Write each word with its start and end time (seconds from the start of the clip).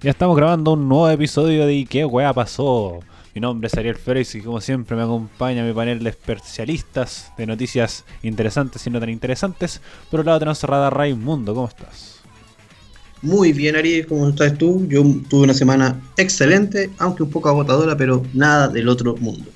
Ya 0.00 0.12
estamos 0.12 0.36
grabando 0.36 0.74
un 0.74 0.88
nuevo 0.88 1.10
episodio 1.10 1.66
de 1.66 1.84
¿Qué 1.84 2.04
weá 2.04 2.32
pasó? 2.32 3.00
Mi 3.34 3.40
nombre 3.40 3.66
es 3.66 3.74
Ariel 3.74 3.96
Férez 3.96 4.32
y 4.36 4.42
como 4.42 4.60
siempre 4.60 4.96
me 4.96 5.02
acompaña 5.02 5.64
mi 5.64 5.72
panel 5.72 6.04
de 6.04 6.10
especialistas 6.10 7.32
de 7.36 7.46
noticias 7.46 8.04
interesantes 8.22 8.86
y 8.86 8.90
no 8.90 9.00
tan 9.00 9.08
interesantes. 9.08 9.80
Por 10.08 10.20
un 10.20 10.26
lado 10.26 10.38
tenemos 10.38 10.62
a 10.62 10.90
Raimundo, 10.90 11.52
¿cómo 11.52 11.66
estás? 11.66 12.20
Muy 13.22 13.52
bien 13.52 13.74
Ariel, 13.74 14.06
¿cómo 14.06 14.28
estás 14.28 14.56
tú? 14.56 14.86
Yo 14.88 15.02
tuve 15.28 15.42
una 15.42 15.54
semana 15.54 16.00
excelente, 16.16 16.90
aunque 16.98 17.24
un 17.24 17.30
poco 17.30 17.48
agotadora, 17.48 17.96
pero 17.96 18.22
nada 18.34 18.68
del 18.68 18.88
otro 18.88 19.16
mundo. 19.16 19.50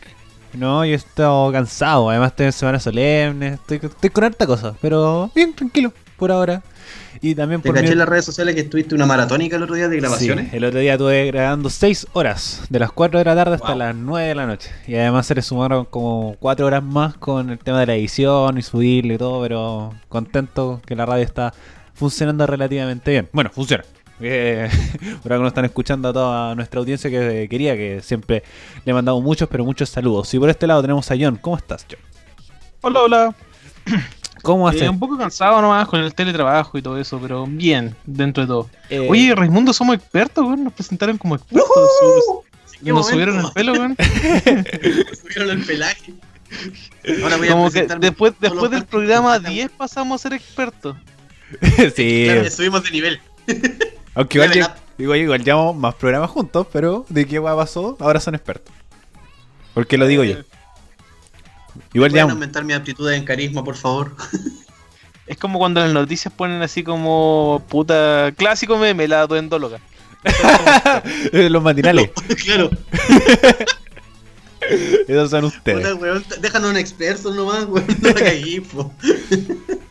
No, 0.54 0.84
yo 0.84 0.90
he 0.90 0.96
estado 0.96 1.52
cansado, 1.52 2.10
además 2.10 2.34
tengo 2.34 2.50
semana 2.50 2.80
solemne, 2.80 3.54
estoy, 3.54 3.78
estoy 3.80 4.10
con 4.10 4.24
harta 4.24 4.44
cosa, 4.44 4.74
pero 4.80 5.30
bien, 5.36 5.54
tranquilo, 5.54 5.92
por 6.16 6.32
ahora. 6.32 6.64
Y 7.20 7.34
también 7.34 7.60
por. 7.60 7.74
Te 7.74 7.80
caché 7.80 7.92
en 7.92 7.98
las 7.98 8.08
redes 8.08 8.24
sociales 8.24 8.54
que 8.54 8.62
estuviste 8.62 8.94
una 8.94 9.06
maratónica 9.06 9.56
el 9.56 9.62
otro 9.62 9.74
día 9.74 9.88
de 9.88 9.96
grabaciones. 9.98 10.50
Sí, 10.50 10.56
el 10.56 10.64
otro 10.64 10.80
día 10.80 10.92
estuve 10.92 11.26
grabando 11.26 11.70
6 11.70 12.08
horas, 12.12 12.62
de 12.68 12.78
las 12.78 12.92
4 12.92 13.18
de 13.18 13.24
la 13.24 13.34
tarde 13.34 13.54
hasta 13.54 13.74
las 13.74 13.94
9 13.94 14.28
de 14.28 14.34
la 14.34 14.46
noche. 14.46 14.70
Y 14.86 14.96
además 14.96 15.26
se 15.26 15.34
le 15.34 15.42
sumaron 15.42 15.84
como 15.84 16.36
4 16.40 16.66
horas 16.66 16.82
más 16.82 17.14
con 17.14 17.50
el 17.50 17.58
tema 17.58 17.80
de 17.80 17.86
la 17.86 17.94
edición 17.94 18.58
y 18.58 18.62
subirle 18.62 19.14
y 19.14 19.18
todo, 19.18 19.42
pero 19.42 19.94
contento 20.08 20.80
que 20.84 20.96
la 20.96 21.06
radio 21.06 21.24
está 21.24 21.52
funcionando 21.94 22.46
relativamente 22.46 23.10
bien. 23.10 23.28
Bueno, 23.32 23.50
funciona. 23.52 23.84
Eh, 24.20 24.68
por 25.22 25.32
ahora 25.32 25.44
nos 25.44 25.50
están 25.50 25.64
escuchando 25.64 26.08
a 26.08 26.12
toda 26.12 26.54
nuestra 26.54 26.80
audiencia 26.80 27.10
que 27.10 27.48
quería, 27.48 27.76
que 27.76 28.00
siempre 28.02 28.42
le 28.84 28.90
he 28.90 28.94
mandado 28.94 29.20
muchos, 29.20 29.48
pero 29.48 29.64
muchos 29.64 29.88
saludos. 29.90 30.32
Y 30.34 30.38
por 30.38 30.48
este 30.48 30.66
lado 30.66 30.82
tenemos 30.82 31.10
a 31.10 31.14
John. 31.18 31.36
¿Cómo 31.36 31.56
estás, 31.56 31.86
John? 31.88 32.00
Hola, 32.82 33.00
hola. 33.00 33.34
¿Cómo 34.42 34.68
hace? 34.68 34.84
Eh, 34.84 34.88
un 34.88 34.98
poco 34.98 35.16
cansado 35.16 35.60
nomás 35.62 35.86
con 35.88 36.00
el 36.00 36.14
teletrabajo 36.14 36.76
y 36.76 36.82
todo 36.82 36.98
eso, 36.98 37.18
pero 37.20 37.46
bien, 37.46 37.94
dentro 38.04 38.42
de 38.42 38.48
todo. 38.48 38.70
Eh, 38.90 39.06
Oye, 39.08 39.34
Raimundo, 39.34 39.72
somos 39.72 39.96
expertos, 39.96 40.44
güey. 40.44 40.58
Nos 40.58 40.72
presentaron 40.72 41.16
como 41.16 41.36
expertos. 41.36 41.68
nos 42.82 43.08
subieron 43.08 43.38
el 43.38 43.52
pelo, 43.52 43.74
güey. 43.74 43.94
subieron 45.20 45.50
el 45.50 45.64
pelaje. 45.64 46.14
Ahora 47.22 47.36
voy 47.36 47.48
como 47.48 47.70
que 47.70 47.86
después, 47.86 48.34
después 48.38 48.70
del 48.70 48.84
programa 48.84 49.38
10 49.38 49.70
pasamos 49.70 50.20
a 50.20 50.22
ser 50.22 50.34
expertos. 50.34 50.96
sí. 51.96 52.24
Claro, 52.26 52.50
subimos 52.50 52.82
de 52.84 52.90
nivel. 52.90 53.20
Aunque 54.14 54.38
igual, 54.38 54.74
igual, 54.98 55.18
igual 55.20 55.44
llevamos 55.44 55.76
más 55.76 55.94
programas 55.94 56.30
juntos, 56.30 56.66
pero 56.72 57.06
de 57.08 57.26
qué 57.26 57.40
pasó, 57.40 57.96
ahora 58.00 58.20
son 58.20 58.34
expertos. 58.34 58.72
Porque 59.74 59.96
lo 59.96 60.06
digo 60.06 60.24
yo. 60.24 60.36
Igual 61.92 62.12
ya. 62.12 62.22
aumentar 62.22 62.64
mi 62.64 62.72
aptitud 62.72 63.10
en 63.10 63.24
carisma, 63.24 63.64
por 63.64 63.76
favor? 63.76 64.14
Es 65.26 65.38
como 65.38 65.58
cuando 65.58 65.80
las 65.80 65.92
noticias 65.92 66.34
ponen 66.34 66.60
así 66.62 66.82
como 66.82 67.62
puta 67.68 68.32
clásico 68.36 68.76
meme, 68.76 69.06
la 69.06 69.26
duendóloga. 69.26 69.78
Los 71.32 71.62
matinales. 71.62 72.10
claro. 72.44 72.70
Esos 75.08 75.30
son 75.30 75.44
ustedes. 75.44 75.96
déjanos 76.40 76.70
un 76.70 76.76
experto 76.76 77.32
nomás, 77.32 77.64
weón. 77.66 77.86
No 78.00 78.92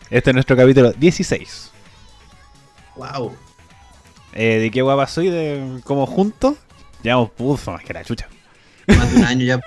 Este 0.10 0.30
es 0.30 0.34
nuestro 0.34 0.56
capítulo 0.56 0.92
16. 0.92 1.72
Wow. 2.98 3.36
Eh, 4.34 4.60
¿De 4.60 4.72
qué 4.72 4.82
guapa 4.82 5.08
soy? 5.08 5.30
¿De 5.30 5.80
como 5.84 6.06
juntos? 6.06 6.56
Llevamos 7.04 7.32
pufa 7.32 7.72
más 7.72 7.84
que 7.84 7.94
la 7.94 8.04
chucha. 8.04 8.28
Más 8.88 9.12
de 9.12 9.18
un 9.18 9.26
año 9.26 9.46
ya. 9.46 9.62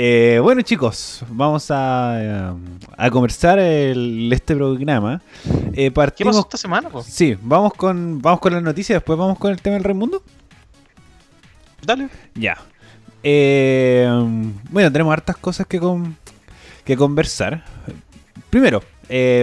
Eh, 0.00 0.38
bueno 0.40 0.62
chicos, 0.62 1.24
vamos 1.28 1.72
a, 1.72 2.18
eh, 2.20 2.52
a 2.96 3.10
conversar 3.10 3.58
el, 3.58 4.32
este 4.32 4.54
programa. 4.54 5.20
Eh, 5.72 5.90
¿Qué 6.16 6.24
pasó 6.24 6.38
esta 6.38 6.56
semana? 6.56 6.88
Sí, 7.04 7.36
vamos 7.42 7.74
con, 7.74 8.22
vamos 8.22 8.38
con 8.38 8.52
las 8.52 8.62
noticias, 8.62 8.94
después 8.94 9.18
vamos 9.18 9.40
con 9.40 9.50
el 9.50 9.60
tema 9.60 9.74
del 9.74 9.82
Raimundo. 9.82 10.22
Dale. 11.84 12.10
Ya. 12.36 12.58
Eh, 13.24 14.08
bueno, 14.70 14.92
tenemos 14.92 15.12
hartas 15.12 15.36
cosas 15.36 15.66
que, 15.66 15.80
que 16.84 16.96
conversar. 16.96 17.64
Primero, 18.50 18.84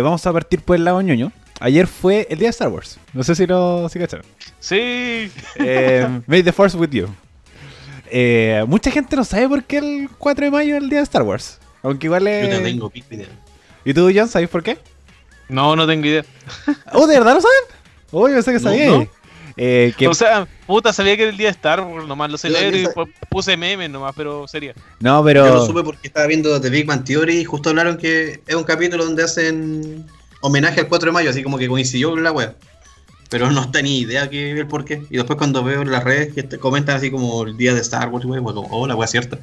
vamos 0.02 0.26
a 0.26 0.32
partir 0.32 0.62
por 0.62 0.78
el 0.78 0.86
lado 0.86 1.02
ñoño. 1.02 1.34
Ayer 1.60 1.86
fue 1.86 2.28
el 2.30 2.40
día 2.40 2.48
de 2.48 2.52
Star 2.52 2.70
Wars. 2.70 2.98
No 3.12 3.26
sé 3.26 3.36
si 3.36 3.46
lo 3.46 3.90
si 3.90 4.00
cacharon. 4.00 4.26
Sí. 4.62 5.30
May 6.28 6.44
the 6.44 6.54
Force 6.54 6.78
with 6.78 6.92
you. 6.92 7.10
Eh, 8.12 8.64
mucha 8.68 8.92
gente 8.92 9.16
no 9.16 9.24
sabe 9.24 9.48
por 9.50 9.64
qué 9.64 9.78
el 9.78 10.10
4 10.18 10.46
de 10.46 10.52
mayo 10.52 10.76
es 10.78 10.84
el 10.84 10.90
día 10.90 11.00
de 11.00 11.04
Star 11.04 11.24
Wars. 11.24 11.60
Aunque 11.82 12.08
igual 12.08 12.28
es. 12.28 12.50
Yo 12.50 12.58
no 12.58 12.64
tengo 12.64 12.92
idea. 12.94 13.28
¿Y 13.84 13.94
tú, 13.94 14.12
John, 14.14 14.28
sabes 14.28 14.50
por 14.50 14.64
qué? 14.64 14.78
No, 15.50 15.76
no 15.76 15.86
tengo 15.86 16.06
idea. 16.06 16.26
¿Oh, 16.94 17.06
de 17.08 17.18
verdad 17.18 17.36
no 17.36 17.42
saben? 17.42 17.60
Oh, 18.12 18.28
yo 18.28 18.34
pensé 18.34 18.52
que 18.54 18.60
sabía. 18.60 19.08
Eh, 19.58 19.94
O 20.10 20.14
sea, 20.14 20.48
puta, 20.68 20.92
sabía 20.92 21.16
que 21.16 21.24
era 21.24 21.32
el 21.32 21.38
día 21.38 21.48
de 21.48 21.52
Star 21.52 21.80
Wars, 21.82 22.08
nomás 22.08 22.30
lo 22.30 22.38
celebro 22.38 22.78
y 22.78 22.88
puse 23.30 23.56
memes 23.56 23.90
nomás, 23.90 24.14
pero 24.16 24.48
sería. 24.48 24.74
No, 25.00 25.24
pero. 25.24 25.46
Yo 25.46 25.54
lo 25.54 25.66
supe 25.66 25.84
porque 25.84 26.08
estaba 26.08 26.28
viendo 26.28 26.60
The 26.60 26.70
Big 26.70 26.86
Man 26.86 27.04
Theory 27.04 27.40
y 27.40 27.46
justo 27.46 27.70
hablaron 27.70 27.98
que 27.98 28.42
es 28.46 28.56
un 28.56 28.64
capítulo 28.64 29.06
donde 29.06 29.24
hacen 29.24 30.06
homenaje 30.42 30.82
al 30.82 30.88
4 30.88 31.08
de 31.08 31.14
mayo, 31.14 31.30
así 31.30 31.42
como 31.42 31.58
que 31.58 31.68
coincidió 31.68 32.12
con 32.12 32.24
la 32.24 32.32
web. 32.32 32.56
Pero 33.30 33.52
no 33.52 33.72
tenía 33.72 33.98
idea 33.98 34.30
que 34.30 34.52
el 34.52 34.68
por 34.68 34.86
qué. 34.86 35.04
Y 35.10 35.18
después 35.18 35.38
cuando 35.38 35.64
veo 35.64 35.82
en 35.82 35.92
las 35.92 36.04
redes 36.04 36.34
que 36.34 36.44
te 36.44 36.58
comentan 36.58 36.98
así 36.98 37.10
como 37.10 37.44
el 37.44 37.58
día 37.58 37.74
de 37.74 37.82
Star 37.82 38.10
Wars, 38.10 38.26
güey, 38.26 38.42
como, 38.42 38.62
oh, 38.62 38.88
la 38.88 38.96
wea 38.96 39.08
cierta. 39.08 39.40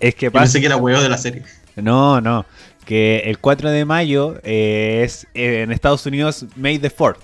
Es 0.00 0.14
que 0.14 0.30
pasa. 0.30 0.44
pensé 0.44 0.60
que 0.60 0.66
era 0.66 0.76
huevo 0.76 1.00
de 1.00 1.08
la 1.08 1.18
serie. 1.18 1.42
No, 1.76 2.20
no. 2.20 2.44
Que 2.84 3.22
el 3.26 3.38
4 3.38 3.70
de 3.70 3.84
mayo 3.84 4.40
eh, 4.42 5.02
es 5.04 5.26
eh, 5.34 5.62
en 5.62 5.70
Estados 5.70 6.04
Unidos 6.06 6.46
May 6.56 6.78
the 6.78 6.90
4th. 6.90 7.18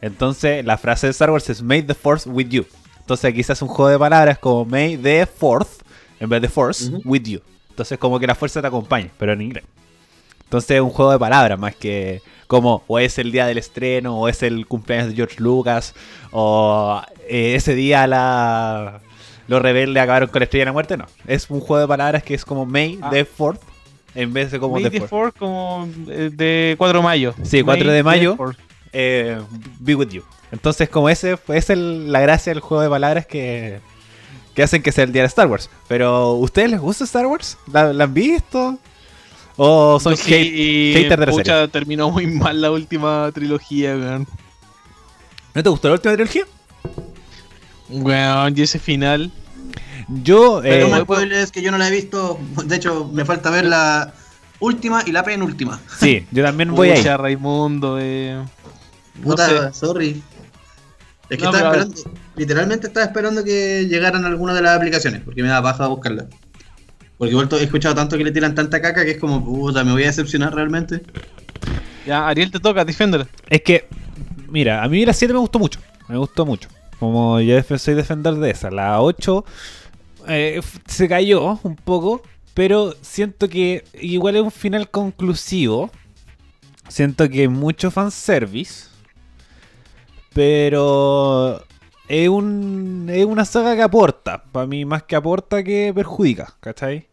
Entonces 0.00 0.64
la 0.64 0.78
frase 0.78 1.06
de 1.06 1.12
Star 1.12 1.30
Wars 1.30 1.48
es 1.48 1.62
May 1.62 1.82
the 1.82 1.94
Force 1.94 2.28
with 2.28 2.48
you. 2.48 2.66
Entonces 3.00 3.30
aquí 3.30 3.42
se 3.42 3.52
hace 3.52 3.64
un 3.64 3.70
juego 3.70 3.88
de 3.88 3.98
palabras 3.98 4.38
como 4.38 4.64
May 4.64 4.96
the 4.96 5.26
4th 5.26 5.68
en 6.20 6.28
vez 6.28 6.42
de 6.42 6.48
Force 6.48 6.90
with 7.04 7.22
you. 7.22 7.40
Entonces 7.70 7.98
como 7.98 8.20
que 8.20 8.26
la 8.26 8.34
fuerza 8.34 8.60
te 8.60 8.68
acompaña, 8.68 9.08
pero 9.18 9.32
en 9.32 9.42
inglés. 9.42 9.64
Entonces 10.52 10.72
es 10.72 10.82
un 10.82 10.90
juego 10.90 11.12
de 11.12 11.18
palabras 11.18 11.58
más 11.58 11.74
que 11.74 12.20
como 12.46 12.82
o 12.86 12.98
es 12.98 13.16
el 13.16 13.32
día 13.32 13.46
del 13.46 13.56
estreno, 13.56 14.20
o 14.20 14.28
es 14.28 14.42
el 14.42 14.66
cumpleaños 14.66 15.08
de 15.08 15.14
George 15.14 15.36
Lucas, 15.38 15.94
o 16.30 17.00
eh, 17.26 17.54
ese 17.54 17.74
día 17.74 18.06
la 18.06 19.00
los 19.48 19.62
rebeldes 19.62 20.02
acabaron 20.02 20.28
con 20.28 20.40
la 20.40 20.44
estrella 20.44 20.60
de 20.60 20.66
la 20.66 20.72
muerte. 20.74 20.98
No, 20.98 21.06
es 21.26 21.48
un 21.48 21.60
juego 21.60 21.80
de 21.80 21.88
palabras 21.88 22.22
que 22.22 22.34
es 22.34 22.44
como 22.44 22.66
May 22.66 22.98
ah. 23.00 23.08
the 23.08 23.26
4th 23.26 23.60
en 24.14 24.34
vez 24.34 24.50
de 24.50 24.60
como 24.60 24.74
May 24.74 24.90
the 24.90 25.00
4th 25.00 25.32
como 25.38 25.88
eh, 26.08 26.28
de 26.30 26.74
4 26.76 26.98
de 26.98 27.02
mayo. 27.02 27.34
Sí, 27.42 27.62
4 27.62 27.90
de 27.90 28.02
mayo. 28.02 28.36
Eh, 28.92 29.40
be 29.80 29.94
with 29.94 30.08
you. 30.08 30.22
Entonces, 30.50 30.90
como 30.90 31.08
ese 31.08 31.38
es 31.48 31.70
la 31.70 32.20
gracia 32.20 32.52
del 32.52 32.60
juego 32.60 32.82
de 32.82 32.90
palabras 32.90 33.24
que, 33.24 33.80
que 34.54 34.62
hacen 34.62 34.82
que 34.82 34.92
sea 34.92 35.04
el 35.04 35.12
día 35.12 35.22
de 35.22 35.28
Star 35.28 35.46
Wars. 35.46 35.70
Pero, 35.88 36.34
¿ustedes 36.34 36.70
les 36.70 36.80
gusta 36.80 37.04
Star 37.04 37.24
Wars? 37.24 37.56
¿La, 37.72 37.94
¿la 37.94 38.04
han 38.04 38.12
visto? 38.12 38.78
¿O 39.56 40.00
son 40.00 40.16
haters 40.16 41.08
de 41.08 41.26
la 41.26 41.32
serie? 41.32 41.68
terminó 41.68 42.10
muy 42.10 42.26
mal 42.26 42.60
la 42.60 42.70
última 42.70 43.30
trilogía, 43.32 43.96
weón. 43.96 44.26
¿No 45.54 45.62
te 45.62 45.68
gustó 45.68 45.88
la 45.88 45.94
última 45.94 46.14
trilogía? 46.14 46.44
Weón, 47.88 48.54
y 48.56 48.62
ese 48.62 48.78
final. 48.78 49.30
Yo. 50.08 50.60
Pero 50.62 50.86
eh, 50.86 51.04
me 51.18 51.40
es 51.40 51.52
que 51.52 51.62
yo 51.62 51.70
no 51.70 51.78
la 51.78 51.88
he 51.88 51.90
visto. 51.90 52.38
De 52.64 52.76
hecho, 52.76 53.10
me 53.12 53.24
falta 53.24 53.50
ver 53.50 53.66
la 53.66 54.14
última 54.60 55.02
y 55.06 55.12
la 55.12 55.22
penúltima. 55.22 55.80
Sí, 55.98 56.26
yo 56.30 56.42
también 56.42 56.74
voy 56.74 56.90
a 56.90 56.98
ir. 56.98 57.06
Raimundo, 57.06 57.98
eh. 58.00 58.42
Puta, 59.22 59.72
sorry. 59.72 60.22
Es 61.28 61.38
que 61.38 61.44
estaba 61.44 61.58
esperando. 61.58 62.02
Literalmente 62.36 62.86
estaba 62.86 63.06
esperando 63.06 63.44
que 63.44 63.86
llegaran 63.86 64.24
algunas 64.24 64.56
de 64.56 64.62
las 64.62 64.76
aplicaciones, 64.76 65.22
porque 65.22 65.42
me 65.42 65.48
da 65.48 65.60
baja 65.60 65.84
a 65.84 65.88
buscarla. 65.88 66.26
Porque 67.22 67.34
igual 67.34 67.48
he 67.52 67.62
escuchado 67.62 67.94
tanto 67.94 68.18
que 68.18 68.24
le 68.24 68.32
tiran 68.32 68.52
tanta 68.52 68.82
caca 68.82 69.04
que 69.04 69.12
es 69.12 69.18
como, 69.18 69.44
puta, 69.44 69.84
me 69.84 69.92
voy 69.92 70.02
a 70.02 70.06
decepcionar 70.06 70.52
realmente. 70.52 71.02
Ya, 72.04 72.26
Ariel, 72.26 72.50
te 72.50 72.58
toca, 72.58 72.84
defenderla. 72.84 73.28
Es 73.48 73.62
que, 73.62 73.86
mira, 74.48 74.82
a 74.82 74.88
mí 74.88 75.06
la 75.06 75.12
7 75.12 75.32
me 75.32 75.38
gustó 75.38 75.60
mucho. 75.60 75.78
Me 76.08 76.16
gustó 76.18 76.44
mucho. 76.44 76.68
Como 76.98 77.38
yo 77.38 77.62
soy 77.78 77.94
defender 77.94 78.34
de 78.34 78.50
esa. 78.50 78.72
La 78.72 79.00
8 79.00 79.44
eh, 80.26 80.60
se 80.84 81.08
cayó 81.08 81.60
un 81.62 81.76
poco, 81.76 82.22
pero 82.54 82.96
siento 83.02 83.48
que 83.48 83.84
igual 84.00 84.34
es 84.34 84.42
un 84.42 84.50
final 84.50 84.90
conclusivo. 84.90 85.92
Siento 86.88 87.28
que 87.28 87.42
hay 87.42 87.48
mucho 87.48 87.92
fanservice. 87.92 88.88
Pero 90.34 91.64
es, 92.08 92.28
un, 92.28 93.06
es 93.08 93.24
una 93.24 93.44
saga 93.44 93.76
que 93.76 93.82
aporta. 93.82 94.42
Para 94.42 94.66
mí, 94.66 94.84
más 94.84 95.04
que 95.04 95.14
aporta 95.14 95.62
que 95.62 95.92
perjudica, 95.94 96.56
¿cachai? 96.58 97.11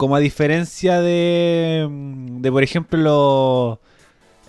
Como 0.00 0.16
a 0.16 0.18
diferencia 0.18 1.02
de, 1.02 1.86
de 1.90 2.50
por 2.50 2.62
ejemplo, 2.62 3.78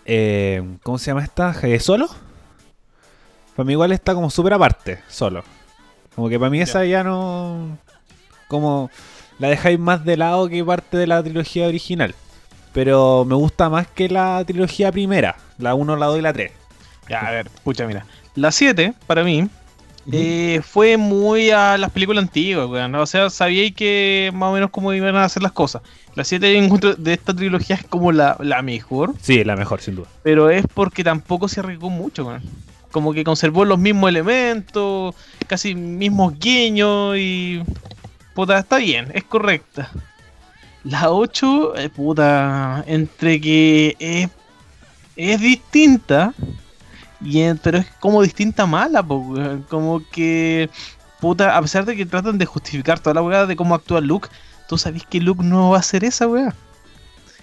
eh, 0.05 0.63
¿cómo 0.81 0.97
se 0.97 1.07
llama 1.07 1.25
esta? 1.25 1.53
¿Solo? 1.81 2.07
Para 3.57 3.67
mí 3.67 3.73
igual 3.73 3.91
está 3.91 4.13
como 4.13 4.29
súper 4.29 4.53
aparte, 4.53 5.01
solo. 5.09 5.43
Como 6.15 6.29
que 6.29 6.39
para 6.39 6.49
mí 6.49 6.61
esa 6.61 6.85
ya 6.85 7.03
no... 7.03 7.77
Como 8.47 8.89
la 9.39 9.49
dejáis 9.49 9.77
más 9.77 10.05
de 10.05 10.15
lado 10.15 10.47
que 10.47 10.63
parte 10.63 10.95
de 10.95 11.07
la 11.07 11.21
trilogía 11.21 11.67
original. 11.67 12.15
Pero 12.71 13.25
me 13.25 13.35
gusta 13.35 13.69
más 13.69 13.87
que 13.87 14.07
la 14.07 14.41
trilogía 14.45 14.89
primera, 14.89 15.35
la 15.57 15.75
1, 15.75 15.97
la 15.97 16.05
2 16.05 16.19
y 16.19 16.21
la 16.21 16.31
3. 16.31 16.51
Ya, 17.09 17.27
a 17.27 17.31
ver, 17.31 17.49
pucha, 17.65 17.85
mira. 17.87 18.05
La 18.35 18.53
7, 18.53 18.93
para 19.05 19.25
mí, 19.25 19.49
eh, 20.11 20.61
fue 20.63 20.97
muy 20.97 21.51
a 21.51 21.77
las 21.77 21.91
películas 21.91 22.23
antiguas, 22.23 22.67
weón. 22.67 22.95
O 22.95 23.05
sea, 23.05 23.29
sabíais 23.29 23.73
que 23.73 24.31
más 24.33 24.49
o 24.49 24.53
menos 24.53 24.69
cómo 24.71 24.93
iban 24.93 25.15
a 25.15 25.25
hacer 25.25 25.43
las 25.43 25.51
cosas. 25.51 25.81
La 26.15 26.23
7 26.23 26.45
de 26.97 27.13
esta 27.13 27.35
trilogía 27.35 27.75
es 27.75 27.83
como 27.83 28.11
la, 28.11 28.37
mejor. 28.63 29.13
Sí, 29.21 29.43
la 29.43 29.55
mejor, 29.55 29.81
sin 29.81 29.95
duda. 29.95 30.07
Pero 30.23 30.49
es 30.49 30.65
porque 30.73 31.03
tampoco 31.03 31.47
se 31.47 31.59
arriesgó 31.59 31.89
mucho, 31.89 32.25
weón. 32.25 32.41
Como 32.91 33.13
que 33.13 33.23
conservó 33.23 33.63
los 33.63 33.79
mismos 33.79 34.09
elementos, 34.09 35.15
casi 35.47 35.75
mismos 35.75 36.37
guiños 36.37 37.15
y. 37.17 37.61
Puta, 38.33 38.57
está 38.59 38.77
bien, 38.77 39.09
es 39.13 39.23
correcta. 39.23 39.89
La 40.83 41.11
8, 41.11 41.77
eh, 41.77 41.89
puta, 41.89 42.83
entre 42.87 43.39
que 43.39 43.95
es, 43.99 44.29
es 45.15 45.39
distinta 45.39 46.33
pero 47.61 47.77
es 47.77 47.87
como 47.99 48.21
distinta 48.21 48.65
mala, 48.65 49.05
como 49.69 50.01
que, 50.11 50.69
puta, 51.19 51.55
a 51.55 51.61
pesar 51.61 51.85
de 51.85 51.95
que 51.95 52.05
tratan 52.05 52.37
de 52.37 52.45
justificar 52.45 52.99
toda 52.99 53.13
la 53.15 53.21
weá 53.21 53.45
de 53.45 53.55
cómo 53.55 53.75
actúa 53.75 54.01
Luke, 54.01 54.29
tú 54.67 54.77
sabes 54.77 55.05
que 55.05 55.21
Luke 55.21 55.43
no 55.43 55.71
va 55.71 55.77
a 55.77 55.79
hacer 55.79 56.03
esa 56.03 56.27
weá. 56.27 56.55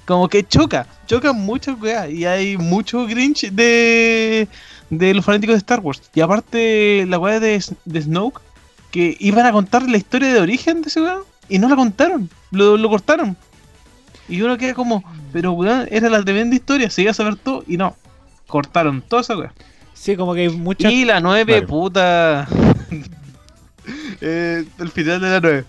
Como 0.04 0.28
que 0.28 0.42
choca, 0.42 0.86
choca 1.06 1.32
mucho 1.32 1.74
weá, 1.74 2.08
y 2.08 2.24
hay 2.24 2.56
mucho 2.56 3.06
Grinch 3.06 3.50
de, 3.50 4.48
de 4.90 5.14
los 5.14 5.24
fanáticos 5.24 5.54
de 5.54 5.58
Star 5.58 5.80
Wars. 5.80 6.02
Y 6.14 6.20
aparte, 6.22 7.04
la 7.06 7.18
weá 7.18 7.38
de, 7.38 7.62
de 7.84 8.02
Snoke, 8.02 8.40
que 8.90 9.16
iban 9.20 9.46
a 9.46 9.52
contar 9.52 9.82
la 9.82 9.98
historia 9.98 10.32
de 10.32 10.40
origen 10.40 10.82
de 10.82 10.88
ese 10.88 11.02
weá, 11.02 11.18
y 11.48 11.58
no 11.58 11.68
la 11.68 11.76
contaron, 11.76 12.28
lo, 12.50 12.76
lo 12.76 12.88
cortaron. 12.88 13.36
Y 14.28 14.42
uno 14.42 14.58
queda 14.58 14.74
como, 14.74 15.04
pero 15.32 15.52
weón, 15.52 15.86
era 15.90 16.08
la 16.08 16.22
tremenda 16.22 16.56
historia, 16.56 16.90
se 16.90 17.02
iba 17.02 17.12
a 17.12 17.14
saber 17.14 17.36
todo, 17.36 17.62
y 17.66 17.76
no, 17.76 17.94
cortaron 18.48 19.02
toda 19.02 19.22
esa 19.22 19.36
weá. 19.36 19.52
Sí, 19.94 20.16
como 20.16 20.34
que 20.34 20.40
hay 20.42 20.48
muchas. 20.48 20.90
Y 20.90 21.04
la 21.04 21.20
9, 21.20 21.62
puta. 21.62 22.48
eh, 24.20 24.64
el 24.78 24.90
final 24.90 25.20
de 25.20 25.30
la 25.30 25.40
9. 25.40 25.64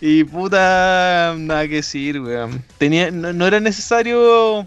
Y 0.00 0.24
puta, 0.24 1.34
nada 1.36 1.68
que 1.68 1.76
decir, 1.76 2.20
weón. 2.20 2.64
Tenía, 2.78 3.10
no, 3.10 3.46
era 3.46 3.60
necesario 3.60 4.66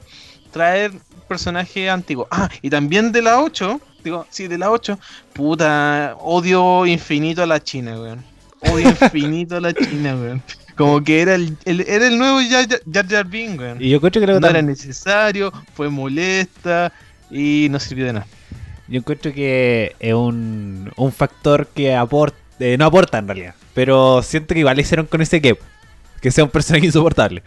traer 0.51 0.91
personaje 1.27 1.89
antiguo. 1.89 2.27
Ah, 2.29 2.49
y 2.61 2.69
también 2.69 3.11
de 3.11 3.23
la 3.23 3.41
8, 3.41 3.81
digo, 4.03 4.27
sí, 4.29 4.47
de 4.47 4.59
la 4.59 4.69
8, 4.69 4.99
puta, 5.33 6.15
odio 6.19 6.85
infinito 6.85 7.41
a 7.41 7.47
la 7.47 7.61
China, 7.61 7.99
weón. 7.99 8.23
Odio 8.71 8.89
infinito 9.01 9.57
a 9.57 9.61
la 9.61 9.73
China, 9.73 10.15
weón. 10.15 10.43
Como 10.75 11.03
que 11.03 11.21
era 11.21 11.33
el, 11.35 11.57
era 11.65 12.07
el 12.07 12.17
nuevo 12.19 12.39
Jar 12.47 12.67
Jar, 13.09 13.27
weón. 13.27 13.81
Y 13.81 13.89
yo 13.89 13.99
creo 13.99 14.11
que 14.11 14.39
no 14.39 14.47
era 14.47 14.61
necesario, 14.61 15.51
fue 15.73 15.89
molesta 15.89 16.93
y 17.29 17.67
no 17.69 17.79
sirvió 17.79 18.05
de 18.05 18.13
nada. 18.13 18.27
Yo 18.87 18.99
encuentro 18.99 19.33
que 19.33 19.95
es 19.99 20.13
un, 20.13 20.91
un 20.95 21.11
factor 21.11 21.67
que 21.67 21.95
aporta, 21.95 22.37
eh, 22.59 22.77
no 22.77 22.85
aporta 22.85 23.17
en 23.17 23.27
realidad, 23.27 23.55
pero 23.73 24.21
siento 24.21 24.53
que 24.53 24.59
igual 24.59 24.79
hicieron 24.79 25.05
con 25.05 25.21
ese 25.21 25.41
que, 25.41 25.57
que 26.21 26.31
sea 26.31 26.43
un 26.43 26.49
personaje 26.49 26.85
insoportable. 26.87 27.43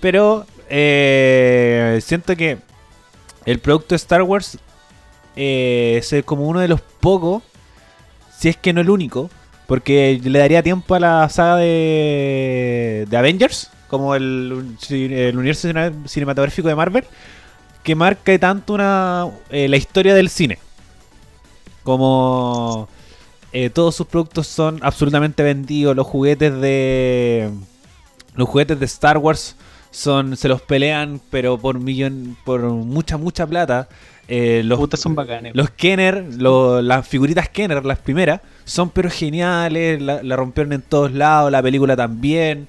Pero 0.00 0.46
eh, 0.68 2.00
siento 2.02 2.34
que 2.36 2.58
el 3.44 3.58
producto 3.58 3.90
de 3.90 3.96
Star 3.96 4.22
Wars 4.22 4.58
eh, 5.36 6.00
es 6.02 6.24
como 6.24 6.46
uno 6.46 6.60
de 6.60 6.68
los 6.68 6.80
pocos, 6.80 7.42
si 8.36 8.48
es 8.48 8.56
que 8.56 8.72
no 8.72 8.80
el 8.80 8.90
único, 8.90 9.30
porque 9.66 10.20
le 10.22 10.38
daría 10.38 10.62
tiempo 10.62 10.94
a 10.94 11.00
la 11.00 11.28
saga 11.28 11.56
de, 11.56 13.06
de 13.08 13.16
Avengers, 13.16 13.70
como 13.88 14.14
el, 14.14 14.76
el 14.90 15.36
universo 15.36 15.68
cinematográfico 16.06 16.68
de 16.68 16.74
Marvel, 16.74 17.04
que 17.82 17.94
marque 17.94 18.38
tanto 18.38 18.74
una 18.74 19.28
eh, 19.50 19.68
la 19.68 19.76
historia 19.76 20.14
del 20.14 20.28
cine. 20.28 20.58
Como 21.82 22.88
eh, 23.52 23.70
todos 23.70 23.94
sus 23.94 24.06
productos 24.06 24.46
son 24.46 24.78
absolutamente 24.82 25.42
vendidos, 25.42 25.96
los 25.96 26.06
juguetes 26.06 26.60
de 26.60 27.50
los 28.34 28.48
juguetes 28.48 28.78
de 28.78 28.86
Star 28.86 29.18
Wars 29.18 29.56
son 29.90 30.36
se 30.36 30.46
los 30.48 30.62
pelean 30.62 31.20
pero 31.30 31.58
por 31.58 31.78
millón 31.78 32.36
por 32.44 32.60
mucha 32.62 33.16
mucha 33.16 33.46
plata. 33.46 33.88
Eh, 34.28 34.62
los 34.64 34.78
son 35.00 35.16
bacanes. 35.16 35.56
Los 35.56 35.70
Kenner, 35.70 36.24
las 36.38 37.08
figuritas 37.08 37.48
Kenner, 37.48 37.84
las 37.84 37.98
primeras, 37.98 38.40
son 38.64 38.90
pero 38.90 39.10
geniales, 39.10 40.00
la, 40.00 40.22
la 40.22 40.36
rompieron 40.36 40.72
en 40.72 40.82
todos 40.82 41.10
lados, 41.10 41.50
la 41.50 41.60
película 41.60 41.96
también. 41.96 42.68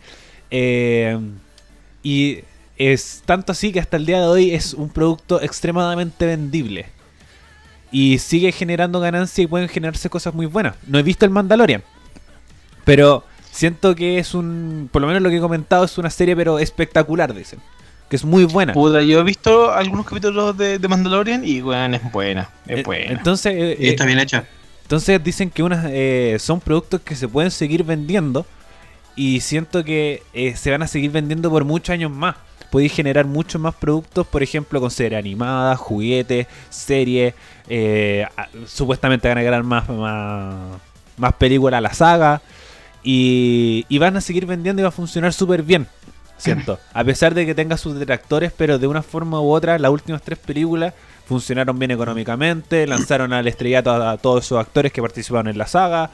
y 2.02 2.40
es 2.90 3.22
tanto 3.26 3.52
así 3.52 3.72
que 3.72 3.80
hasta 3.80 3.98
el 3.98 4.06
día 4.06 4.20
de 4.20 4.28
hoy 4.28 4.52
es 4.54 4.74
un 4.74 4.90
producto 4.90 5.42
extremadamente 5.42 6.26
vendible. 6.26 6.88
Y 7.92 8.20
sigue 8.20 8.52
generando 8.52 9.00
ganancia 9.00 9.44
y 9.44 9.48
pueden 9.48 9.68
generarse 9.68 10.10
cosas 10.10 10.34
muy 10.34 10.46
buenas. 10.46 10.76
No 10.88 10.98
he 10.98 11.04
visto 11.04 11.26
el 11.26 11.32
Mandalorian. 11.32 11.84
Pero 12.86 13.24
siento 13.52 13.94
que 13.96 14.18
es 14.18 14.34
un. 14.34 14.90
Por 14.92 15.02
lo 15.02 15.08
menos 15.08 15.22
lo 15.22 15.30
que 15.30 15.38
he 15.38 15.42
comentado 15.42 15.84
es 15.84 15.98
una 15.98 16.10
serie, 16.10 16.36
pero 16.36 16.58
espectacular, 16.58 17.34
dicen. 17.34 17.60
Que 18.10 18.16
es 18.16 18.26
muy 18.26 18.46
buena. 18.46 18.74
Puta, 18.74 19.02
yo 19.02 19.20
he 19.20 19.24
visto 19.24 19.72
algunos 19.72 20.06
capítulos 20.06 20.58
de, 20.58 20.80
Mandalorian 20.80 21.46
y, 21.46 21.62
bueno, 21.62 21.98
es 21.98 22.12
buena. 22.12 22.50
Es 22.66 22.80
eh, 22.80 22.84
buena. 22.84 23.12
Entonces. 23.12 23.54
Eh, 23.56 23.78
y 23.80 23.90
está 23.90 24.06
bien 24.06 24.20
hecha. 24.20 24.46
Entonces 24.84 25.24
dicen 25.24 25.50
que 25.50 25.64
unas, 25.64 25.86
eh, 25.90 26.38
son 26.40 26.60
productos 26.60 27.02
que 27.02 27.16
se 27.16 27.28
pueden 27.28 27.52
seguir 27.52 27.84
vendiendo. 27.84 28.46
Y 29.16 29.42
siento 29.42 29.84
que 29.84 30.24
se 30.56 30.72
van 30.72 30.82
a 30.84 30.88
seguir 30.88 31.12
vendiendo 31.12 31.50
por 31.50 31.66
muchos 31.66 31.94
años 31.94 32.10
más 32.10 32.36
podéis 32.72 32.94
generar 32.94 33.26
muchos 33.26 33.62
más 33.62 33.76
productos, 33.76 34.26
por 34.26 34.42
ejemplo, 34.42 34.80
con 34.80 34.90
series 34.90 35.20
animadas, 35.20 35.78
juguetes, 35.78 36.48
series. 36.70 37.36
Eh, 37.68 38.26
supuestamente 38.66 39.28
van 39.28 39.38
a 39.38 39.44
ganar 39.44 39.64
más, 39.64 39.88
más, 41.18 41.34
películas 41.34 41.78
a 41.78 41.82
la 41.82 41.94
saga. 41.94 42.42
Y, 43.04 43.86
van 44.00 44.16
a 44.18 44.22
seguir 44.22 44.46
vendiendo 44.46 44.82
y 44.82 44.84
va 44.84 44.90
a 44.90 44.94
funcionar 44.94 45.34
súper 45.34 45.62
bien. 45.64 45.86
Siento. 46.38 46.80
A 46.94 47.04
pesar 47.04 47.36
de 47.36 47.46
que 47.46 47.54
tenga 47.54 47.78
sus 47.78 48.00
detractores, 48.00 48.52
pero 48.56 48.80
de 48.80 48.88
una 48.88 49.04
forma 49.04 49.40
u 49.42 49.52
otra, 49.52 49.78
las 49.78 49.92
últimas 49.92 50.22
tres 50.24 50.40
películas 50.40 50.94
funcionaron 51.28 51.78
bien 51.78 51.92
económicamente. 51.92 52.88
Lanzaron 52.88 53.34
al 53.34 53.48
estrellato 53.48 53.92
a, 53.92 54.18
todos 54.18 54.46
esos 54.46 54.60
actores 54.60 54.94
que 54.94 55.02
participaron 55.02 55.50
en 55.50 55.58
la 55.58 55.68
saga. 55.68 56.10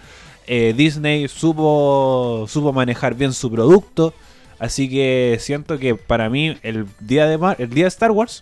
Eh, 0.48 0.74
Disney 0.75 1.27
supo, 1.27 2.45
supo 2.50 2.74
manejar 2.74 3.13
bien 3.13 3.31
su 3.31 3.51
producto. 3.51 4.13
Así 4.59 4.89
que 4.89 5.38
siento 5.39 5.77
que 5.77 5.95
para 5.95 6.30
mí 6.30 6.57
el 6.63 6.88
día 7.00 7.27
de, 7.27 7.56
el 7.59 7.69
día 7.69 7.83
de 7.83 7.89
Star 7.89 8.12
Wars 8.12 8.42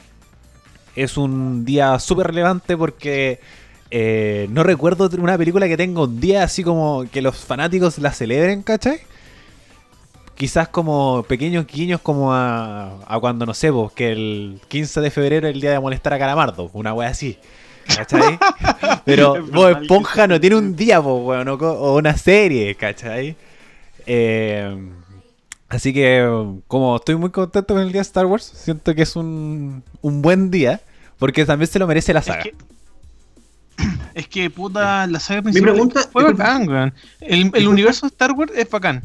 es 0.95 1.17
un 1.17 1.65
día 1.65 1.99
súper 1.99 2.27
relevante 2.27 2.77
porque 2.77 3.39
eh, 3.91 4.47
no 4.49 4.63
recuerdo 4.63 5.09
una 5.19 5.37
película 5.37 5.67
que 5.67 5.77
tenga 5.77 6.03
un 6.03 6.19
día 6.19 6.43
así 6.43 6.63
como 6.63 7.05
que 7.11 7.21
los 7.21 7.37
fanáticos 7.37 7.97
la 7.99 8.11
celebren, 8.11 8.63
¿cachai? 8.63 8.99
Quizás 10.35 10.67
como 10.69 11.23
pequeños 11.27 11.65
guiños 11.67 12.01
como 12.01 12.33
a, 12.33 12.99
cuando, 13.21 13.45
no 13.45 13.53
sé, 13.53 13.69
vos, 13.69 13.91
que 13.93 14.11
el 14.11 14.59
15 14.67 15.01
de 15.01 15.11
febrero 15.11 15.47
es 15.47 15.55
el 15.55 15.61
día 15.61 15.71
de 15.71 15.79
molestar 15.79 16.13
a 16.13 16.19
Calamardo, 16.19 16.69
una 16.73 16.93
wea 16.93 17.09
así. 17.09 17.37
¿Cachai? 17.95 18.37
Pero 19.05 19.45
vos, 19.45 19.77
Esponja 19.79 20.27
no 20.27 20.39
tiene 20.39 20.57
un 20.57 20.75
día, 20.75 20.99
vos, 20.99 21.37
o 21.61 21.95
una 21.95 22.17
serie, 22.17 22.75
¿cachai? 22.75 23.35
Eh, 24.05 24.75
Así 25.67 25.93
que, 25.93 26.27
como 26.67 26.95
estoy 26.97 27.15
muy 27.15 27.31
contento 27.31 27.73
con 27.73 27.81
el 27.81 27.91
día 27.91 27.99
de 27.99 28.07
Star 28.07 28.25
Wars, 28.25 28.51
siento 28.55 28.93
que 28.93 29.01
es 29.01 29.15
un, 29.15 29.83
un 30.01 30.21
buen 30.21 30.51
día, 30.51 30.81
porque 31.17 31.45
también 31.45 31.69
se 31.69 31.79
lo 31.79 31.87
merece 31.87 32.13
la 32.13 32.21
saga. 32.21 32.43
Es 34.13 34.29
que, 34.29 34.49
puta, 34.49 35.05
la 35.07 35.19
saga 35.19 35.41
principal 35.41 35.73
pregunta, 35.73 36.07
fue 36.09 36.23
bacán, 36.23 36.69
weón. 36.69 36.93
El, 37.19 37.51
el 37.53 37.67
universo 37.67 38.05
de 38.05 38.11
Star 38.11 38.31
Wars 38.31 38.53
es 38.55 38.69
bacán. 38.69 39.03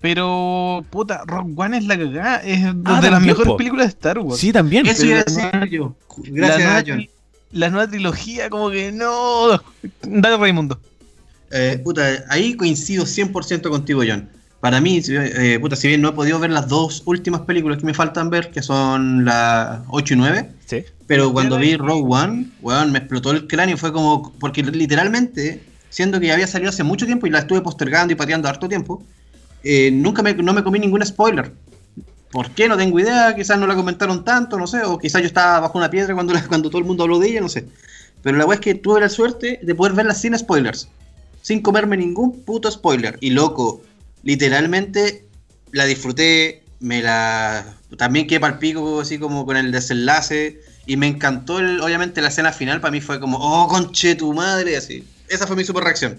Pero, 0.00 0.84
puta, 0.90 1.22
Rock 1.26 1.48
One 1.58 1.78
es 1.78 1.84
la 1.84 1.98
cagada. 1.98 2.36
Es 2.36 2.64
ah, 2.84 3.00
de 3.00 3.10
las 3.10 3.20
mejores 3.20 3.54
películas 3.54 3.86
de 3.86 3.90
Star 3.90 4.20
Wars. 4.20 4.38
Sí, 4.38 4.52
también. 4.52 4.86
Eso 4.86 5.04
iba 5.04 5.18
a 5.18 5.24
decir 5.24 5.64
yo. 5.70 5.96
Gracias 6.18 6.68
a 6.68 6.84
John. 6.86 7.08
La 7.50 7.70
nueva 7.70 7.88
trilogía, 7.88 8.48
como 8.48 8.70
que 8.70 8.92
no. 8.92 9.60
Dale, 10.02 10.36
Raimundo. 10.36 10.78
Eh, 11.50 11.80
puta, 11.82 12.24
ahí 12.28 12.54
coincido 12.54 13.04
100% 13.04 13.68
contigo, 13.68 14.02
John. 14.06 14.28
Para 14.66 14.80
mí, 14.80 15.00
eh, 15.08 15.58
puta, 15.60 15.76
si 15.76 15.86
bien 15.86 16.00
no 16.00 16.08
he 16.08 16.12
podido 16.12 16.40
ver 16.40 16.50
las 16.50 16.66
dos 16.66 17.04
últimas 17.04 17.42
películas 17.42 17.78
que 17.78 17.86
me 17.86 17.94
faltan 17.94 18.30
ver, 18.30 18.50
que 18.50 18.62
son 18.62 19.24
las 19.24 19.82
8 19.90 20.14
y 20.14 20.16
9, 20.16 20.50
sí. 20.66 20.84
pero 21.06 21.32
cuando 21.32 21.56
vi 21.56 21.76
Rogue 21.76 22.02
One, 22.04 22.48
weón, 22.62 22.90
me 22.90 22.98
explotó 22.98 23.30
el 23.30 23.46
cráneo, 23.46 23.76
fue 23.76 23.92
como, 23.92 24.32
porque 24.40 24.64
literalmente, 24.64 25.62
siendo 25.88 26.18
que 26.18 26.26
ya 26.26 26.34
había 26.34 26.48
salido 26.48 26.70
hace 26.70 26.82
mucho 26.82 27.06
tiempo 27.06 27.28
y 27.28 27.30
la 27.30 27.38
estuve 27.38 27.60
postergando 27.60 28.12
y 28.12 28.16
pateando 28.16 28.48
harto 28.48 28.68
tiempo, 28.68 29.04
eh, 29.62 29.92
nunca 29.92 30.24
me, 30.24 30.34
no 30.34 30.52
me 30.52 30.64
comí 30.64 30.80
ningún 30.80 31.06
spoiler. 31.06 31.52
¿Por 32.32 32.50
qué? 32.50 32.66
No 32.66 32.76
tengo 32.76 32.98
idea, 32.98 33.36
quizás 33.36 33.60
no 33.60 33.68
la 33.68 33.76
comentaron 33.76 34.24
tanto, 34.24 34.58
no 34.58 34.66
sé, 34.66 34.82
o 34.82 34.98
quizás 34.98 35.22
yo 35.22 35.28
estaba 35.28 35.60
bajo 35.60 35.78
una 35.78 35.90
piedra 35.90 36.12
cuando, 36.12 36.34
cuando 36.48 36.70
todo 36.70 36.80
el 36.80 36.88
mundo 36.88 37.04
habló 37.04 37.20
de 37.20 37.28
ella, 37.28 37.40
no 37.40 37.48
sé. 37.48 37.68
Pero 38.20 38.36
la 38.36 38.44
weá 38.44 38.56
es 38.56 38.60
que 38.60 38.74
tuve 38.74 39.00
la 39.00 39.10
suerte 39.10 39.60
de 39.62 39.74
poder 39.76 39.92
verla 39.92 40.12
sin 40.12 40.36
spoilers, 40.36 40.88
sin 41.40 41.62
comerme 41.62 41.96
ningún 41.96 42.40
puto 42.40 42.68
spoiler. 42.68 43.16
Y 43.20 43.30
loco, 43.30 43.80
literalmente 44.26 45.24
la 45.72 45.86
disfruté, 45.86 46.62
me 46.80 47.00
la 47.00 47.78
también 47.96 48.26
quedé 48.26 48.40
para 48.40 48.58
pico 48.58 49.00
así 49.00 49.18
como 49.18 49.46
con 49.46 49.56
el 49.56 49.72
desenlace 49.72 50.60
y 50.84 50.98
me 50.98 51.06
encantó 51.06 51.54
obviamente 51.54 52.20
la 52.20 52.28
escena 52.28 52.52
final 52.52 52.82
para 52.82 52.92
mí 52.92 53.00
fue 53.00 53.18
como 53.18 53.38
oh 53.38 53.66
conche 53.68 54.14
tu 54.14 54.34
madre 54.34 54.76
así 54.76 55.02
esa 55.28 55.46
fue 55.46 55.56
mi 55.56 55.64
super 55.64 55.84
reacción. 55.84 56.18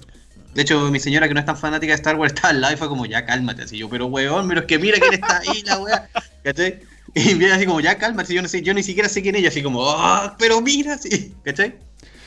De 0.53 0.63
hecho, 0.63 0.89
mi 0.89 0.99
señora 0.99 1.27
que 1.27 1.33
no 1.33 1.39
es 1.39 1.45
tan 1.45 1.57
fanática 1.57 1.91
de 1.91 1.95
Star 1.95 2.15
Wars 2.15 2.33
estaba 2.35 2.49
al 2.49 2.61
lado 2.61 2.73
y 2.73 2.77
fue 2.77 2.87
como, 2.87 3.05
ya 3.05 3.25
cálmate. 3.25 3.63
Así 3.63 3.77
yo, 3.77 3.89
pero 3.89 4.07
weón, 4.07 4.47
pero 4.47 4.61
es 4.61 4.67
que 4.67 4.79
mira 4.79 4.99
quién 4.99 5.13
está 5.13 5.39
ahí, 5.39 5.61
la 5.63 5.79
weá. 5.79 6.09
¿Cachai? 6.43 6.79
Y 7.13 7.33
viene 7.35 7.53
así 7.53 7.65
como, 7.65 7.79
ya 7.79 7.97
cálmate. 7.97 8.33
Yo, 8.33 8.41
no 8.41 8.47
sé, 8.47 8.61
yo 8.61 8.73
ni 8.73 8.83
siquiera 8.83 9.09
sé 9.09 9.21
quién 9.21 9.35
es 9.35 9.39
ella, 9.39 9.49
así 9.49 9.61
como, 9.61 9.79
oh, 9.81 10.33
pero 10.37 10.61
mira, 10.61 10.97
sí. 10.97 11.33
¿Cachai? 11.43 11.75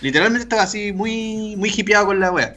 Literalmente 0.01 0.45
estaba 0.45 0.63
así 0.63 0.93
muy, 0.93 1.55
muy 1.57 1.71
hipeado 1.75 2.07
con 2.07 2.21
la 2.21 2.31
weá. 2.31 2.57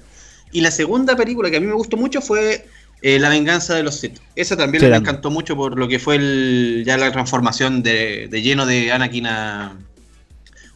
Y 0.52 0.62
la 0.62 0.72
segunda 0.72 1.16
película 1.16 1.50
que 1.50 1.58
a 1.58 1.60
mí 1.60 1.68
me 1.68 1.74
gustó 1.74 1.98
mucho 1.98 2.22
fue 2.22 2.68
eh, 3.04 3.20
La 3.20 3.30
venganza 3.30 3.76
de 3.76 3.84
los 3.84 4.00
Sith. 4.00 4.20
Esa 4.36 4.58
también 4.58 4.90
me 4.90 4.96
encantó 4.96 5.30
mucho 5.30 5.56
por 5.56 5.78
lo 5.78 5.88
que 5.88 6.00
fue 6.00 6.16
el, 6.16 6.84
ya 6.86 6.98
la 6.98 7.12
transformación 7.12 7.84
de, 7.84 8.28
de 8.30 8.42
lleno 8.42 8.66
de 8.66 8.92
Anakin 8.92 9.28
a, 9.28 9.78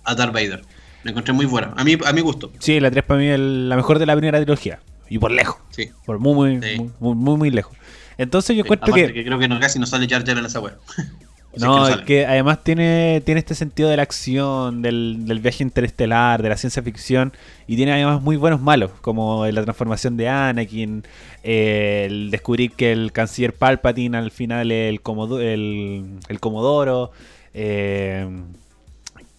a 0.03 0.15
Darth 0.15 0.33
Vader. 0.33 0.61
Me 1.03 1.11
encontré 1.11 1.33
muy 1.33 1.45
buena, 1.45 1.73
a 1.77 1.83
mí 1.83 1.97
a 2.05 2.13
mi 2.13 2.21
gusto. 2.21 2.51
Sí, 2.59 2.79
la 2.79 2.91
3 2.91 3.03
para 3.05 3.19
mí 3.19 3.27
es 3.27 3.39
la 3.39 3.75
mejor 3.75 3.97
de 3.97 4.05
la 4.05 4.15
primera 4.15 4.39
trilogía. 4.39 4.79
Y 5.09 5.19
por 5.19 5.31
lejos. 5.31 5.57
Sí. 5.69 5.89
Por 6.05 6.19
muy, 6.19 6.57
muy, 6.57 6.91
muy, 6.99 7.37
muy, 7.37 7.49
lejos. 7.49 7.77
Entonces 8.17 8.57
yo 8.57 8.63
encuentro 8.63 8.93
que... 8.93 9.13
que... 9.13 9.23
creo 9.23 9.39
que 9.39 9.47
no, 9.47 9.59
casi 9.59 9.79
no 9.79 9.85
sale 9.85 10.07
Jar 10.09 10.25
Jar 10.25 10.37
en 10.37 10.45
esa 10.45 10.59
web. 10.59 10.77
no, 11.55 11.87
es 11.87 11.97
que, 11.97 12.25
además 12.25 12.63
tiene, 12.63 13.21
tiene 13.25 13.39
este 13.39 13.55
sentido 13.55 13.89
de 13.89 13.97
la 13.97 14.03
acción, 14.03 14.81
del, 14.81 15.25
del, 15.25 15.39
viaje 15.39 15.63
interestelar, 15.63 16.41
de 16.41 16.49
la 16.49 16.57
ciencia 16.57 16.83
ficción, 16.83 17.33
y 17.67 17.75
tiene 17.75 17.93
además 17.93 18.21
muy 18.21 18.37
buenos 18.37 18.61
malos, 18.61 18.91
como 19.01 19.45
la 19.45 19.63
transformación 19.63 20.17
de 20.17 20.29
Anakin, 20.29 21.03
eh, 21.43 22.05
el 22.07 22.31
descubrir 22.31 22.71
que 22.71 22.91
el 22.91 23.11
canciller 23.11 23.53
Palpatine 23.53 24.17
al 24.17 24.31
final 24.31 24.71
es 24.71 24.89
el, 24.89 25.01
comodo, 25.01 25.41
el, 25.41 26.19
el 26.27 26.39
Comodoro, 26.39 27.11
eh, 27.53 28.27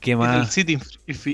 ¿qué 0.01 0.17
más? 0.17 0.41
El 0.41 0.47
City 0.47 0.79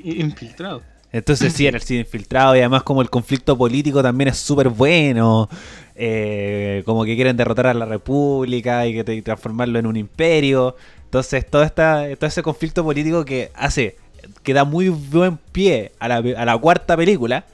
infiltrado. 0.05 0.83
Entonces 1.15 1.53
sí, 1.53 1.65
era 1.65 1.77
el 1.77 1.83
cine 1.85 2.01
infiltrado 2.01 2.57
y 2.57 2.59
además 2.59 2.83
como 2.83 3.01
el 3.01 3.09
conflicto 3.09 3.57
político 3.57 4.03
también 4.03 4.27
es 4.27 4.37
súper 4.37 4.69
bueno, 4.69 5.49
eh, 5.97 6.83
como 6.85 7.05
que 7.05 7.15
quieren 7.15 7.37
derrotar 7.37 7.69
a 7.69 7.75
la 7.75 7.87
república 7.87 8.87
y, 8.87 8.95
que, 8.95 9.23
transformarlo 9.23 9.79
en 9.79 9.87
un 9.87 9.97
imperio. 9.97 10.77
Entonces 11.05 11.49
todo, 11.49 11.63
esta, 11.63 12.05
todo 12.17 12.27
ese 12.27 12.43
conflicto 12.43 12.83
político 12.83 13.25
que 13.25 13.51
hace, 13.55 13.97
que 14.43 14.55
da 14.55 14.65
muy 14.65 14.89
buen 14.89 15.37
pie 15.37 15.93
a 15.99 16.09
la, 16.09 16.59
cuarta 16.59 16.97
película, 16.97 17.45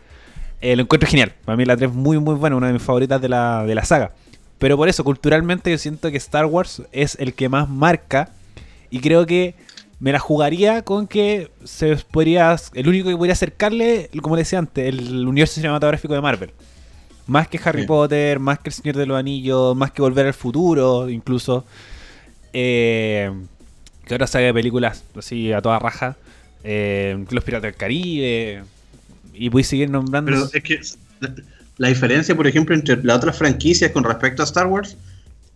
eh, 0.61 0.76
lo 0.76 0.82
encuentro 0.82 1.09
genial. 1.09 1.35
Para 1.44 1.56
mí 1.56 1.64
la 1.64 1.76
3 1.76 1.90
es 1.90 1.97
muy 1.97 2.18
muy 2.18 2.35
buena, 2.35 2.56
una 2.56 2.68
de 2.68 2.73
mis 2.73 2.82
favoritas 2.82 3.20
de 3.20 3.28
la, 3.28 3.64
de 3.64 3.75
la 3.75 3.85
saga. 3.85 4.12
Pero 4.59 4.76
por 4.76 4.88
eso, 4.88 5.04
culturalmente 5.04 5.70
yo 5.70 5.78
siento 5.78 6.11
que 6.11 6.18
Star 6.18 6.47
Wars 6.47 6.82
es 6.92 7.16
el 7.18 7.35
que 7.35 7.49
más 7.49 7.68
marca 7.68 8.30
y 8.90 9.00
creo 9.00 9.25
que 9.25 9.54
me 10.00 10.12
la 10.12 10.18
jugaría 10.18 10.82
con 10.82 11.06
que 11.06 11.50
se 11.64 11.97
podría. 11.97 12.56
El 12.75 12.88
único 12.88 13.09
que 13.09 13.16
podría 13.16 13.35
acercarle, 13.35 14.11
como 14.23 14.37
decía 14.37 14.59
antes, 14.59 14.87
el 14.87 15.26
universo 15.26 15.54
cinematográfico 15.54 16.14
de 16.14 16.20
Marvel. 16.20 16.52
Más 17.31 17.47
que 17.47 17.61
Harry 17.63 17.87
Potter, 17.87 18.41
más 18.41 18.59
que 18.59 18.71
El 18.71 18.75
Señor 18.75 18.97
de 18.97 19.07
los 19.07 19.17
Anillos, 19.17 19.77
más 19.77 19.93
que 19.93 20.03
Volver 20.03 20.27
al 20.27 20.35
Futuro, 20.35 21.09
incluso. 21.09 21.65
Eh, 22.53 23.31
que 24.05 24.15
otra 24.17 24.27
saga 24.27 24.47
de 24.47 24.55
películas 24.55 25.05
así 25.17 25.53
a 25.53 25.63
toda 25.63 25.79
raja. 25.79 26.17
Eh, 26.65 27.25
Los 27.31 27.45
Piratas 27.45 27.71
del 27.71 27.77
Caribe. 27.77 28.65
Y 29.33 29.49
voy 29.49 29.63
a 29.63 29.65
seguir 29.65 29.89
nombrando. 29.89 30.33
Pero 30.33 30.51
es 30.53 30.63
que 30.65 30.81
la 31.79 31.87
diferencia, 31.87 32.35
por 32.35 32.49
ejemplo, 32.49 32.75
entre 32.75 33.01
las 33.05 33.19
otras 33.19 33.39
franquicias 33.39 33.93
con 33.93 34.03
respecto 34.03 34.43
a 34.43 34.45
Star 34.47 34.67
Wars 34.67 34.97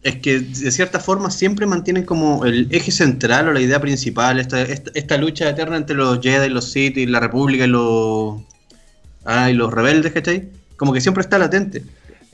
es 0.04 0.16
que 0.18 0.38
de 0.38 0.70
cierta 0.70 1.00
forma 1.00 1.28
siempre 1.28 1.66
mantienen 1.66 2.04
como 2.04 2.44
el 2.44 2.68
eje 2.70 2.92
central 2.92 3.48
o 3.48 3.52
la 3.52 3.60
idea 3.60 3.80
principal, 3.80 4.38
esta, 4.38 4.62
esta, 4.62 5.16
lucha 5.16 5.50
eterna 5.50 5.76
entre 5.76 5.96
los 5.96 6.20
Jedi, 6.20 6.50
los 6.50 6.70
Sith 6.70 6.98
y 6.98 7.06
la 7.06 7.18
República 7.18 7.64
y 7.64 7.68
los, 7.68 8.42
ah, 9.24 9.50
y 9.50 9.54
los 9.54 9.72
rebeldes, 9.72 10.12
¿cachai? 10.12 10.50
Como 10.76 10.92
que 10.92 11.00
siempre 11.00 11.22
está 11.22 11.38
latente. 11.38 11.82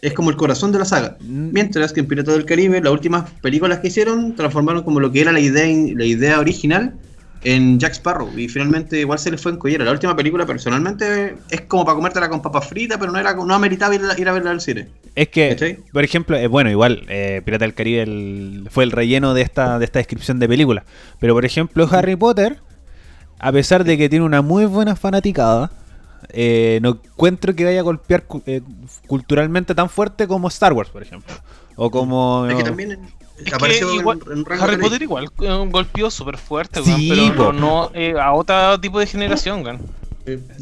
Es 0.00 0.14
como 0.14 0.30
el 0.30 0.36
corazón 0.36 0.72
de 0.72 0.78
la 0.78 0.84
saga. 0.84 1.16
Mm. 1.20 1.50
Mientras 1.52 1.92
que 1.92 2.00
en 2.00 2.06
Piratas 2.06 2.34
del 2.34 2.46
Caribe, 2.46 2.80
las 2.80 2.92
últimas 2.92 3.30
películas 3.42 3.80
que 3.80 3.88
hicieron 3.88 4.34
transformaron 4.34 4.82
como 4.82 5.00
lo 5.00 5.12
que 5.12 5.20
era 5.20 5.32
la 5.32 5.40
idea, 5.40 5.66
la 5.94 6.04
idea 6.04 6.40
original 6.40 6.94
en 7.42 7.78
Jack 7.78 7.92
Sparrow 7.92 8.30
y 8.36 8.48
finalmente 8.48 9.00
igual 9.00 9.18
se 9.18 9.30
le 9.30 9.38
fue 9.38 9.52
en 9.52 9.58
collera. 9.58 9.84
La 9.84 9.92
última 9.92 10.14
película 10.14 10.44
personalmente 10.46 11.36
es 11.50 11.60
como 11.62 11.84
para 11.84 11.96
comértela 11.96 12.28
con 12.28 12.42
papas 12.42 12.68
fritas, 12.68 12.98
pero 12.98 13.12
no 13.12 13.18
era 13.18 13.34
no 13.34 13.54
ameritaba 13.54 13.94
ir, 13.94 14.28
a 14.28 14.32
verla 14.32 14.50
al 14.50 14.60
cine. 14.60 14.88
Es 15.14 15.28
que, 15.28 15.78
por 15.92 16.04
ejemplo, 16.04 16.36
eh, 16.36 16.46
bueno, 16.46 16.70
igual 16.70 17.04
eh, 17.08 17.42
Pirata 17.44 17.64
del 17.64 17.74
Caribe 17.74 18.68
fue 18.70 18.84
el 18.84 18.92
relleno 18.92 19.34
de 19.34 19.42
esta, 19.42 19.78
de 19.78 19.84
esta 19.84 19.98
descripción 19.98 20.38
de 20.38 20.48
película. 20.48 20.84
Pero 21.18 21.34
por 21.34 21.44
ejemplo, 21.44 21.88
Harry 21.90 22.16
Potter, 22.16 22.58
a 23.38 23.52
pesar 23.52 23.84
de 23.84 23.96
que 23.96 24.08
tiene 24.08 24.24
una 24.24 24.42
muy 24.42 24.66
buena 24.66 24.96
fanaticada, 24.96 25.70
eh, 26.32 26.78
no 26.82 27.00
encuentro 27.04 27.54
que 27.54 27.64
vaya 27.64 27.80
a 27.80 27.82
golpear 27.82 28.24
culturalmente 29.06 29.74
tan 29.74 29.88
fuerte 29.88 30.26
como 30.26 30.48
Star 30.48 30.72
Wars, 30.72 30.90
por 30.90 31.02
ejemplo. 31.02 31.34
O 31.76 31.90
como... 31.90 32.46
Es 32.48 32.56
que 32.56 32.64
también 32.64 32.98
Harry 34.60 34.76
Potter 34.76 35.02
igual 35.02 35.28
golpeó 35.68 36.10
súper 36.10 36.36
fuerte, 36.36 36.80
pero 37.36 37.52
no, 37.52 37.90
eh, 37.94 38.14
a 38.20 38.32
otro 38.32 38.78
tipo 38.80 38.98
de 38.98 39.06
generación, 39.06 39.64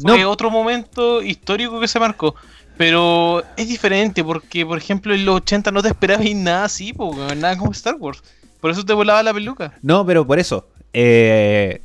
Fue 0.01 0.25
otro 0.25 0.49
momento 0.49 1.21
histórico 1.21 1.79
que 1.79 1.87
se 1.87 1.99
marcó. 1.99 2.35
Pero 2.77 3.43
es 3.57 3.67
diferente 3.67 4.23
porque, 4.23 4.65
por 4.65 4.77
ejemplo, 4.77 5.13
en 5.13 5.25
los 5.25 5.35
80 5.35 5.69
no 5.71 5.81
te 5.81 5.89
esperabas 5.89 6.25
nada 6.33 6.63
así, 6.63 6.93
nada 7.35 7.57
como 7.57 7.71
Star 7.73 7.95
Wars. 7.99 8.23
Por 8.61 8.71
eso 8.71 8.85
te 8.85 8.93
volaba 8.93 9.21
la 9.21 9.33
peluca. 9.33 9.73
No, 9.81 10.05
pero 10.05 10.25
por 10.25 10.39
eso. 10.39 10.65
Eh, 10.93 11.81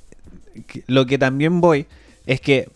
lo 0.87 1.05
que 1.07 1.19
también 1.19 1.61
voy 1.61 1.87
es 2.27 2.41
que, 2.41 2.69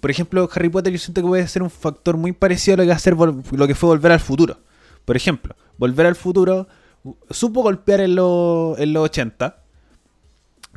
por 0.00 0.10
ejemplo, 0.10 0.48
Harry 0.54 0.68
Potter 0.68 0.92
yo 0.92 0.98
siento 0.98 1.22
que 1.22 1.28
puede 1.28 1.48
ser 1.48 1.62
un 1.62 1.70
factor 1.70 2.16
muy 2.16 2.32
parecido 2.32 2.74
a 2.74 2.76
lo 2.78 2.84
que, 2.84 2.92
hacer 2.92 3.16
lo 3.16 3.66
que 3.66 3.74
fue 3.74 3.88
Volver 3.88 4.12
al 4.12 4.20
Futuro. 4.20 4.58
Por 5.04 5.16
ejemplo, 5.16 5.56
Volver 5.78 6.06
al 6.06 6.16
Futuro 6.16 6.68
supo 7.30 7.62
golpear 7.62 8.00
en, 8.00 8.14
los 8.14 8.78
80, 8.78 9.62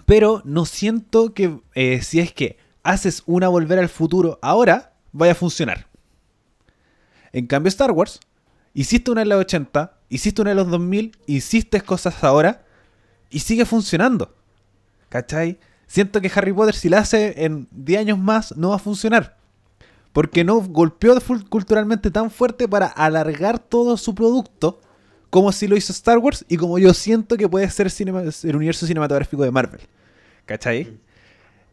pero 0.06 0.42
no 0.46 0.66
siento 0.66 1.34
que 1.34 1.60
eh, 1.76 2.02
si 2.02 2.20
es 2.20 2.34
que 2.34 2.58
haces 2.84 3.24
una 3.26 3.48
volver 3.48 3.80
al 3.80 3.90
futuro 3.90 4.40
ahora, 4.42 4.94
vaya 5.12 5.32
a 5.34 5.36
funcionar. 5.36 5.88
En 7.32 7.48
cambio, 7.48 7.70
Star 7.70 7.92
Wars, 7.92 8.20
hiciste 8.74 9.12
una 9.12 9.24
en 9.24 9.30
los 9.30 9.40
80, 9.40 9.98
hiciste 10.10 10.42
una 10.42 10.52
en 10.52 10.58
los 10.58 10.70
2000, 10.70 11.18
hiciste 11.26 11.82
cosas 11.82 12.24
ahora 12.24 12.66
y 13.30 13.40
sigue 13.40 13.66
funcionando. 13.66 14.36
¿Cachai? 15.10 15.60
Siento 15.88 16.22
que 16.22 16.32
Harry 16.34 16.54
Potter, 16.54 16.76
si 16.76 16.90
la 16.90 17.00
hace 17.00 17.46
en 17.46 17.68
10 17.72 18.00
años 18.00 18.20
más, 18.20 18.56
no 18.58 18.70
va 18.70 18.76
a 18.78 18.80
funcionar. 18.80 19.38
Porque 20.12 20.44
no 20.44 20.62
golpeó 20.62 21.16
culturalmente 21.50 22.12
tan 22.12 22.30
fuerte 22.30 22.68
para 22.68 22.88
alargar 22.88 23.60
todo 23.60 23.98
su 23.98 24.14
producto 24.14 24.80
como 25.30 25.52
si 25.52 25.68
lo 25.68 25.76
hizo 25.76 25.92
Star 25.92 26.20
Wars 26.20 26.46
y 26.48 26.58
como 26.58 26.78
yo 26.78 26.94
siento 26.94 27.38
que 27.38 27.50
puede 27.50 27.68
ser 27.72 27.92
el 27.98 28.56
universo 28.56 28.86
cinematográfico 28.86 29.42
de 29.42 29.50
Marvel. 29.50 29.82
¿Cachai? 30.46 31.00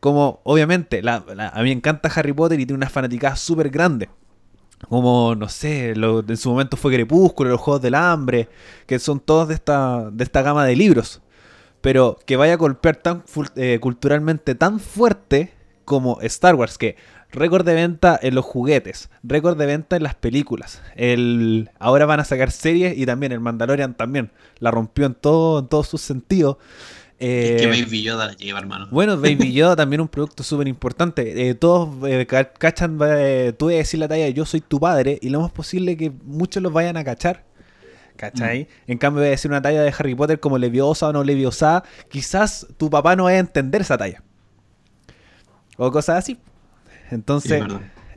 Como, 0.00 0.40
obviamente, 0.44 1.02
a 1.06 1.20
mí 1.56 1.64
me 1.64 1.72
encanta 1.72 2.10
Harry 2.14 2.32
Potter 2.32 2.58
y 2.58 2.64
tiene 2.64 2.78
una 2.78 2.88
fanaticada 2.88 3.36
súper 3.36 3.68
grande. 3.68 4.08
Como, 4.88 5.34
no 5.34 5.50
sé, 5.50 5.90
en 5.90 6.36
su 6.38 6.48
momento 6.48 6.78
fue 6.78 6.94
Crepúsculo, 6.94 7.50
los 7.50 7.60
Juegos 7.60 7.82
del 7.82 7.96
Hambre, 7.96 8.48
que 8.86 8.98
son 8.98 9.20
todos 9.20 9.48
de 9.48 9.54
esta, 9.54 10.10
de 10.10 10.24
esta 10.24 10.40
gama 10.40 10.64
de 10.64 10.74
libros. 10.74 11.20
Pero 11.80 12.18
que 12.26 12.36
vaya 12.36 12.54
a 12.54 12.56
golpear 12.56 12.96
tan 12.96 13.24
eh, 13.56 13.78
culturalmente 13.80 14.54
tan 14.54 14.80
fuerte 14.80 15.52
como 15.84 16.20
Star 16.20 16.54
Wars, 16.54 16.78
que 16.78 16.96
récord 17.32 17.64
de 17.64 17.74
venta 17.74 18.18
en 18.20 18.34
los 18.34 18.44
juguetes, 18.44 19.10
récord 19.22 19.56
de 19.56 19.66
venta 19.66 19.96
en 19.96 20.02
las 20.02 20.14
películas. 20.14 20.82
El, 20.94 21.70
ahora 21.78 22.06
van 22.06 22.20
a 22.20 22.24
sacar 22.24 22.50
series 22.50 22.96
y 22.96 23.06
también 23.06 23.32
el 23.32 23.40
Mandalorian 23.40 23.94
también 23.94 24.30
la 24.58 24.70
rompió 24.70 25.06
en 25.06 25.14
todo 25.14 25.60
en 25.60 25.68
todos 25.68 25.88
sus 25.88 26.00
sentidos. 26.00 26.58
Eh, 27.18 27.56
es 27.56 27.62
que 27.62 27.68
Baby 27.68 28.02
Yoda 28.02 28.34
lleva, 28.36 28.60
hermano. 28.60 28.88
Bueno, 28.90 29.16
Baby 29.18 29.52
Yoda 29.52 29.76
también 29.76 30.00
un 30.00 30.08
producto 30.08 30.42
súper 30.42 30.68
importante. 30.68 31.48
Eh, 31.48 31.54
todos 31.54 31.90
eh, 32.08 32.26
cachan, 32.26 32.98
tú 33.58 33.66
vas 33.66 33.74
a 33.74 33.78
decir 33.78 34.00
la 34.00 34.08
talla 34.08 34.28
yo 34.30 34.46
soy 34.46 34.62
tu 34.62 34.80
padre 34.80 35.18
y 35.20 35.28
lo 35.28 35.40
más 35.40 35.52
posible 35.52 35.96
que 35.96 36.10
muchos 36.24 36.62
los 36.62 36.72
vayan 36.72 36.96
a 36.96 37.04
cachar. 37.04 37.44
¿Cachai? 38.20 38.64
Mm. 38.64 38.90
En 38.92 38.98
cambio, 38.98 39.22
a 39.22 39.26
decir 39.26 39.50
una 39.50 39.62
talla 39.62 39.82
de 39.82 39.94
Harry 39.98 40.14
Potter 40.14 40.38
como 40.40 40.58
Leviosa 40.58 41.08
o 41.08 41.12
no 41.12 41.24
Leviosa, 41.24 41.84
quizás 42.10 42.66
tu 42.76 42.90
papá 42.90 43.16
no 43.16 43.24
vaya 43.24 43.38
a 43.38 43.40
entender 43.40 43.80
esa 43.80 43.96
talla. 43.96 44.22
O 45.78 45.90
cosas 45.90 46.18
así. 46.18 46.38
Entonces, 47.10 47.62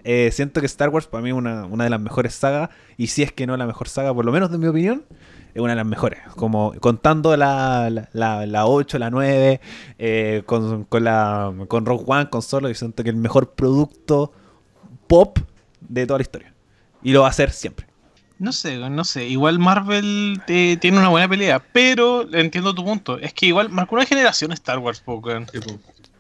eh, 0.04 0.30
siento 0.34 0.60
que 0.60 0.66
Star 0.66 0.90
Wars 0.90 1.08
para 1.08 1.24
mí 1.24 1.30
es 1.30 1.36
una, 1.36 1.66
de 1.66 1.90
las 1.90 2.02
mejores 2.02 2.36
sagas, 2.36 2.70
y 2.98 3.08
si 3.08 3.24
es 3.24 3.32
que 3.32 3.48
no 3.48 3.56
la 3.56 3.66
mejor 3.66 3.88
saga, 3.88 4.14
por 4.14 4.26
lo 4.26 4.34
menos 4.34 4.52
de 4.52 4.58
mi 4.58 4.68
opinión, 4.68 5.06
es 5.54 5.62
una 5.62 5.72
de 5.72 5.78
las 5.78 5.86
mejores. 5.86 6.20
Como 6.36 6.74
contando 6.82 7.38
la, 7.38 7.90
la, 8.12 8.46
la, 8.46 8.66
8, 8.66 9.00
la 9.00 9.10
9, 9.10 9.62
eh, 10.00 10.44
con, 10.46 10.84
con, 10.84 11.06
la, 11.06 11.54
con 11.70 11.86
Rogue 11.86 12.04
One, 12.06 12.30
con 12.30 12.42
Solo, 12.42 12.70
y 12.70 12.76
siento 12.76 13.06
que 13.06 13.10
el 13.10 13.16
mejor 13.16 13.52
producto 13.52 14.34
pop 15.08 15.40
de 15.80 16.06
toda 16.06 16.20
la 16.20 16.24
historia. 16.24 16.54
Y 17.02 17.14
lo 17.14 17.22
va 17.22 17.28
a 17.28 17.30
hacer 17.30 17.52
siempre. 17.52 17.93
No 18.40 18.52
sé, 18.52 18.78
no 18.78 19.04
sé. 19.04 19.28
Igual 19.28 19.60
Marvel 19.60 20.42
eh, 20.48 20.78
tiene 20.82 20.98
una 20.98 21.10
buena 21.10 21.30
pelea, 21.30 21.60
pero 21.72 22.28
entiendo 22.34 22.74
tu 22.74 22.84
punto. 22.84 23.18
Es 23.20 23.34
que 23.34 23.46
igual 23.46 23.70
marcó 23.70 23.96
una 23.96 24.06
generación 24.06 24.52
Star 24.52 24.80
Wars, 24.80 25.00
poco. 25.00 25.30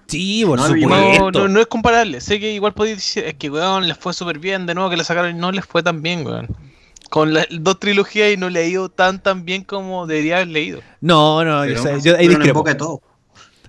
Sí, 0.08 0.43
por 0.46 0.60
no, 0.60 0.67
supuesto. 0.67 1.32
No, 1.32 1.48
no, 1.48 1.60
es 1.60 1.67
comparable. 1.67 2.22
Sé 2.22 2.39
que 2.39 2.53
igual 2.53 2.74
podéis 2.74 2.98
decir, 2.98 3.24
es 3.25 3.34
que, 3.34 3.50
weón, 3.50 3.88
les 3.88 3.98
fue 3.98 4.13
súper 4.13 4.39
bien. 4.39 4.65
De 4.65 4.75
nuevo 4.75 4.89
que 4.89 4.98
le 4.98 5.03
sacaron 5.03 5.36
y 5.36 5.39
no 5.39 5.51
les 5.51 5.65
fue 5.65 5.84
tan 5.84 6.01
bien, 6.01 6.25
weón. 6.25 6.48
Con 7.10 7.34
las 7.34 7.48
dos 7.50 7.79
trilogías 7.79 8.32
y 8.34 8.38
no 8.38 8.50
le 8.50 8.60
ha 8.60 8.67
ido 8.67 8.89
tan 8.89 9.22
tan 9.22 9.46
bien 9.46 9.63
como 9.63 10.08
debería 10.08 10.38
haber 10.38 10.48
leído. 10.48 10.82
No, 11.01 11.43
no, 11.43 11.65
yo, 11.65 11.98
yo 12.00 12.17
ahí 12.17 12.27
discrepo. 12.27 12.63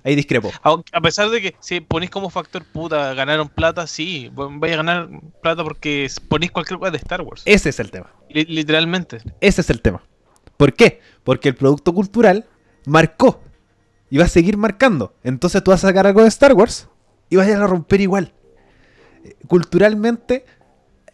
Ahí 0.05 0.15
discrepo. 0.15 0.51
A, 0.61 1.01
pesar 1.01 1.31
de 1.31 1.41
que 1.41 1.55
si 1.59 1.81
ponéis 1.81 2.11
como 2.11 2.29
factor 2.29 2.63
puta, 2.63 3.15
ganaron 3.15 3.49
plata, 3.49 3.87
sí. 3.87 4.29
Vais 4.33 4.73
a 4.73 4.77
ganar 4.77 5.09
plata 5.41 5.63
porque 5.63 6.07
ponéis 6.29 6.51
cualquier 6.51 6.77
cosa 6.77 6.91
de 6.91 6.97
Star 6.97 7.21
Wars. 7.21 7.41
Ese 7.45 7.69
es 7.69 7.79
el 7.79 7.89
tema. 7.89 8.11
literalmente. 8.29 9.17
Ese 9.41 9.61
es 9.61 9.69
el 9.71 9.81
tema. 9.81 10.03
¿Por 10.57 10.73
qué? 10.73 11.01
Porque 11.23 11.49
el 11.49 11.55
producto 11.55 11.91
cultural 11.91 12.45
marcó 12.85 13.41
y 14.11 14.19
va 14.19 14.25
a 14.25 14.29
seguir 14.29 14.57
marcando. 14.57 15.15
Entonces 15.23 15.63
tú 15.63 15.71
vas 15.71 15.83
a 15.83 15.87
sacar 15.87 16.05
algo 16.05 16.21
de 16.21 16.27
Star 16.27 16.53
Wars 16.53 16.87
y 17.31 17.37
vas 17.37 17.49
a 17.49 17.65
romper 17.65 17.99
igual. 17.99 18.31
Culturalmente 19.47 20.45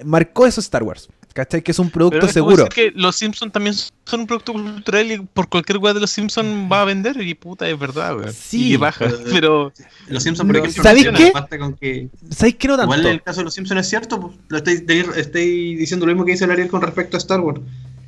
marcó 0.04 0.46
eso 0.46 0.60
Star 0.60 0.84
Wars. 0.84 1.08
¿Cachai? 1.34 1.62
Que 1.62 1.72
es 1.72 1.80
un 1.80 1.90
producto 1.90 2.28
seguro. 2.28 2.68
que 2.68 2.92
los 2.96 3.16
Simpsons 3.16 3.54
también 3.54 3.74
son 3.74 4.22
un 4.22 4.28
producto 4.28 4.54
cultural 4.54 5.12
y 5.12 5.20
por 5.20 5.48
cualquier 5.48 5.78
weá 5.78 5.94
de 5.94 6.02
los 6.02 6.12
Simpsons 6.12 6.70
va 6.72 6.82
a 6.82 6.86
vender 6.86 7.22
y 7.22 7.34
puta, 7.36 7.70
es 7.70 7.80
verdad, 7.80 8.18
weón. 8.18 8.34
Sí. 8.34 8.74
Y 8.74 8.78
baja, 8.78 9.06
pero... 9.30 9.72
Los 10.10 10.24
Simpsons, 10.24 10.48
por 10.48 10.58
ejemplo, 10.58 10.84
¿sabéis 10.84 11.08
qué? 11.16 11.32
Que... 11.80 12.10
¿Sabéis 12.30 12.56
qué 12.56 12.68
no 12.68 12.76
tanto? 12.76 12.96
Igual 12.96 13.14
el 13.14 13.22
caso 13.22 13.40
de 13.40 13.46
los 13.46 13.54
Simpsons 13.54 13.80
es 13.80 13.88
cierto, 13.88 14.20
pues, 14.20 14.36
lo 14.50 14.58
estoy, 14.58 14.84
estoy, 15.16 15.76
diciendo 15.76 16.06
lo 16.06 16.12
mismo 16.12 16.26
que 16.26 16.34
dice 16.34 16.44
el 16.44 16.52
Ariel 16.52 16.68
con 16.68 16.82
respecto 16.82 17.16
a 17.16 17.20
Star 17.20 17.40
Wars. 17.40 17.62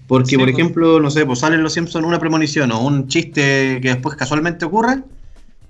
Porque, 0.08 0.38
por 0.38 0.48
pues. 0.48 0.60
ejemplo, 0.60 1.00
no 1.00 1.10
sé, 1.10 1.25
pues 1.25 1.39
sale 1.39 1.56
en 1.56 1.63
Los 1.63 1.74
Simpsons 1.74 2.06
una 2.06 2.20
premonición 2.20 2.72
o 2.74 2.82
un 2.82 3.08
chiste 3.08 3.80
que 3.82 3.89
después 3.89 4.18
casualmente 4.18 4.65
ocurre 4.65 5.01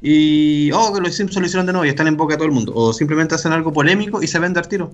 y, 0.06 0.70
oh, 0.74 0.94
que 0.94 1.00
los 1.00 1.16
Simpsons 1.16 1.42
lo 1.42 1.46
hicieron 1.46 1.66
de 1.66 1.72
nuevo 1.72 1.86
y 1.86 1.90
están 1.90 2.08
en 2.08 2.18
boca 2.18 2.34
de 2.34 2.38
todo 2.38 2.48
el 2.48 2.52
mundo. 2.52 2.74
O 2.76 2.92
simplemente 2.92 3.36
hacen 3.36 3.54
algo 3.54 3.72
polémico 3.72 4.22
y 4.22 4.28
se 4.28 4.38
vende 4.38 4.60
al 4.60 4.68
tiro. 4.68 4.94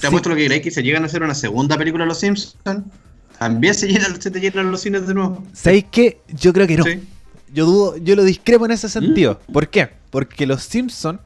Te 0.00 0.06
ha 0.06 0.10
puesto 0.10 0.28
lo 0.28 0.36
que 0.36 0.46
creéis 0.46 0.62
que 0.62 0.70
se 0.70 0.82
llegan 0.82 1.02
a 1.02 1.06
hacer 1.06 1.22
una 1.22 1.34
segunda 1.34 1.78
película 1.78 2.04
de 2.04 2.08
Los 2.08 2.18
Simpsons, 2.18 2.56
también 3.38 3.74
se, 3.74 3.88
llenan, 3.88 4.20
se 4.20 4.30
te 4.30 4.40
llenan 4.40 4.70
los 4.70 4.80
cines 4.80 5.06
de 5.06 5.14
nuevo. 5.14 5.44
¿Sabéis 5.52 5.86
qué? 5.90 6.20
Yo 6.28 6.52
creo 6.52 6.66
que 6.66 6.76
no. 6.76 6.84
Yo 7.52 7.66
dudo, 7.66 7.96
yo 7.98 8.16
lo 8.16 8.24
discrepo 8.24 8.64
en 8.66 8.70
ese 8.70 8.88
sentido. 8.88 9.40
¿Mm? 9.48 9.52
¿Por 9.52 9.68
qué? 9.68 9.90
Porque 10.10 10.46
Los 10.46 10.62
Simpsons 10.62 11.20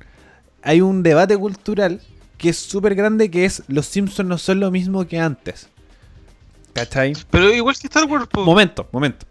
hay 0.63 0.81
un 0.81 1.03
debate 1.03 1.37
cultural 1.37 2.01
que 2.39 2.51
es 2.51 2.57
súper 2.57 2.95
grande 2.95 3.31
que 3.31 3.45
es 3.45 3.63
Los 3.69 3.87
Simpsons 3.87 4.29
no 4.29 4.39
son 4.39 4.61
lo 4.61 4.71
mismo 4.71 5.07
que 5.07 5.19
antes. 5.21 5.69
¿Cachai? 6.73 7.15
Pero 7.31 7.53
igual 7.55 7.77
que 7.79 7.87
Star 7.87 8.05
Wars. 8.05 8.29
Momento, 8.35 8.89
momento. 8.93 9.27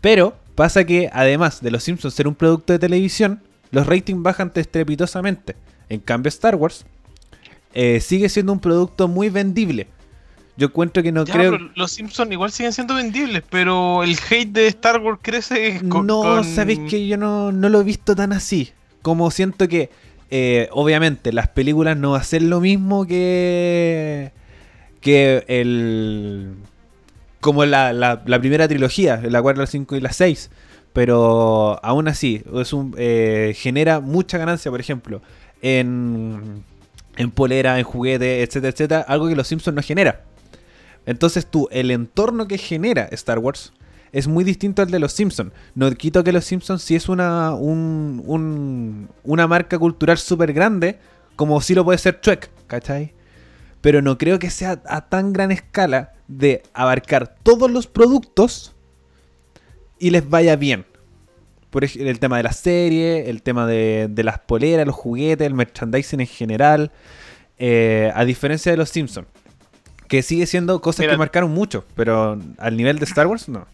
Pero 0.00 0.36
pasa 0.54 0.84
que 0.84 1.08
además 1.12 1.60
de 1.60 1.70
Los 1.70 1.82
Simpsons 1.82 2.14
ser 2.14 2.28
un 2.28 2.34
producto 2.34 2.72
de 2.72 2.78
televisión, 2.78 3.42
los 3.70 3.86
ratings 3.86 4.22
bajan 4.22 4.52
estrepitosamente. 4.54 5.56
En 5.88 6.00
cambio, 6.00 6.28
Star 6.28 6.54
Wars 6.56 6.84
eh, 7.74 8.00
sigue 8.00 8.28
siendo 8.28 8.52
un 8.52 8.60
producto 8.60 9.08
muy 9.08 9.28
vendible. 9.28 9.88
Yo 10.56 10.66
encuentro 10.66 11.02
que 11.02 11.12
no 11.12 11.24
creo. 11.24 11.58
los 11.74 11.92
Simpsons 11.92 12.30
igual 12.30 12.52
siguen 12.52 12.72
siendo 12.72 12.94
vendibles, 12.94 13.42
pero 13.48 14.02
el 14.02 14.16
hate 14.30 14.52
de 14.52 14.66
Star 14.68 15.00
Wars 15.00 15.18
crece. 15.22 15.80
no, 15.82 16.44
sabéis 16.44 16.80
que 16.90 17.06
yo 17.06 17.16
no, 17.16 17.52
no, 17.52 17.68
lo 17.68 17.80
he 17.80 17.84
visto 17.84 18.14
tan 18.14 18.32
así. 18.32 18.70
Como 19.00 19.30
siento 19.30 19.66
que, 19.66 19.90
eh, 20.30 20.68
obviamente, 20.72 21.32
las 21.32 21.48
películas 21.48 21.96
no 21.96 22.22
ser 22.22 22.42
lo 22.42 22.60
mismo 22.60 23.06
que 23.06 24.32
que 25.02 25.44
el. 25.48 26.54
Como 27.40 27.64
la, 27.66 27.92
la, 27.92 28.38
primera 28.38 28.68
trilogía, 28.68 29.20
la 29.28 29.42
4, 29.42 29.62
la 29.62 29.66
5 29.66 29.96
y 29.96 30.00
la 30.00 30.12
6. 30.12 30.50
Pero 30.92 31.84
aún 31.84 32.06
así, 32.06 32.42
es 32.54 32.72
un, 32.72 32.94
eh, 32.96 33.54
genera 33.56 33.98
mucha 33.98 34.38
ganancia, 34.38 34.70
por 34.70 34.78
ejemplo, 34.78 35.22
en, 35.60 36.62
en 37.16 37.30
polera, 37.30 37.78
en 37.78 37.84
juguete, 37.84 38.42
etcétera, 38.42 38.70
etcétera. 38.70 39.00
Algo 39.02 39.28
que 39.28 39.36
los 39.36 39.48
Simpsons 39.48 39.74
no 39.74 39.82
genera. 39.82 40.24
Entonces 41.06 41.46
tú, 41.46 41.68
el 41.70 41.90
entorno 41.90 42.46
que 42.46 42.58
genera 42.58 43.08
Star 43.12 43.38
Wars 43.38 43.72
es 44.12 44.28
muy 44.28 44.44
distinto 44.44 44.82
al 44.82 44.90
de 44.90 44.98
los 44.98 45.12
Simpsons. 45.12 45.52
No 45.74 45.90
quito 45.92 46.22
que 46.22 46.32
los 46.32 46.44
Simpsons 46.44 46.82
sí 46.82 46.94
es 46.94 47.08
una, 47.08 47.54
un, 47.54 48.22
un, 48.26 49.08
una 49.24 49.46
marca 49.46 49.78
cultural 49.78 50.18
súper 50.18 50.52
grande, 50.52 50.98
como 51.36 51.60
si 51.60 51.74
lo 51.74 51.84
puede 51.84 51.98
ser 51.98 52.20
Trek, 52.20 52.50
¿cachai? 52.66 53.14
pero 53.82 54.00
no 54.00 54.16
creo 54.16 54.38
que 54.38 54.48
sea 54.48 54.80
a 54.86 55.08
tan 55.08 55.34
gran 55.34 55.52
escala 55.52 56.14
de 56.28 56.62
abarcar 56.72 57.34
todos 57.42 57.70
los 57.70 57.86
productos 57.86 58.74
y 59.98 60.10
les 60.10 60.26
vaya 60.26 60.56
bien. 60.56 60.86
Por 61.72 61.84
el 61.84 62.20
tema 62.20 62.36
de 62.36 62.42
la 62.42 62.52
serie, 62.52 63.30
el 63.30 63.42
tema 63.42 63.66
de, 63.66 64.12
las 64.22 64.38
poleras, 64.40 64.86
los 64.86 64.94
juguetes, 64.94 65.46
el 65.46 65.54
merchandising 65.54 66.20
en 66.20 66.26
general. 66.26 66.92
Eh, 67.58 68.12
a 68.14 68.26
diferencia 68.26 68.70
de 68.70 68.76
los 68.76 68.90
Simpsons, 68.90 69.26
que 70.06 70.22
sigue 70.22 70.46
siendo 70.46 70.82
cosas 70.82 71.06
que 71.06 71.16
marcaron 71.16 71.50
mucho, 71.50 71.86
pero 71.96 72.38
al 72.58 72.76
nivel 72.76 72.98
de 72.98 73.06
Star 73.06 73.26
Wars 73.26 73.48
no. 73.48 73.66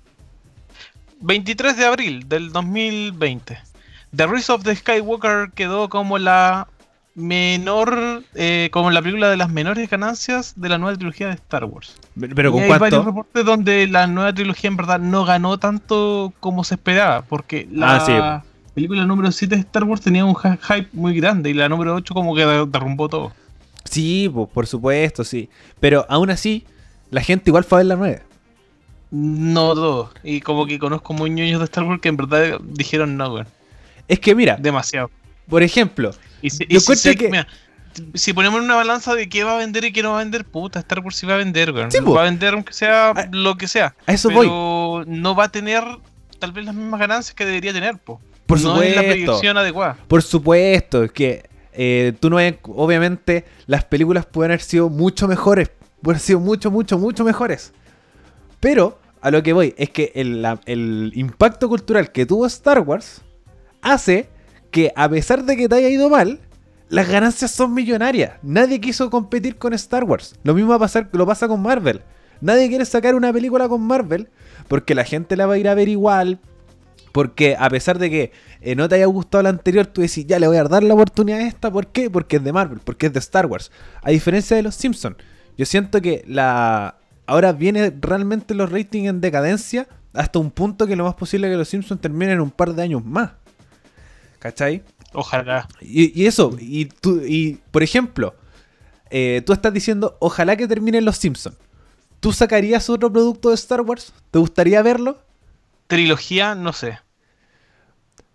23 1.23 1.77
de 1.77 1.85
abril 1.87 2.29
del 2.29 2.53
2020. 2.53 3.59
The 4.15 4.27
Rise 4.29 4.53
of 4.53 4.63
the 4.63 4.77
Skywalker 4.77 5.51
quedó 5.53 5.89
como 5.89 6.19
la 6.19 6.69
menor, 7.19 8.23
eh, 8.35 8.69
como 8.73 8.91
la 8.91 9.03
película 9.03 9.29
de 9.29 9.37
las 9.37 9.51
menores 9.51 9.91
ganancias 9.91 10.55
de 10.57 10.69
la 10.69 10.79
nueva 10.79 10.97
trilogía 10.97 11.29
de 11.29 11.35
Star 11.35 11.65
Wars. 11.65 11.97
Pero 12.35 12.53
con 12.53 12.63
hay 12.63 12.79
varios 12.79 13.05
reportes 13.05 13.45
donde 13.45 13.87
la 13.87 14.07
nueva 14.07 14.33
trilogía 14.33 14.69
en 14.69 14.77
verdad 14.77 15.01
no 15.01 15.25
ganó 15.25 15.59
tanto 15.59 16.33
como 16.41 16.65
se 16.65 16.77
esperaba, 16.77 17.23
porque 17.23 17.69
la 17.71 17.97
ah, 17.97 18.45
película 18.75 19.05
número 19.05 19.33
7 19.33 19.55
de 19.55 19.61
Star 19.61 19.85
Wars 19.85 20.01
tenía 20.01 20.25
un 20.25 20.37
hype 20.37 20.89
muy 20.93 21.15
grande 21.15 21.51
y 21.51 21.55
la 21.55 21.69
número 21.69 21.95
8 21.95 22.15
como 22.15 22.35
que 22.35 22.45
derrumbó 22.45 23.09
todo. 23.09 23.33
Sí, 23.85 24.31
por 24.53 24.67
supuesto, 24.67 25.25
sí. 25.25 25.49
Pero 25.81 26.07
aún 26.09 26.31
así, 26.31 26.65
la 27.11 27.21
gente 27.21 27.51
igual 27.51 27.65
fue 27.65 27.79
a 27.79 27.81
ver 27.81 27.87
la 27.87 27.97
nueva. 27.97 28.21
No 29.11 29.75
todo. 29.75 30.11
Y 30.23 30.41
como 30.41 30.67
que 30.67 30.79
conozco 30.79 31.15
muy 31.15 31.31
ñoños 31.31 31.59
de 31.59 31.65
Star 31.65 31.85
Wars 31.85 32.01
que 32.01 32.09
en 32.11 32.17
verdad 32.17 32.61
dijeron 32.63 33.17
no, 33.17 33.31
güey. 33.31 33.45
Es 34.07 34.21
que 34.21 34.35
mira. 34.35 34.57
Demasiado. 34.57 35.11
Por 35.49 35.63
ejemplo, 35.63 36.11
y 36.43 36.51
si, 36.51 36.67
si, 36.97 37.17
que... 37.17 37.47
si 38.15 38.33
ponemos 38.33 38.61
una 38.61 38.77
balanza 38.77 39.15
de 39.15 39.29
qué 39.29 39.45
va 39.45 39.55
a 39.55 39.59
vender 39.59 39.85
y 39.85 39.93
qué 39.93 40.03
no 40.03 40.13
va 40.13 40.21
a 40.21 40.25
vender, 40.25 40.45
puta, 40.45 40.79
Star 40.81 41.01
Wars 41.01 41.17
sí 41.17 41.27
va 41.27 41.35
a 41.35 41.39
vender, 41.39 41.73
güey. 41.73 41.85
va 41.85 42.21
a 42.21 42.25
vender 42.25 42.55
aunque 42.55 42.73
sea 42.73 43.29
lo 43.33 43.57
que 43.57 43.69
sea. 43.69 43.95
A 44.07 44.13
eso 44.13 44.29
pero 44.29 45.05
no 45.07 45.35
va 45.35 45.45
a 45.45 45.49
tener 45.51 45.85
tal 46.39 46.53
vez 46.53 46.65
las 46.65 46.75
mismas 46.75 47.01
ganancias 47.01 47.35
que 47.35 47.45
debería 47.45 47.73
tener, 47.73 47.99
po. 47.99 48.21
Por 48.47 48.61
no 48.61 48.71
supuesto. 48.71 48.89
es 48.89 48.97
la 48.97 49.03
predicción 49.03 49.59
adecuada. 49.59 49.97
Por 50.09 50.23
supuesto, 50.23 51.13
que 51.13 51.49
eh, 51.73 52.15
tú 52.19 52.31
no 52.31 52.39
obviamente 52.75 53.45
las 53.67 53.85
películas 53.85 54.25
pueden 54.27 54.53
haber 54.53 54.63
sido 54.63 54.89
mucho 54.89 55.29
mejores, 55.29 55.71
pueden 56.03 56.17
haber 56.17 56.21
sido 56.21 56.41
mucho, 56.41 56.71
mucho, 56.71 56.99
mucho 56.99 57.25
mejores. 57.25 57.73
Pero 58.59 58.99
a 59.21 59.31
lo 59.31 59.43
que 59.43 59.53
voy 59.53 59.75
es 59.77 59.91
que 59.91 60.13
el, 60.15 60.47
el 60.67 61.13
impacto 61.15 61.69
cultural 61.69 62.11
que 62.11 62.25
tuvo 62.25 62.47
Star 62.47 62.81
Wars 62.81 63.23
hace 63.83 64.29
que 64.71 64.93
a 64.97 65.09
pesar 65.09 65.45
de 65.45 65.57
que 65.57 65.69
te 65.69 65.75
haya 65.77 65.89
ido 65.89 66.09
mal, 66.09 66.41
las 66.89 67.09
ganancias 67.09 67.51
son 67.51 67.75
millonarias. 67.75 68.35
Nadie 68.43 68.81
quiso 68.81 69.11
competir 69.11 69.57
con 69.57 69.73
Star 69.75 70.05
Wars. 70.05 70.35
Lo 70.43 70.55
mismo 70.55 70.71
va 70.71 70.77
a 70.77 70.81
pasar, 70.81 71.09
lo 71.13 71.27
pasa 71.27 71.49
con 71.49 71.61
Marvel. 71.61 72.03
Nadie 72.41 72.69
quiere 72.69 72.85
sacar 72.85 73.15
una 73.15 73.33
película 73.33 73.69
con 73.69 73.83
Marvel 73.83 74.29
porque 74.69 74.95
la 74.95 75.05
gente 75.05 75.37
la 75.37 75.47
va 75.47 75.55
a 75.55 75.59
ir 75.59 75.69
a 75.69 75.75
ver 75.75 75.89
igual. 75.89 76.41
Porque 77.13 77.57
a 77.59 77.69
pesar 77.71 77.99
de 77.99 78.11
que 78.11 78.33
eh, 78.61 78.77
no 78.77 78.89
te 78.89 78.97
haya 78.97 79.07
gustado 79.07 79.43
la 79.43 79.49
anterior, 79.49 79.87
tú 79.87 80.03
decís, 80.03 80.27
ya 80.27 80.39
le 80.39 80.47
voy 80.47 80.59
a 80.59 80.65
dar 80.65 80.83
la 80.83 80.95
oportunidad 80.95 81.41
a 81.41 81.47
esta. 81.47 81.71
¿Por 81.71 81.89
qué? 81.89 82.11
Porque 82.11 82.37
es 82.37 82.45
de 82.45 82.53
Marvel, 82.53 82.81
porque 82.85 83.07
es 83.07 83.13
de 83.13 83.19
Star 83.19 83.47
Wars. 83.47 83.73
A 84.03 84.11
diferencia 84.11 84.57
de 84.57 84.63
los 84.63 84.75
Simpsons, 84.75 85.17
yo 85.57 85.67
siento 85.67 86.01
que 86.01 86.23
la 86.27 86.97
ahora 87.27 87.53
viene 87.53 87.93
realmente 88.01 88.55
los 88.55 88.73
ratings 88.73 89.09
en 89.09 89.21
decadencia 89.21 89.87
hasta 90.15 90.39
un 90.39 90.51
punto 90.51 90.87
que 90.87 90.97
lo 90.97 91.05
más 91.05 91.15
posible 91.15 91.47
es 91.47 91.53
que 91.53 91.59
los 91.59 91.69
Simpsons 91.69 92.01
terminen 92.01 92.35
en 92.35 92.41
un 92.41 92.51
par 92.51 92.75
de 92.75 92.83
años 92.83 93.05
más. 93.05 93.33
¿Cachai? 94.39 94.83
Ojalá. 95.13 95.69
Y, 95.81 96.27
eso, 96.27 96.57
y, 96.61 96.87
tú, 96.87 97.21
y 97.25 97.59
por 97.71 97.83
ejemplo, 97.83 98.35
eh, 99.11 99.43
tú 99.45 99.53
estás 99.53 99.73
diciendo, 99.73 100.17
ojalá 100.21 100.57
que 100.57 100.69
terminen 100.69 101.05
los 101.05 101.17
Simpsons. 101.17 101.57
¿Tú 102.21 102.33
sacarías 102.33 102.91
otro 102.91 103.13
producto 103.13 103.49
de 103.51 103.55
Star 103.55 103.81
Wars? 103.83 104.13
¿Te 104.31 104.39
gustaría 104.39 104.83
verlo? 104.83 105.19
Trilogía, 105.87 106.55
no 106.55 106.73
sé. 106.73 106.99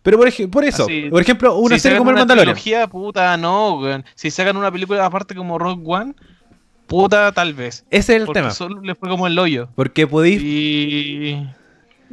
Pero 0.02 0.18
por, 0.18 0.50
por 0.50 0.66
eso, 0.66 0.88
por 1.10 1.22
ejemplo, 1.22 1.56
una 1.58 1.80
serie 1.80 1.98
como 1.98 2.10
el 2.10 2.18
Mandalorian. 2.18 2.56
Trilogía, 2.56 2.88
puta, 2.88 3.38
no, 3.38 3.82
Si 4.16 4.32
sacan 4.32 4.58
una 4.58 4.72
película 4.72 5.06
aparte 5.06 5.34
como 5.34 5.58
Rogue 5.58 5.84
One, 5.86 6.14
puta, 6.88 7.32
tal 7.32 7.54
vez. 7.54 7.86
Ese 7.90 8.16
es 8.16 8.22
el 8.22 8.34
tema. 8.34 8.52
Solo 8.52 8.82
le 8.82 8.96
fue 8.96 9.08
como 9.08 9.28
el 9.28 9.40
hoyo. 9.40 9.70
Porque 9.76 10.06
podéis. 10.06 10.42
Y. 10.42 11.48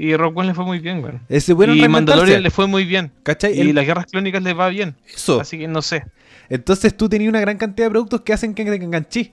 Y 0.02 0.16
Rock 0.16 0.34
One 0.34 0.48
le 0.48 0.54
fue 0.54 0.64
muy 0.64 0.78
bien, 0.78 1.02
güey. 1.02 1.12
Ese 1.28 1.52
bueno 1.52 1.74
y 1.74 1.86
Mandalorian 1.86 2.42
le 2.42 2.48
fue 2.48 2.66
muy 2.66 2.86
bien. 2.86 3.12
¿Cachai? 3.22 3.60
Y 3.60 3.70
las 3.74 3.84
guerras 3.84 4.06
clónicas 4.06 4.42
le 4.42 4.54
va 4.54 4.70
bien. 4.70 4.96
Eso. 5.14 5.42
Así 5.42 5.58
que 5.58 5.68
no 5.68 5.82
sé. 5.82 6.06
Entonces 6.48 6.96
tú 6.96 7.06
tenías 7.10 7.28
una 7.28 7.40
gran 7.40 7.58
cantidad 7.58 7.84
de 7.88 7.90
productos 7.90 8.22
que 8.22 8.32
hacen 8.32 8.54
que 8.54 8.64
te 8.64 8.74
enganchís. 8.76 9.32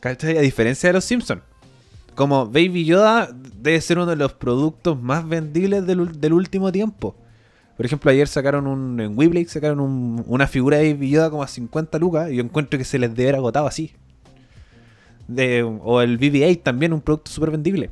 ¿Cachai? 0.00 0.36
A 0.36 0.42
diferencia 0.42 0.90
de 0.90 0.92
los 0.92 1.06
Simpsons. 1.06 1.40
Como 2.14 2.44
Baby 2.44 2.84
Yoda 2.84 3.30
debe 3.32 3.80
ser 3.80 3.96
uno 3.96 4.04
de 4.04 4.16
los 4.16 4.34
productos 4.34 5.00
más 5.00 5.26
vendibles 5.26 5.86
del, 5.86 6.32
último 6.34 6.70
tiempo. 6.70 7.16
Por 7.78 7.86
ejemplo, 7.86 8.10
ayer 8.10 8.28
sacaron 8.28 8.66
un. 8.66 9.00
En 9.00 9.18
Weblade 9.18 9.48
sacaron 9.48 9.80
una 10.26 10.46
figura 10.46 10.76
de 10.76 10.92
Baby 10.92 11.08
Yoda 11.08 11.30
como 11.30 11.42
a 11.42 11.48
50 11.48 11.98
lucas. 11.98 12.30
Y 12.30 12.36
yo 12.36 12.42
encuentro 12.42 12.78
que 12.78 12.84
se 12.84 12.98
les 12.98 13.14
debe 13.14 13.30
haber 13.30 13.36
agotado 13.36 13.66
así. 13.66 13.92
De, 15.26 15.62
o 15.62 16.02
el 16.02 16.18
BB-8 16.20 16.62
también, 16.62 16.92
un 16.92 17.00
producto 17.00 17.30
súper 17.30 17.50
vendible. 17.50 17.90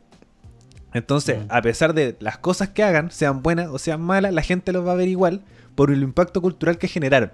Entonces, 0.92 1.38
mm. 1.38 1.46
a 1.50 1.62
pesar 1.62 1.94
de 1.94 2.16
las 2.20 2.38
cosas 2.38 2.70
que 2.70 2.82
hagan, 2.82 3.10
sean 3.10 3.42
buenas 3.42 3.68
o 3.68 3.78
sean 3.78 4.00
malas, 4.00 4.32
la 4.32 4.42
gente 4.42 4.72
los 4.72 4.86
va 4.86 4.92
a 4.92 4.96
ver 4.96 5.08
igual 5.08 5.42
por 5.74 5.90
el 5.90 6.02
impacto 6.02 6.40
cultural 6.40 6.78
que 6.78 6.88
generaron. 6.88 7.32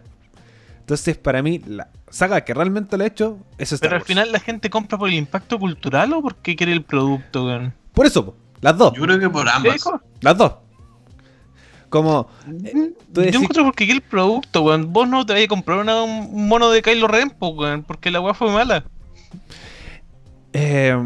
Entonces, 0.81 1.17
para 1.17 1.43
mí, 1.43 1.61
la 1.67 1.89
saga 2.11 2.43
que 2.43 2.55
realmente 2.55 2.97
lo 2.97 3.05
ha 3.05 3.07
hecho 3.07 3.39
es 3.59 3.73
Star 3.73 3.91
Pero 3.91 4.01
al 4.01 4.07
final 4.07 4.31
la 4.31 4.39
gente 4.39 4.71
compra 4.71 4.97
por 4.97 5.09
el 5.09 5.15
impacto 5.15 5.59
cultural 5.59 6.13
o 6.13 6.23
porque 6.23 6.55
quiere 6.55 6.73
el 6.73 6.83
producto, 6.83 7.73
Por 7.93 8.07
eso, 8.07 8.37
las 8.61 8.77
dos. 8.79 8.93
Yo 8.95 9.03
creo 9.03 9.19
que 9.19 9.29
por 9.29 9.49
ambas. 9.49 9.85
Las 10.21 10.39
dos. 10.39 10.53
Como. 11.89 12.29
Eh, 12.65 12.93
yo 13.15 13.23
encuentro 13.23 13.65
porque 13.65 13.85
quiere 13.85 13.99
el 13.99 14.03
producto, 14.03 14.63
weón. 14.63 14.93
Vos 14.93 15.09
no 15.09 15.25
te 15.25 15.33
vayas 15.33 15.47
a 15.47 15.49
comprar 15.49 15.79
un 15.79 16.49
mono 16.49 16.71
de 16.71 16.83
Kylo 16.83 17.09
Ren, 17.09 17.33
weón, 17.41 17.83
porque 17.85 18.11
la 18.11 18.21
weá 18.21 18.35
fue 18.35 18.51
mala. 18.51 18.85
Eh, 20.53 20.97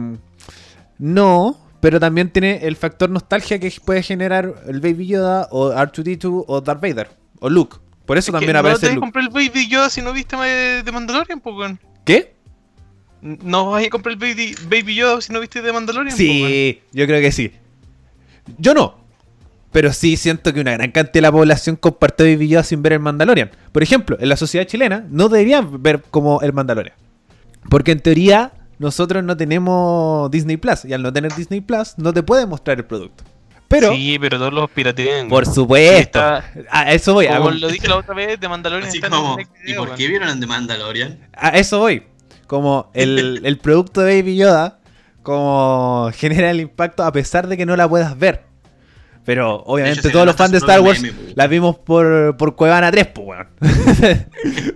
no, 0.99 1.59
pero 1.81 1.99
también 1.99 2.31
tiene 2.31 2.67
el 2.67 2.77
factor 2.77 3.11
nostalgia 3.11 3.59
que 3.59 3.73
puede 3.85 4.03
generar 4.03 4.55
el 4.67 4.81
Baby 4.81 5.07
Yoda 5.09 5.49
o 5.51 5.73
R2D2 5.73 6.45
o 6.47 6.61
Darth 6.61 6.81
Vader 6.81 7.09
o 7.41 7.49
Luke. 7.49 7.79
Por 8.05 8.19
eso 8.19 8.33
también 8.33 8.57
aparece 8.57 8.89
no 8.89 8.95
te 8.95 9.01
comprar 9.01 9.25
el 9.25 9.31
Baby 9.31 9.69
Yoda 9.69 9.89
si 9.89 10.03
no 10.03 10.13
viste 10.13 10.37
de 10.37 10.93
Mandalorian, 10.93 11.41
pues, 11.41 11.79
¿Qué? 12.05 12.35
No 13.23 13.71
vas 13.71 13.85
a 13.85 13.91
comprar 13.91 14.15
el 14.15 14.19
Baby, 14.19 14.55
Baby 14.65 14.97
Yoda 14.97 15.21
si 15.21 15.33
no 15.33 15.41
viste 15.41 15.63
de 15.63 15.73
Mandalorian. 15.73 16.17
Sí, 16.17 16.83
yo 16.93 17.07
creo 17.07 17.21
que 17.21 17.33
sí. 17.33 17.53
Yo 18.59 18.75
no. 18.75 18.99
Pero 19.73 19.93
sí 19.93 20.17
siento 20.17 20.53
que 20.53 20.61
una 20.61 20.73
gran 20.73 20.91
cantidad 20.91 21.13
de 21.13 21.21
la 21.21 21.33
población 21.33 21.77
comparte 21.77 22.25
Baby 22.25 22.49
Yoda 22.49 22.65
sin 22.65 22.83
ver 22.83 22.95
el 22.95 23.01
Mandalorian. 23.01 23.51
Por 23.73 23.83
ejemplo, 23.83 24.17
en 24.21 24.29
la 24.29 24.37
sociedad 24.37 24.67
chilena 24.67 25.07
no 25.09 25.29
deberían 25.29 25.83
ver 25.83 26.03
como 26.11 26.41
el 26.43 26.53
Mandalorian. 26.53 26.97
Porque 27.69 27.93
en 27.93 28.01
teoría 28.01 28.53
nosotros 28.81 29.23
no 29.23 29.37
tenemos 29.37 30.31
Disney 30.31 30.57
Plus. 30.57 30.87
Y 30.87 30.95
al 30.95 31.03
no 31.03 31.13
tener 31.13 31.35
Disney 31.35 31.61
Plus, 31.61 31.95
no 31.99 32.15
te 32.15 32.23
puede 32.23 32.47
mostrar 32.47 32.79
el 32.79 32.87
producto. 32.87 33.25
Pero, 33.69 33.93
sí, 33.93 34.17
pero 34.19 34.39
todos 34.39 34.55
los 34.55 34.71
piratean. 34.71 35.29
Por 35.29 35.45
supuesto. 35.45 36.19
a 36.19 36.93
eso 36.93 37.13
voy. 37.13 37.29
Como 37.29 37.51
lo 37.51 37.69
dije 37.69 37.87
la 37.87 37.99
otra 37.99 38.15
vez, 38.15 38.41
de 38.41 38.49
Mandalorian. 38.49 38.89
Así 38.89 39.01
como, 39.03 39.37
¿Y 39.67 39.75
por 39.75 39.95
qué 39.95 40.09
vieron 40.09 40.31
en 40.31 40.41
The 40.41 40.47
Mandalorian? 40.47 41.29
A 41.35 41.51
eso 41.51 41.79
voy. 41.79 42.05
Como 42.47 42.91
el, 42.95 43.41
el 43.45 43.59
producto 43.59 44.01
de 44.01 44.17
Baby 44.17 44.39
Yoda, 44.39 44.81
como 45.23 46.11
genera 46.15 46.51
el 46.51 46.61
impacto 46.61 47.05
a 47.05 47.13
pesar 47.13 47.49
de 47.49 47.59
que 47.59 47.67
no 47.67 47.77
la 47.77 47.87
puedas 47.87 48.19
ver. 48.19 48.47
Pero 49.25 49.63
obviamente 49.67 50.09
todos 50.11 50.27
los 50.27 50.35
fans 50.35 50.53
de 50.53 50.59
Star 50.59 50.81
Wars 50.81 51.03
la 51.35 51.47
vimos 51.47 51.79
por, 51.79 52.37
por 52.37 52.57
Cuevana 52.57 52.91
3, 52.91 53.07
pues, 53.09 53.27
weón. 53.29 53.49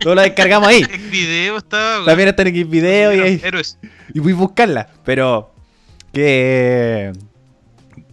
Todos 0.00 0.16
la 0.16 0.22
descargamos 0.22 0.68
ahí. 0.68 0.85
video 1.11 1.57
estaba, 1.57 2.04
También 2.04 2.28
está 2.28 2.42
en 2.42 2.54
Xvideo 2.54 3.26
y, 3.26 3.40
y 4.12 4.20
fui 4.20 4.33
a 4.33 4.37
buscarla. 4.37 4.88
Pero 5.04 5.54
que, 6.12 7.12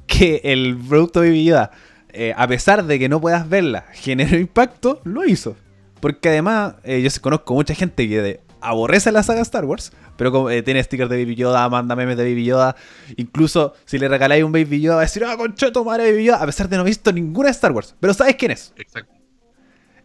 que 0.08 0.42
el 0.44 0.78
producto 0.88 1.22
de 1.22 1.44
Yoda, 1.44 1.72
eh, 2.14 2.34
a 2.36 2.48
pesar 2.48 2.86
de 2.86 2.98
que 2.98 3.10
no 3.10 3.22
puedas 3.22 3.48
verla, 3.48 3.86
generó 3.94 4.38
impacto, 4.38 5.02
lo 5.04 5.26
hizo. 5.26 5.56
Porque 6.00 6.30
además, 6.30 6.76
eh, 6.84 7.02
yo 7.02 7.10
conozco 7.22 7.54
mucha 7.54 7.76
gente 7.76 8.10
que 8.10 8.40
aborrece 8.62 9.12
la 9.12 9.24
saga 9.24 9.42
Star 9.42 9.66
Wars, 9.66 9.92
pero 10.18 10.32
como, 10.32 10.50
eh, 10.50 10.62
tiene 10.62 10.84
stickers 10.84 11.10
de 11.10 11.24
Baby 11.24 11.36
Yoda, 11.36 11.68
manda 11.70 11.96
memes 11.96 12.18
de 12.18 12.24
Baby 12.24 12.46
Yoda. 12.46 12.76
Incluso 13.18 13.74
si 13.86 13.98
le 14.00 14.08
regaláis 14.08 14.44
un 14.44 14.52
Baby 14.52 14.82
Yoda, 14.82 14.96
va 14.96 15.02
a 15.02 15.06
decir, 15.06 15.24
ah, 15.24 15.36
concheto, 15.38 15.84
madre 15.84 16.12
Baby 16.12 16.26
Yoda, 16.26 16.42
a 16.42 16.46
pesar 16.46 16.70
de 16.70 16.78
no 16.78 16.82
haber 16.82 16.92
visto 16.92 17.12
ninguna 17.12 17.48
de 17.48 17.52
Star 17.52 17.72
Wars. 17.72 17.96
Pero 18.00 18.14
sabes 18.14 18.36
quién 18.36 18.52
es. 18.52 18.74
Exacto. 18.78 19.14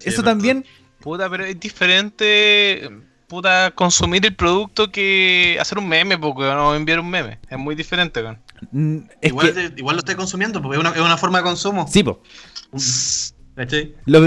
Eso 0.05 0.23
también. 0.23 0.65
Puta, 1.01 1.29
pero 1.31 1.45
es 1.45 1.59
diferente. 1.59 2.91
Puta, 3.29 3.73
consumir 3.73 4.25
el 4.25 4.37
producto 4.37 4.91
que 4.91 5.57
hacer 5.61 5.79
un 5.79 5.89
meme, 5.89 6.17
porque 6.17 6.43
no 6.43 6.75
enviar 6.75 7.01
un 7.01 7.11
meme. 7.11 7.39
Es 7.49 7.59
muy 7.59 7.75
diferente, 7.75 8.23
weón. 8.23 8.39
Mm, 8.71 8.99
igual, 9.23 9.75
igual, 9.77 9.97
lo 9.97 10.01
estoy 10.01 10.15
consumiendo, 10.15 10.63
porque 10.63 10.77
es 10.77 10.81
una, 10.81 10.91
es 10.91 11.01
una 11.01 11.17
forma 11.17 11.39
de 11.39 11.45
consumo. 11.45 11.87
Sí, 11.89 12.03
po. 12.03 12.23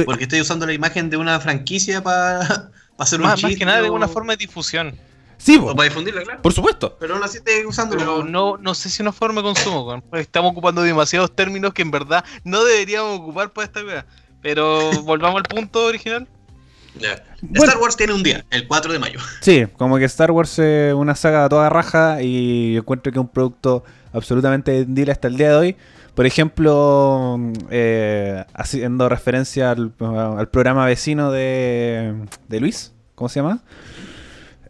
Porque 0.06 0.24
estoy 0.24 0.42
usando 0.42 0.66
la 0.66 0.74
imagen 0.74 1.10
de 1.10 1.18
una 1.18 1.40
franquicia 1.40 2.04
para 2.04 2.72
hacer 3.00 3.20
un 3.20 3.28
más, 3.28 3.42
Más 3.42 3.56
que 3.56 3.66
nada 3.66 3.82
de 3.82 3.90
una 3.90 4.08
forma 4.08 4.34
de 4.34 4.38
difusión. 4.38 4.98
Sí, 5.38 5.58
para 5.58 5.84
difundirla, 5.84 6.22
claro. 6.22 6.42
Por 6.42 6.54
supuesto. 6.54 6.98
Pero 7.00 7.16
aún 7.16 7.24
así 7.24 7.38
estoy 7.38 7.66
usándolo. 7.66 8.02
Pero 8.02 8.24
no, 8.26 8.58
no 8.58 8.74
sé 8.76 8.90
si 8.90 9.02
una 9.02 9.14
forma 9.14 9.42
de 9.42 9.48
consumo, 9.48 10.04
estamos 10.14 10.52
ocupando 10.52 10.82
demasiados 10.82 11.34
términos 11.34 11.74
que 11.74 11.82
en 11.82 11.92
verdad 11.92 12.26
no 12.44 12.64
deberíamos 12.66 13.20
ocupar 13.20 13.52
para 13.52 13.66
esta 13.66 13.82
vida. 13.82 14.06
Pero 14.42 14.92
volvamos 15.04 15.38
al 15.38 15.44
punto 15.44 15.86
original. 15.86 16.28
Star 17.54 17.78
Wars 17.78 17.96
tiene 17.96 18.14
un 18.14 18.24
día, 18.24 18.44
el 18.50 18.68
4 18.68 18.92
de 18.92 19.00
mayo. 19.00 19.20
Sí, 19.40 19.66
como 19.78 19.98
que 19.98 20.06
Star 20.06 20.32
Wars 20.32 20.60
es 20.60 20.94
una 20.94 21.16
saga 21.16 21.46
a 21.46 21.50
toda 21.50 21.70
raja 21.70 22.22
y 22.22 22.74
yo 22.74 22.80
encuentro 22.80 23.12
que 23.12 23.20
es 23.20 23.22
un 23.22 23.30
producto 23.30 23.86
absolutamente 24.12 24.72
vendible 24.72 25.14
hasta 25.14 25.30
el 25.30 25.38
día 25.38 25.50
de 25.50 25.56
hoy. 25.56 25.78
Por 26.16 26.26
ejemplo, 26.26 27.40
eh, 27.70 28.44
haciendo 28.54 29.08
referencia 29.08 29.72
al, 29.72 29.92
programa 29.92 30.86
vecino 30.86 31.32
de, 31.32 32.14
de 32.48 32.60
Luis, 32.60 32.94
¿cómo 33.16 33.30
se 33.30 33.40
llama? 33.40 33.64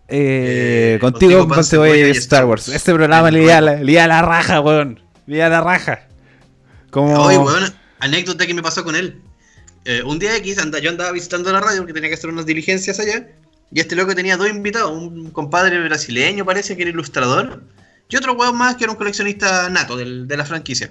Eh, 0.09 0.97
contigo, 0.99 1.47
contigo 1.47 1.85
Star 1.85 2.45
Wars. 2.45 2.67
Este 2.67 2.93
programa 2.93 3.29
le 3.29 3.53
a 3.53 3.61
la, 3.61 3.81
la 3.83 4.21
raja, 4.21 4.59
weón. 4.59 4.99
Le 5.27 5.43
a 5.43 5.49
la 5.49 5.61
raja. 5.61 6.07
Como... 6.89 7.15
Oye, 7.19 7.37
weón, 7.37 7.73
anécdota 7.99 8.47
que 8.47 8.53
me 8.53 8.63
pasó 8.63 8.83
con 8.83 8.95
él. 8.95 9.21
Eh, 9.85 10.01
un 10.03 10.19
día 10.19 10.35
X, 10.37 10.57
anda, 10.57 10.79
yo 10.79 10.89
andaba 10.89 11.11
visitando 11.11 11.51
la 11.51 11.59
radio 11.59 11.79
porque 11.79 11.93
tenía 11.93 12.09
que 12.09 12.15
hacer 12.15 12.29
unas 12.29 12.45
diligencias 12.45 12.99
allá. 12.99 13.27
Y 13.71 13.79
este 13.79 13.95
loco 13.95 14.15
tenía 14.15 14.35
dos 14.35 14.49
invitados: 14.49 14.91
un 14.91 15.29
compadre 15.29 15.79
brasileño, 15.83 16.43
parece 16.43 16.75
que 16.75 16.81
era 16.81 16.91
ilustrador, 16.91 17.61
y 18.09 18.15
otro 18.15 18.33
weón 18.33 18.57
más 18.57 18.75
que 18.75 18.85
era 18.85 18.91
un 18.91 18.97
coleccionista 18.97 19.69
nato 19.69 19.95
de 19.95 20.37
la 20.37 20.45
franquicia. 20.45 20.89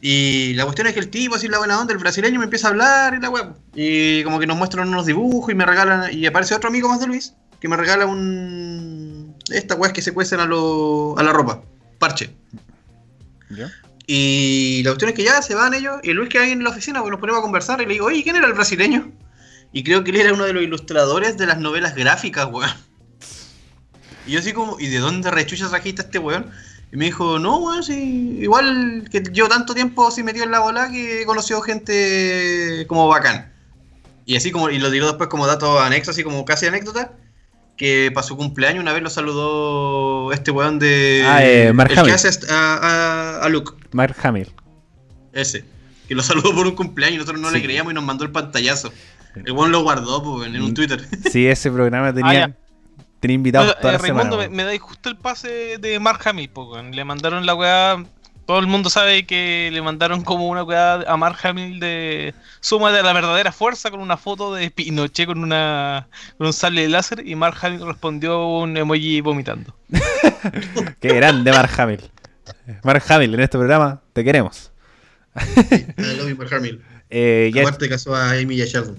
Y 0.00 0.54
la 0.54 0.64
cuestión 0.64 0.86
es 0.86 0.94
que 0.94 1.00
el 1.00 1.08
tipo, 1.08 1.36
así 1.36 1.48
la 1.48 1.58
buena 1.58 1.80
onda, 1.80 1.92
el 1.92 1.98
brasileño 1.98 2.38
me 2.38 2.44
empieza 2.44 2.68
a 2.68 2.70
hablar 2.70 3.14
y 3.14 3.20
la 3.20 3.30
web. 3.30 3.54
Y 3.74 4.22
como 4.24 4.38
que 4.38 4.46
nos 4.46 4.56
muestran 4.56 4.88
unos 4.88 5.06
dibujos 5.06 5.50
y 5.50 5.54
me 5.54 5.64
regalan. 5.64 6.12
Y 6.12 6.26
aparece 6.26 6.54
otro 6.54 6.68
amigo 6.68 6.88
más 6.88 7.00
de 7.00 7.06
Luis 7.06 7.34
que 7.60 7.68
me 7.68 7.76
regala 7.76 8.06
un. 8.06 9.34
Esta 9.50 9.74
weá 9.74 9.92
que 9.92 10.02
se 10.02 10.12
cuecen 10.12 10.40
a, 10.40 10.44
a 10.44 11.22
la 11.22 11.32
ropa. 11.32 11.62
Parche. 11.98 12.30
Y 14.06 14.82
la 14.84 14.90
cuestión 14.90 15.10
es 15.10 15.16
que 15.16 15.24
ya 15.24 15.40
se 15.42 15.54
van 15.54 15.74
ellos. 15.74 15.96
Y 16.02 16.12
Luis 16.12 16.28
que 16.28 16.38
hay 16.38 16.52
en 16.52 16.62
la 16.62 16.70
oficina, 16.70 17.00
pues 17.00 17.10
nos 17.10 17.20
ponemos 17.20 17.40
a 17.40 17.42
conversar. 17.42 17.80
Y 17.80 17.86
le 17.86 17.94
digo, 17.94 18.06
oye, 18.06 18.22
¿quién 18.22 18.36
era 18.36 18.46
el 18.46 18.52
brasileño? 18.52 19.12
Y 19.72 19.82
creo 19.82 20.04
que 20.04 20.10
él 20.10 20.18
era 20.18 20.32
uno 20.32 20.44
de 20.44 20.52
los 20.52 20.62
ilustradores 20.62 21.36
de 21.36 21.46
las 21.46 21.58
novelas 21.58 21.94
gráficas, 21.94 22.46
weón. 22.50 22.70
Y 24.26 24.32
yo 24.32 24.40
así 24.40 24.52
como, 24.52 24.78
¿y 24.80 24.88
de 24.88 24.98
dónde 24.98 25.30
rechucha 25.30 25.68
trajiste 25.68 26.02
a 26.02 26.04
este 26.04 26.18
weón? 26.18 26.50
Y 26.92 26.96
me 26.96 27.06
dijo, 27.06 27.38
no, 27.38 27.58
weón, 27.58 27.82
sí, 27.82 28.38
igual 28.40 29.08
que 29.10 29.22
yo 29.32 29.48
tanto 29.48 29.74
tiempo 29.74 30.06
así 30.06 30.22
metido 30.22 30.44
en 30.44 30.52
la 30.52 30.60
bola 30.60 30.90
que 30.90 31.22
he 31.22 31.26
conocido 31.26 31.60
gente 31.60 32.84
como 32.86 33.08
bacán. 33.08 33.52
Y 34.24 34.36
así 34.36 34.50
como, 34.50 34.70
y 34.70 34.78
lo 34.78 34.90
digo 34.90 35.06
después 35.06 35.28
como 35.28 35.46
dato 35.46 35.80
anexo, 35.80 36.10
así 36.10 36.22
como 36.22 36.44
casi 36.44 36.66
anécdota 36.66 37.12
que 37.76 38.10
para 38.12 38.26
su 38.26 38.36
cumpleaños 38.36 38.82
una 38.82 38.92
vez 38.92 39.02
lo 39.02 39.10
saludó 39.10 40.32
este 40.32 40.50
weón 40.50 40.78
de. 40.78 41.24
Ah, 41.26 41.44
eh, 41.44 41.72
Mark 41.72 41.92
el 41.92 42.02
que 42.02 42.10
hace 42.10 42.30
a, 42.50 43.40
a, 43.42 43.48
Luke. 43.48 43.72
Mark 43.92 44.16
Hamill. 44.22 44.50
Ese. 45.32 45.64
Que 46.08 46.14
lo 46.14 46.22
saludó 46.24 46.54
por 46.54 46.66
un 46.66 46.74
cumpleaños 46.74 47.16
y 47.16 47.18
nosotros 47.18 47.40
no 47.40 47.50
le 47.50 47.62
creíamos 47.62 47.92
y 47.92 47.94
nos 47.94 48.04
mandó 48.04 48.24
el 48.24 48.30
pantallazo. 48.30 48.92
El 49.34 49.52
weón 49.52 49.70
lo 49.70 49.82
guardó 49.82 50.22
pues, 50.22 50.48
en 50.48 50.62
un 50.62 50.70
mm. 50.70 50.74
Twitter. 50.74 51.06
Sí, 51.30 51.46
ese 51.46 51.70
programa 51.70 52.14
tenía. 52.14 52.44
Ah, 52.46 52.65
tenía 53.20 53.34
invitados 53.34 53.76
toda 53.80 53.92
la 53.92 53.98
eh, 53.98 54.02
semana, 54.02 54.36
me, 54.36 54.48
me 54.48 54.64
dais 54.64 54.80
justo 54.80 55.08
el 55.08 55.16
pase 55.16 55.78
de 55.78 55.98
Mark 55.98 56.20
Hamill, 56.24 56.50
le 56.92 57.04
mandaron 57.04 57.46
la 57.46 57.54
weá 57.54 57.98
todo 58.46 58.60
el 58.60 58.68
mundo 58.68 58.90
sabe 58.90 59.26
que 59.26 59.70
le 59.72 59.82
mandaron 59.82 60.22
como 60.22 60.48
una 60.48 60.62
weá 60.62 61.02
a 61.06 61.16
Mark 61.16 61.36
Hamill 61.42 61.80
de 61.80 62.32
suma 62.60 62.92
de 62.92 63.02
la 63.02 63.12
verdadera 63.12 63.50
fuerza 63.50 63.90
con 63.90 64.00
una 64.00 64.16
foto 64.16 64.54
de 64.54 64.70
Pinochet 64.70 65.26
con 65.26 65.38
una 65.42 66.08
con 66.38 66.46
un 66.46 66.52
sable 66.52 66.82
de 66.82 66.88
láser 66.88 67.26
y 67.26 67.34
Mark 67.34 67.56
Hamill 67.60 67.84
respondió 67.84 68.46
un 68.46 68.76
emoji 68.76 69.20
vomitando. 69.20 69.74
Qué 71.00 71.08
grande 71.08 71.50
Mark 71.50 71.70
Hamill. 71.76 72.08
Mark 72.84 73.02
Hamill, 73.08 73.34
en 73.34 73.40
este 73.40 73.58
programa 73.58 74.00
te 74.12 74.22
queremos. 74.22 74.70
Mark 75.34 76.54
Hamill. 76.54 76.82
Eh, 77.10 77.50
ya... 77.52 77.64
Casó 77.88 78.14
a 78.14 78.30
Amy 78.30 78.54
y 78.54 78.62
a 78.62 78.66
Sheldon. 78.66 78.96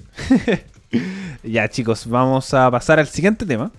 ya 1.44 1.70
chicos, 1.70 2.06
vamos 2.08 2.54
a 2.54 2.70
pasar 2.70 3.00
al 3.00 3.08
siguiente 3.08 3.46
tema. 3.46 3.72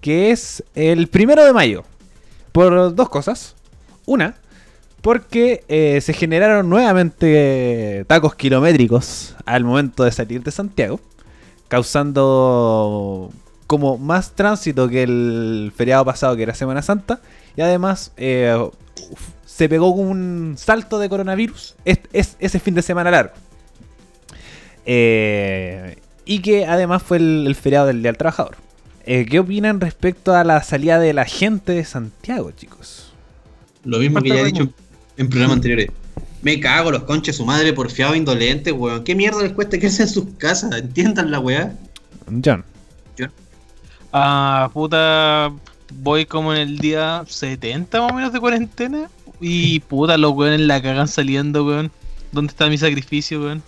Que 0.00 0.30
es 0.30 0.64
el 0.74 1.08
primero 1.08 1.44
de 1.44 1.52
mayo. 1.52 1.84
Por 2.52 2.94
dos 2.94 3.08
cosas. 3.08 3.54
Una, 4.06 4.36
porque 5.02 5.64
eh, 5.68 6.00
se 6.00 6.12
generaron 6.12 6.68
nuevamente 6.68 8.04
tacos 8.06 8.34
kilométricos 8.34 9.36
al 9.46 9.64
momento 9.64 10.04
de 10.04 10.12
salir 10.12 10.42
de 10.42 10.50
Santiago, 10.50 11.00
causando 11.68 13.30
como 13.66 13.98
más 13.98 14.32
tránsito 14.32 14.88
que 14.88 15.04
el 15.04 15.72
feriado 15.76 16.04
pasado 16.04 16.36
que 16.36 16.42
era 16.42 16.54
Semana 16.54 16.82
Santa, 16.82 17.20
y 17.56 17.60
además 17.60 18.12
eh, 18.16 18.68
se 19.46 19.68
pegó 19.68 19.90
un 19.90 20.54
salto 20.56 20.98
de 20.98 21.08
coronavirus 21.08 21.76
es, 21.84 22.36
ese 22.38 22.60
fin 22.60 22.74
de 22.74 22.82
semana 22.82 23.10
largo. 23.10 23.34
Eh, 24.86 25.96
y 26.24 26.40
que 26.40 26.66
además 26.66 27.02
fue 27.02 27.18
el, 27.18 27.54
feriado 27.54 27.86
del 27.86 28.02
Día 28.02 28.10
del 28.10 28.18
Trabajador. 28.18 28.56
Eh, 29.04 29.26
¿Qué 29.28 29.38
opinan 29.38 29.80
respecto 29.80 30.34
a 30.34 30.44
la 30.44 30.62
salida 30.62 30.98
de 30.98 31.14
la 31.14 31.24
gente 31.24 31.72
de 31.72 31.84
Santiago, 31.84 32.50
chicos? 32.52 33.12
Lo 33.84 33.98
mismo 33.98 34.20
que 34.20 34.28
ya 34.28 34.40
he 34.40 34.44
dicho 34.44 34.68
en 35.16 35.28
programas 35.28 35.56
anteriores. 35.56 35.88
Me 36.42 36.60
cago 36.60 36.90
los 36.90 37.04
conches 37.04 37.36
su 37.36 37.44
madre 37.44 37.72
por 37.72 37.90
fiado 37.90 38.14
indolente, 38.14 38.72
weón. 38.72 39.04
¿Qué 39.04 39.14
mierda 39.14 39.42
les 39.42 39.52
cuesta 39.52 39.78
quedarse 39.78 40.02
en 40.02 40.08
sus 40.08 40.24
casas? 40.38 40.72
¿Entiendan 40.74 41.30
la 41.30 41.40
weá? 41.40 41.74
John. 42.26 42.64
John. 43.18 43.30
Ah, 44.12 44.70
puta. 44.72 45.52
Voy 45.94 46.24
como 46.24 46.52
en 46.52 46.60
el 46.60 46.78
día 46.78 47.24
70 47.26 48.00
más 48.00 48.12
o 48.12 48.14
menos 48.14 48.32
de 48.32 48.40
cuarentena. 48.40 49.10
Y 49.40 49.80
puta, 49.80 50.16
los 50.16 50.32
weones 50.32 50.60
la 50.60 50.80
cagan 50.80 51.08
saliendo, 51.08 51.64
weón. 51.64 51.90
¿Dónde 52.32 52.50
está 52.50 52.68
mi 52.68 52.78
sacrificio, 52.78 53.42
weón? 53.42 53.62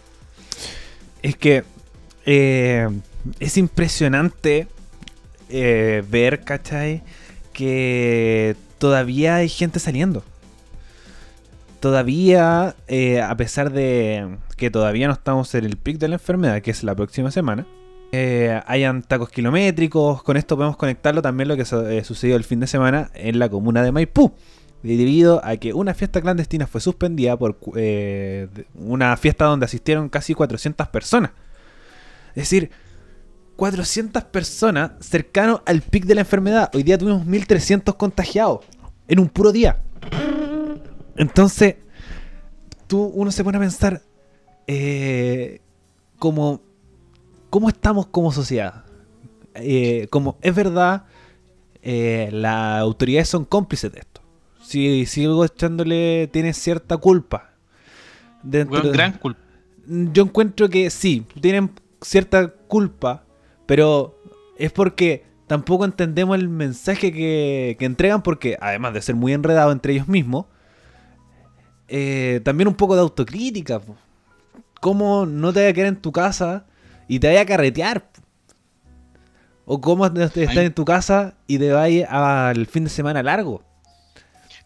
Es 1.22 1.36
que 1.36 1.64
eh, 2.24 2.88
es 3.40 3.56
impresionante 3.56 4.68
eh, 5.52 6.02
ver, 6.10 6.40
¿cachai? 6.40 7.02
Que 7.52 8.56
todavía 8.78 9.36
hay 9.36 9.48
gente 9.48 9.78
saliendo 9.78 10.24
todavía, 11.82 12.76
eh, 12.86 13.20
a 13.20 13.36
pesar 13.36 13.72
de 13.72 14.38
que 14.56 14.70
todavía 14.70 15.08
no 15.08 15.14
estamos 15.14 15.52
en 15.56 15.64
el 15.64 15.76
pic 15.76 15.98
de 15.98 16.06
la 16.06 16.14
enfermedad, 16.14 16.62
que 16.62 16.70
es 16.70 16.84
la 16.84 16.94
próxima 16.94 17.32
semana, 17.32 17.66
eh, 18.12 18.60
hayan 18.66 19.04
kilométricos. 19.32 20.22
Con 20.22 20.36
esto 20.36 20.56
podemos 20.56 20.76
conectarlo 20.76 21.22
también 21.22 21.48
lo 21.48 21.56
que 21.56 21.62
eh, 21.62 22.04
sucedió 22.04 22.36
el 22.36 22.44
fin 22.44 22.60
de 22.60 22.68
semana 22.68 23.10
en 23.14 23.40
la 23.40 23.48
comuna 23.48 23.82
de 23.82 23.90
Maipú. 23.90 24.32
Debido 24.84 25.44
a 25.44 25.56
que 25.56 25.74
una 25.74 25.92
fiesta 25.92 26.20
clandestina 26.20 26.68
fue 26.68 26.80
suspendida 26.80 27.36
por 27.36 27.58
una 28.74 29.16
fiesta 29.16 29.46
donde 29.46 29.66
asistieron 29.66 30.08
casi 30.08 30.34
400 30.34 30.88
personas. 30.88 31.32
Es 32.36 32.44
decir, 32.44 32.70
400 33.56 34.24
personas 34.24 34.92
cercano 35.00 35.62
al 35.66 35.82
pic 35.82 36.04
de 36.04 36.14
la 36.14 36.22
enfermedad. 36.22 36.70
Hoy 36.74 36.82
día 36.82 36.98
tuvimos 36.98 37.24
1300 37.26 37.94
contagiados 37.94 38.64
en 39.08 39.20
un 39.20 39.28
puro 39.28 39.52
día. 39.52 39.82
Entonces, 41.16 41.76
tú, 42.86 43.04
uno 43.14 43.30
se 43.30 43.44
pone 43.44 43.58
a 43.58 43.60
pensar, 43.60 44.02
eh, 44.66 45.60
como, 46.18 46.60
¿cómo 47.50 47.68
estamos 47.68 48.06
como 48.06 48.32
sociedad? 48.32 48.84
Eh, 49.54 50.08
como 50.10 50.38
es 50.40 50.54
verdad, 50.54 51.04
eh, 51.82 52.30
las 52.32 52.80
autoridades 52.80 53.28
son 53.28 53.44
cómplices 53.44 53.92
de 53.92 54.00
esto. 54.00 54.20
Si 54.62 55.04
sigo 55.06 55.44
echándole, 55.44 56.28
tiene 56.32 56.54
cierta 56.54 56.96
culpa. 56.96 57.50
Dentro 58.42 58.90
gran 58.90 59.12
culpa. 59.18 59.40
Yo 59.86 60.22
encuentro 60.22 60.68
que 60.68 60.90
sí, 60.90 61.26
tienen 61.40 61.70
cierta 62.00 62.48
culpa, 62.48 63.24
pero 63.72 64.14
es 64.58 64.70
porque 64.70 65.24
tampoco 65.46 65.86
entendemos 65.86 66.36
el 66.36 66.50
mensaje 66.50 67.10
que, 67.10 67.74
que 67.78 67.86
entregan, 67.86 68.22
porque 68.22 68.58
además 68.60 68.92
de 68.92 69.00
ser 69.00 69.14
muy 69.14 69.32
enredado 69.32 69.72
entre 69.72 69.94
ellos 69.94 70.08
mismos, 70.08 70.44
eh, 71.88 72.42
también 72.44 72.68
un 72.68 72.74
poco 72.74 72.96
de 72.96 73.00
autocrítica. 73.00 73.80
¿Cómo 74.78 75.24
no 75.24 75.54
te 75.54 75.60
vaya 75.60 75.70
a 75.70 75.72
quedar 75.72 75.88
en 75.88 76.02
tu 76.02 76.12
casa 76.12 76.66
y 77.08 77.18
te 77.18 77.28
vaya 77.28 77.40
a 77.40 77.46
carretear? 77.46 78.10
¿O 79.64 79.80
cómo 79.80 80.04
estás 80.04 80.36
en 80.36 80.74
tu 80.74 80.84
casa 80.84 81.32
y 81.46 81.58
te 81.58 81.72
vayas 81.72 82.10
al 82.10 82.66
fin 82.66 82.84
de 82.84 82.90
semana 82.90 83.22
largo? 83.22 83.62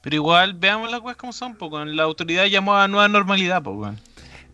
Pero 0.02 0.16
igual, 0.16 0.54
veamos 0.54 0.90
las 0.90 0.98
cosas 1.00 1.16
como 1.16 1.32
son, 1.32 1.54
poco. 1.54 1.84
La 1.84 2.02
autoridad 2.02 2.46
llamó 2.46 2.74
a 2.74 2.88
nueva 2.88 3.06
normalidad, 3.06 3.62
poco. 3.62 3.94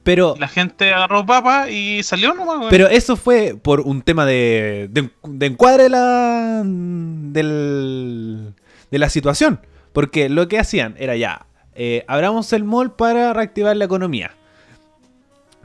Pero, 0.03 0.35
la 0.39 0.49
gente 0.49 0.93
agarró 0.93 1.25
papa 1.25 1.71
y 1.71 2.03
salió 2.03 2.35
nomás, 2.35 2.67
Pero 2.71 2.89
eso 2.89 3.17
fue 3.17 3.57
por 3.61 3.81
un 3.83 4.03
tema 4.03 4.27
de, 4.27 4.89
de, 4.91 5.47
encuadre 5.47 5.85
de 5.85 5.89
la, 5.91 6.63
del, 6.65 8.55
de 8.91 8.99
la 8.99 9.09
situación. 9.09 9.61
Porque 9.93 10.29
lo 10.29 10.49
que 10.49 10.59
hacían 10.59 10.97
era 10.99 11.17
ya, 11.17 11.47
eh, 11.75 12.05
abramos 12.09 12.53
el 12.53 12.65
mall 12.65 12.93
para 12.95 13.33
reactivar 13.33 13.77
la 13.77 13.85
economía. 13.85 14.33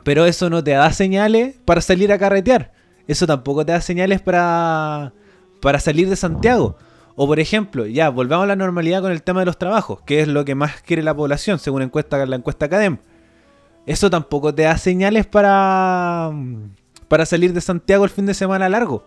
Pero 0.03 0.25
eso 0.25 0.49
no 0.49 0.63
te 0.63 0.71
da 0.71 0.91
señales 0.93 1.55
para 1.65 1.81
salir 1.81 2.11
a 2.11 2.19
carretear. 2.19 2.71
Eso 3.07 3.25
tampoco 3.25 3.65
te 3.65 3.71
da 3.71 3.81
señales 3.81 4.21
para, 4.21 5.13
para 5.61 5.79
salir 5.79 6.09
de 6.09 6.15
Santiago. 6.15 6.77
O 7.15 7.25
por 7.25 7.39
ejemplo, 7.39 7.87
ya, 7.87 8.09
volvamos 8.09 8.43
a 8.43 8.47
la 8.47 8.55
normalidad 8.55 9.01
con 9.01 9.11
el 9.11 9.23
tema 9.23 9.39
de 9.39 9.47
los 9.47 9.57
trabajos, 9.57 10.01
que 10.05 10.21
es 10.21 10.27
lo 10.27 10.45
que 10.45 10.53
más 10.53 10.81
quiere 10.81 11.01
la 11.01 11.15
población, 11.15 11.57
según 11.57 11.81
encuesta, 11.81 12.23
la 12.25 12.35
encuesta 12.35 12.69
Cadem. 12.69 12.99
Eso 13.87 14.09
tampoco 14.09 14.53
te 14.53 14.63
da 14.63 14.77
señales 14.77 15.25
para, 15.25 16.29
para 17.07 17.25
salir 17.25 17.53
de 17.53 17.61
Santiago 17.61 18.03
el 18.03 18.09
fin 18.09 18.25
de 18.25 18.33
semana 18.33 18.67
largo. 18.67 19.05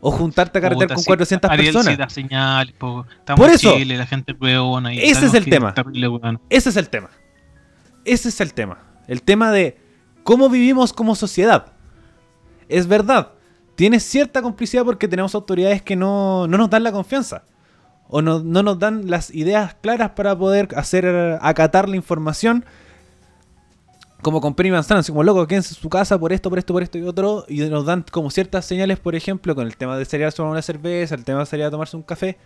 O 0.00 0.10
juntarte 0.10 0.58
a 0.58 0.62
carretera 0.62 0.94
con 0.96 1.04
400 1.04 1.50
personas. 1.50 2.12
señal, 2.12 2.74
Por 2.78 3.06
eso. 3.50 3.78
la 3.78 4.06
gente 4.06 4.34
ese 4.94 5.26
es 5.26 5.34
el 5.34 5.44
tema. 5.44 5.74
ese 6.48 6.70
es 6.70 6.76
el 6.76 6.88
tema. 6.88 7.10
Ese 8.06 8.30
es 8.30 8.40
el 8.40 8.54
tema. 8.54 8.78
El 9.06 9.22
tema 9.22 9.52
de 9.52 9.78
cómo 10.24 10.48
vivimos 10.48 10.94
como 10.94 11.14
sociedad. 11.14 11.74
Es 12.70 12.86
verdad. 12.86 13.32
Tiene 13.74 14.00
cierta 14.00 14.40
complicidad 14.40 14.84
porque 14.84 15.08
tenemos 15.08 15.34
autoridades 15.34 15.82
que 15.82 15.94
no, 15.94 16.46
no 16.48 16.56
nos 16.56 16.70
dan 16.70 16.84
la 16.84 16.90
confianza. 16.92 17.44
O 18.08 18.22
no, 18.22 18.40
no 18.40 18.62
nos 18.62 18.78
dan 18.78 19.10
las 19.10 19.32
ideas 19.34 19.76
claras 19.82 20.12
para 20.12 20.36
poder 20.36 20.68
hacer 20.74 21.38
acatar 21.42 21.88
la 21.88 21.96
información 21.96 22.64
como 24.22 24.40
con 24.40 24.54
Penny 24.54 24.70
Manzana, 24.70 25.02
como 25.02 25.24
loco, 25.24 25.46
quédense 25.48 25.74
en 25.74 25.80
su 25.80 25.88
casa 25.88 26.18
por 26.18 26.32
esto, 26.32 26.48
por 26.48 26.58
esto, 26.58 26.72
por 26.72 26.82
esto 26.82 26.96
y 26.96 27.02
otro, 27.02 27.44
y 27.48 27.60
nos 27.62 27.84
dan 27.84 28.04
como 28.10 28.30
ciertas 28.30 28.64
señales, 28.64 29.00
por 29.00 29.16
ejemplo, 29.16 29.54
con 29.56 29.66
el 29.66 29.76
tema 29.76 29.98
de 29.98 30.04
salir 30.04 30.26
a 30.26 30.30
tomar 30.30 30.52
una 30.52 30.62
cerveza, 30.62 31.16
el 31.16 31.24
tema 31.24 31.40
de 31.40 31.46
salir 31.46 31.66
a 31.66 31.70
tomarse 31.70 31.96
un 31.96 32.04
café, 32.04 32.38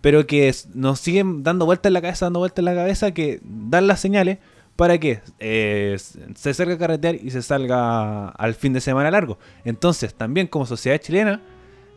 pero 0.00 0.24
que 0.26 0.54
nos 0.74 1.00
siguen 1.00 1.42
dando 1.42 1.66
vueltas 1.66 1.90
en 1.90 1.94
la 1.94 2.00
cabeza, 2.00 2.26
dando 2.26 2.38
vueltas 2.38 2.60
en 2.60 2.64
la 2.66 2.74
cabeza, 2.74 3.10
que 3.10 3.40
dan 3.42 3.88
las 3.88 3.98
señales 3.98 4.38
para 4.76 4.98
que 4.98 5.20
eh, 5.40 5.96
se 5.98 6.50
acerque 6.50 6.74
a 6.74 6.78
carretear 6.78 7.16
y 7.16 7.30
se 7.30 7.42
salga 7.42 8.28
al 8.28 8.54
fin 8.54 8.72
de 8.72 8.80
semana 8.80 9.10
largo. 9.10 9.38
Entonces, 9.64 10.14
también 10.14 10.46
como 10.46 10.64
sociedad 10.64 10.98
chilena, 10.98 11.42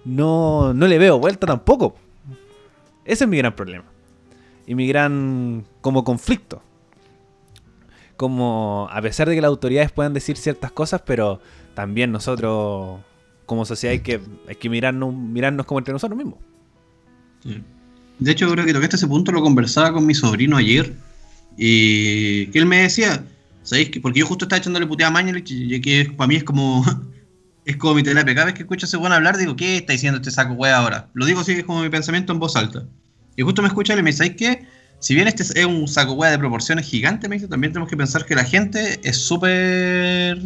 no, 0.06 0.74
no 0.74 0.88
le 0.88 0.98
veo 0.98 1.20
vuelta 1.20 1.46
tampoco. 1.46 1.96
Ese 3.06 3.26
es 3.26 3.30
mi 3.30 3.38
gran 3.38 3.56
problema. 3.56 3.86
Y 4.66 4.74
mi 4.76 4.88
gran 4.88 5.66
como 5.82 6.04
conflicto 6.04 6.62
como 8.20 8.90
a 8.92 9.02
pesar 9.02 9.30
de 9.30 9.36
que 9.36 9.40
las 9.40 9.48
autoridades 9.48 9.94
puedan 9.94 10.14
decir 10.14 10.36
ciertas 10.36 10.74
cosas, 10.74 11.02
pero 11.06 11.40
también 11.74 12.12
nosotros 12.12 13.00
como 13.46 13.64
sociedad 13.64 13.94
hay 13.94 14.02
que, 14.02 14.20
hay 14.46 14.56
que 14.56 14.70
mirarnos, 14.70 15.16
mirarnos 15.16 15.66
como 15.66 15.80
entre 15.80 15.94
nosotros 15.94 16.18
mismos. 16.18 16.38
De 18.20 18.32
hecho, 18.32 18.52
creo 18.52 18.66
que 18.66 18.74
toqué 18.74 18.88
ese 18.88 19.08
punto, 19.08 19.32
lo 19.32 19.42
conversaba 19.42 19.94
con 19.94 20.06
mi 20.06 20.14
sobrino 20.14 20.58
ayer, 20.58 20.94
y 21.56 22.48
que 22.48 22.60
él 22.60 22.66
me 22.66 22.82
decía, 22.82 23.24
¿sabéis 23.64 23.90
que? 23.90 24.02
Porque 24.02 24.20
yo 24.20 24.26
justo 24.26 24.44
estaba 24.44 24.60
echándole 24.60 24.86
puteada 24.86 25.12
a 25.12 25.14
Mañalich, 25.14 25.50
y 25.50 25.80
que 25.80 26.12
para 26.18 26.28
mí 26.28 26.36
es 26.36 26.44
como, 26.44 26.84
es 27.64 27.78
como 27.78 27.94
mi 27.94 28.04
terapia. 28.04 28.36
Cada 28.36 28.48
vez 28.48 28.56
que 28.56 28.64
escucho 28.64 28.86
a 28.86 28.88
ese 28.88 28.98
buen 28.98 29.14
hablar, 29.14 29.38
digo, 29.38 29.56
¿qué 29.56 29.78
está 29.78 29.94
diciendo 29.94 30.18
este 30.18 30.32
saco 30.32 30.56
wea 30.56 30.76
ahora? 30.76 31.10
Lo 31.14 31.26
digo 31.26 31.40
así, 31.40 31.54
es 31.54 31.64
como 31.64 31.84
mi 31.84 31.90
pensamiento 31.90 32.34
en 32.34 32.40
voz 32.40 32.58
alta. 32.58 32.86
Y 33.38 33.44
justo 33.44 33.62
me 33.62 33.70
escucha 33.70 33.94
y 33.94 34.04
me 34.04 34.10
dice, 34.10 34.18
¿sabéis 34.18 34.36
qué? 34.36 34.68
Si 35.00 35.16
bien 35.16 35.28
este 35.28 35.44
es 35.44 35.66
un 35.66 35.88
saco 35.88 36.14
hueá 36.14 36.32
de 36.32 36.38
proporciones 36.38 36.86
gigantes, 36.86 37.30
también 37.50 37.74
tenemos 37.74 37.90
que 37.90 37.98
pensar 37.98 38.26
que 38.26 38.36
la 38.36 38.44
gente 38.44 39.00
es 39.04 39.18
súper 39.18 40.38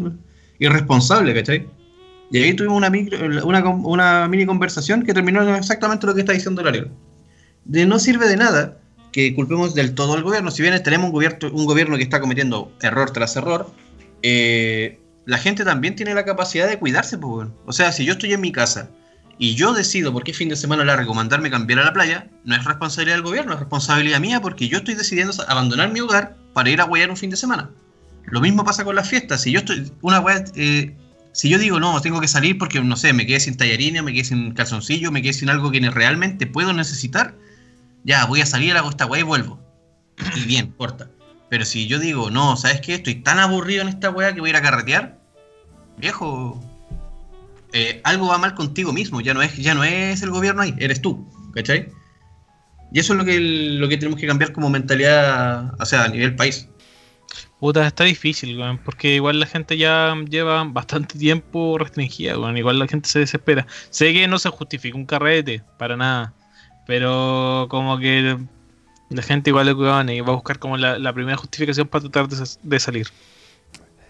irresponsable, 0.59 1.33
¿cachai? 1.33 1.67
Y 2.31 2.37
ahí 2.39 2.53
tuvimos 2.55 2.81
una, 3.43 4.27
mini 4.27 4.45
conversación 4.45 5.03
que 5.03 5.13
terminó 5.13 5.47
en 5.47 5.55
exactamente 5.55 6.07
lo 6.07 6.13
que 6.13 6.21
está 6.21 6.33
diciendo 6.33 6.65
Ariel. 6.67 6.89
De 7.65 7.85
no 7.85 7.99
sirve 7.99 8.27
de 8.27 8.37
nada 8.37 8.77
que 9.11 9.35
culpemos 9.35 9.75
del 9.75 9.93
todo 9.93 10.13
al 10.13 10.23
gobierno. 10.23 10.49
Si 10.49 10.61
bien 10.61 10.81
tenemos 10.81 11.07
un 11.07 11.13
gobierno, 11.13 11.49
un 11.51 11.65
gobierno 11.65 11.97
que 11.97 12.03
está 12.03 12.19
cometiendo 12.19 12.71
error 12.81 13.11
tras 13.11 13.35
error, 13.35 13.71
eh, 14.23 14.99
la 15.25 15.37
gente 15.37 15.63
también 15.63 15.95
tiene 15.95 16.15
la 16.15 16.25
capacidad 16.25 16.67
de 16.67 16.79
cuidarse. 16.79 17.17
Pues, 17.17 17.49
o 17.65 17.71
sea, 17.71 17.91
si 17.91 18.05
yo 18.05 18.13
estoy 18.13 18.33
en 18.33 18.41
mi 18.41 18.51
casa 18.51 18.89
y 19.37 19.55
yo 19.55 19.73
decido 19.73 20.13
por 20.13 20.23
qué 20.23 20.33
fin 20.33 20.49
de 20.49 20.55
semana 20.55 20.85
largo 20.85 21.13
mandarme 21.13 21.49
cambiar 21.49 21.79
a 21.79 21.85
la 21.85 21.93
playa, 21.93 22.29
no 22.43 22.55
es 22.55 22.63
responsabilidad 22.63 23.15
del 23.15 23.25
gobierno, 23.25 23.53
es 23.53 23.59
responsabilidad 23.59 24.19
mía 24.19 24.41
porque 24.41 24.67
yo 24.67 24.77
estoy 24.77 24.93
decidiendo 24.93 25.33
abandonar 25.47 25.91
mi 25.91 25.99
hogar 25.99 26.37
para 26.53 26.69
ir 26.69 26.81
a 26.81 26.85
huear 26.85 27.09
un 27.09 27.17
fin 27.17 27.29
de 27.29 27.37
semana. 27.37 27.69
Lo 28.25 28.41
mismo 28.41 28.63
pasa 28.63 28.85
con 28.85 28.95
las 28.95 29.09
fiestas. 29.09 29.41
Si 29.41 29.51
yo 29.51 29.59
estoy, 29.59 29.91
una 30.01 30.23
eh, 30.55 30.95
si 31.33 31.49
yo 31.49 31.57
digo 31.57 31.79
no, 31.79 31.99
tengo 32.01 32.21
que 32.21 32.27
salir 32.27 32.57
porque 32.57 32.81
no 32.81 32.95
sé, 32.95 33.11
me 33.11 33.25
quedé 33.25 33.39
sin 33.39 33.57
tallarina, 33.57 34.01
me 34.01 34.13
quedé 34.13 34.23
sin 34.23 34.53
calzoncillo, 34.53 35.11
me 35.11 35.21
quedé 35.21 35.33
sin 35.33 35.49
algo 35.49 35.71
que 35.71 35.79
realmente 35.89 36.45
puedo 36.47 36.73
necesitar, 36.73 37.35
ya 38.03 38.25
voy 38.25 38.41
a 38.41 38.45
salir, 38.45 38.77
hago 38.77 38.89
esta 38.89 39.05
weá 39.05 39.21
y 39.21 39.23
vuelvo. 39.23 39.59
Y 40.35 40.45
bien, 40.45 40.73
corta. 40.77 41.09
Pero 41.49 41.65
si 41.65 41.87
yo 41.87 41.99
digo, 41.99 42.29
no, 42.29 42.55
¿sabes 42.55 42.81
qué? 42.81 42.95
Estoy 42.95 43.15
tan 43.15 43.39
aburrido 43.39 43.81
en 43.81 43.87
esta 43.87 44.09
weá 44.09 44.33
que 44.33 44.39
voy 44.39 44.49
a 44.49 44.51
ir 44.51 44.55
a 44.57 44.61
carretear, 44.61 45.19
viejo, 45.97 46.59
eh, 47.73 48.01
algo 48.03 48.27
va 48.27 48.37
mal 48.37 48.55
contigo 48.55 48.93
mismo, 48.93 49.21
ya 49.21 49.33
no, 49.33 49.41
es, 49.41 49.57
ya 49.57 49.73
no 49.73 49.83
es 49.83 50.21
el 50.21 50.29
gobierno 50.29 50.61
ahí, 50.61 50.73
eres 50.79 51.01
tú, 51.01 51.27
¿cachai? 51.53 51.89
Y 52.91 52.99
eso 52.99 53.13
es 53.13 53.19
lo 53.19 53.25
que, 53.25 53.39
lo 53.39 53.89
que 53.89 53.97
tenemos 53.97 54.19
que 54.19 54.27
cambiar 54.27 54.53
como 54.53 54.69
mentalidad, 54.69 55.73
o 55.79 55.85
sea, 55.85 56.03
a 56.03 56.07
nivel 56.07 56.35
país. 56.35 56.69
Puta, 57.59 57.87
está 57.87 58.03
difícil, 58.03 58.59
weón, 58.59 58.77
porque 58.77 59.15
igual 59.15 59.39
la 59.39 59.45
gente 59.45 59.77
ya 59.77 60.15
lleva 60.29 60.63
bastante 60.65 61.17
tiempo 61.17 61.77
restringida, 61.77 62.37
weón, 62.37 62.57
igual 62.57 62.77
la 62.77 62.87
gente 62.87 63.09
se 63.09 63.19
desespera. 63.19 63.65
Sé 63.89 64.13
que 64.13 64.27
no 64.27 64.37
se 64.37 64.49
justifica 64.49 64.97
un 64.97 65.05
carrete, 65.05 65.63
para 65.79 65.97
nada, 65.97 66.33
pero 66.85 67.67
como 67.69 67.97
que 67.97 68.37
la 69.09 69.21
gente 69.21 69.49
igual 69.49 69.65
le 69.67 69.73
va 69.73 69.99
a 69.99 70.35
buscar 70.35 70.59
como 70.59 70.77
la, 70.77 71.13
primera 71.13 71.37
justificación 71.37 71.87
para 71.87 72.09
tratar 72.09 72.27
de, 72.61 72.79
salir. 72.79 73.07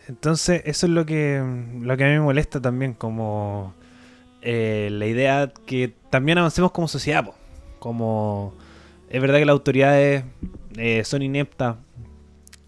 Entonces, 0.07 0.61
eso 0.65 0.85
es 0.85 0.91
lo 0.91 1.05
que, 1.05 1.41
lo 1.81 1.97
que 1.97 2.03
a 2.03 2.07
mí 2.07 2.13
me 2.13 2.19
molesta 2.21 2.61
también, 2.61 2.93
como 2.93 3.73
eh, 4.41 4.89
la 4.91 5.05
idea 5.05 5.51
que 5.65 5.93
también 6.09 6.37
avancemos 6.37 6.71
como 6.71 6.87
sociedad, 6.87 7.25
como 7.79 8.53
es 9.09 9.21
verdad 9.21 9.39
que 9.39 9.45
las 9.45 9.53
autoridades 9.53 10.25
eh, 10.75 11.03
son 11.05 11.21
ineptas, 11.21 11.77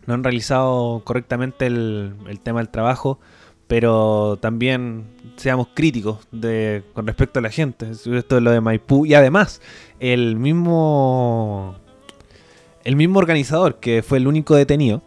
no 0.05 0.13
han 0.13 0.23
realizado 0.23 1.01
correctamente 1.03 1.65
el, 1.65 2.15
tema 2.43 2.59
del 2.59 2.69
trabajo, 2.69 3.19
pero 3.67 4.37
también 4.39 5.05
seamos 5.35 5.69
críticos 5.73 6.27
de, 6.31 6.83
con 6.93 7.07
respecto 7.07 7.39
a 7.39 7.41
la 7.41 7.49
gente. 7.49 7.89
Esto 7.89 8.37
es 8.37 8.43
lo 8.43 8.51
de 8.51 8.61
Maipú. 8.61 9.05
Y 9.05 9.15
además, 9.15 9.61
el 9.99 10.35
mismo. 10.35 11.75
El 12.83 12.95
mismo 12.95 13.17
organizador, 13.17 13.79
que 13.79 14.03
fue 14.03 14.19
el 14.19 14.27
único 14.27 14.55
detenido, 14.55 15.01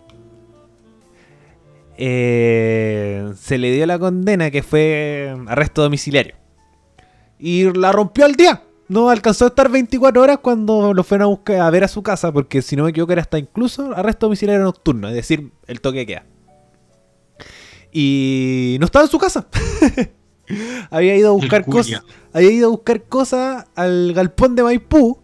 eh, 2.00 3.32
se 3.36 3.58
le 3.58 3.72
dio 3.72 3.84
la 3.86 3.98
condena 3.98 4.52
que 4.52 4.62
fue 4.62 5.36
arresto 5.48 5.82
domiciliario. 5.82 6.36
Y 7.40 7.64
la 7.76 7.92
rompió 7.92 8.24
al 8.24 8.36
día 8.36 8.62
no 8.88 9.10
alcanzó 9.10 9.44
a 9.44 9.48
estar 9.48 9.68
24 9.68 10.22
horas 10.22 10.38
cuando 10.38 10.94
lo 10.94 11.04
fueron 11.04 11.26
a 11.26 11.28
buscar 11.28 11.60
a 11.60 11.70
ver 11.70 11.84
a 11.84 11.88
su 11.88 12.02
casa, 12.02 12.32
porque 12.32 12.62
si 12.62 12.76
no 12.76 12.84
me 12.84 12.90
equivoco 12.90 13.12
era 13.12 13.22
hasta 13.22 13.38
incluso 13.38 13.92
arresto 13.94 14.26
domiciliario 14.26 14.64
nocturno, 14.64 15.08
es 15.08 15.14
decir, 15.14 15.52
el 15.66 15.80
toque 15.80 16.06
queda. 16.06 16.24
Y 17.92 18.76
no 18.80 18.86
estaba 18.86 19.04
en 19.04 19.10
su 19.10 19.18
casa. 19.18 19.48
había 20.90 21.16
ido 21.16 21.30
a 21.30 21.32
buscar 21.32 21.64
cosas. 21.64 22.02
Había 22.32 22.50
ido 22.50 22.68
a 22.68 22.70
buscar 22.70 23.02
cosas 23.04 23.66
al 23.74 24.12
galpón 24.12 24.54
de 24.54 24.62
Maipú. 24.62 25.18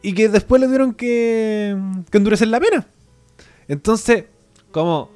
Y 0.00 0.12
que 0.14 0.28
después 0.28 0.60
le 0.60 0.68
dieron 0.68 0.94
que, 0.94 1.76
que 2.10 2.18
endurecer 2.18 2.48
la 2.48 2.60
pena. 2.60 2.86
Entonces, 3.66 4.24
como 4.70 5.10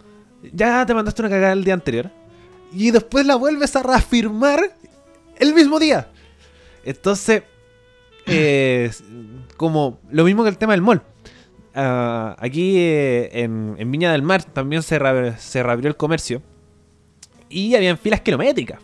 ya 0.52 0.85
te 0.87 0.94
mandaste 0.94 1.22
una 1.22 1.31
cagada 1.31 1.52
el 1.52 1.64
día 1.64 1.74
anterior. 1.74 2.11
Y 2.72 2.90
después 2.90 3.26
la 3.26 3.37
vuelves 3.37 3.76
a 3.76 3.83
reafirmar 3.83 4.61
el 5.37 5.55
mismo 5.55 5.78
día. 5.78 6.09
Entonces, 6.85 7.42
eh, 8.26 8.90
como 9.57 10.00
lo 10.11 10.24
mismo 10.24 10.42
que 10.42 10.48
el 10.48 10.59
tema 10.59 10.72
del 10.72 10.83
mall. 10.83 11.02
Ah, 11.74 12.37
aquí 12.38 12.76
eh, 12.76 13.31
en, 13.33 13.90
Viña 13.90 14.12
del 14.12 14.22
Mar 14.22 14.44
también 14.44 14.83
se, 14.83 14.98
se 15.38 15.62
reabrió 15.62 15.88
el 15.88 15.96
comercio 15.96 16.42
y 17.48 17.74
habían 17.74 17.98
filas 17.98 18.20
kilométricas. 18.20 18.81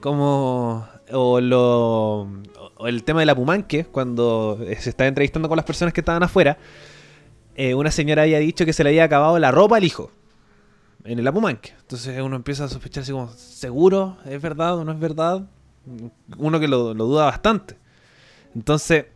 Como 0.00 0.86
o, 1.12 1.40
lo, 1.40 2.28
el 2.86 3.04
tema 3.04 3.20
de 3.20 3.26
la 3.26 3.34
Pumanque, 3.34 3.84
cuando 3.84 4.58
se 4.78 4.90
estaba 4.90 5.08
entrevistando 5.08 5.48
con 5.48 5.56
las 5.56 5.66
personas 5.66 5.92
que 5.92 6.00
estaban 6.00 6.22
afuera, 6.22 6.58
eh, 7.54 7.74
una 7.74 7.90
señora 7.90 8.22
había 8.22 8.38
dicho 8.38 8.64
que 8.64 8.72
se 8.72 8.82
le 8.84 8.90
había 8.90 9.04
acabado 9.04 9.38
la 9.38 9.50
ropa 9.50 9.76
al 9.76 9.84
hijo 9.84 10.10
en 11.04 11.18
el 11.18 11.26
Apumanque. 11.26 11.72
Entonces 11.80 12.20
uno 12.20 12.36
empieza 12.36 12.64
a 12.64 12.68
sospechar 12.68 13.02
así 13.02 13.12
como, 13.12 13.28
¿seguro? 13.28 14.18
¿Es 14.24 14.40
verdad 14.40 14.78
o 14.78 14.84
no 14.84 14.92
es 14.92 14.98
verdad? 14.98 15.46
uno 16.36 16.60
que 16.60 16.68
lo, 16.68 16.94
duda 16.94 17.24
bastante. 17.26 17.76
Entonces, 18.54 19.06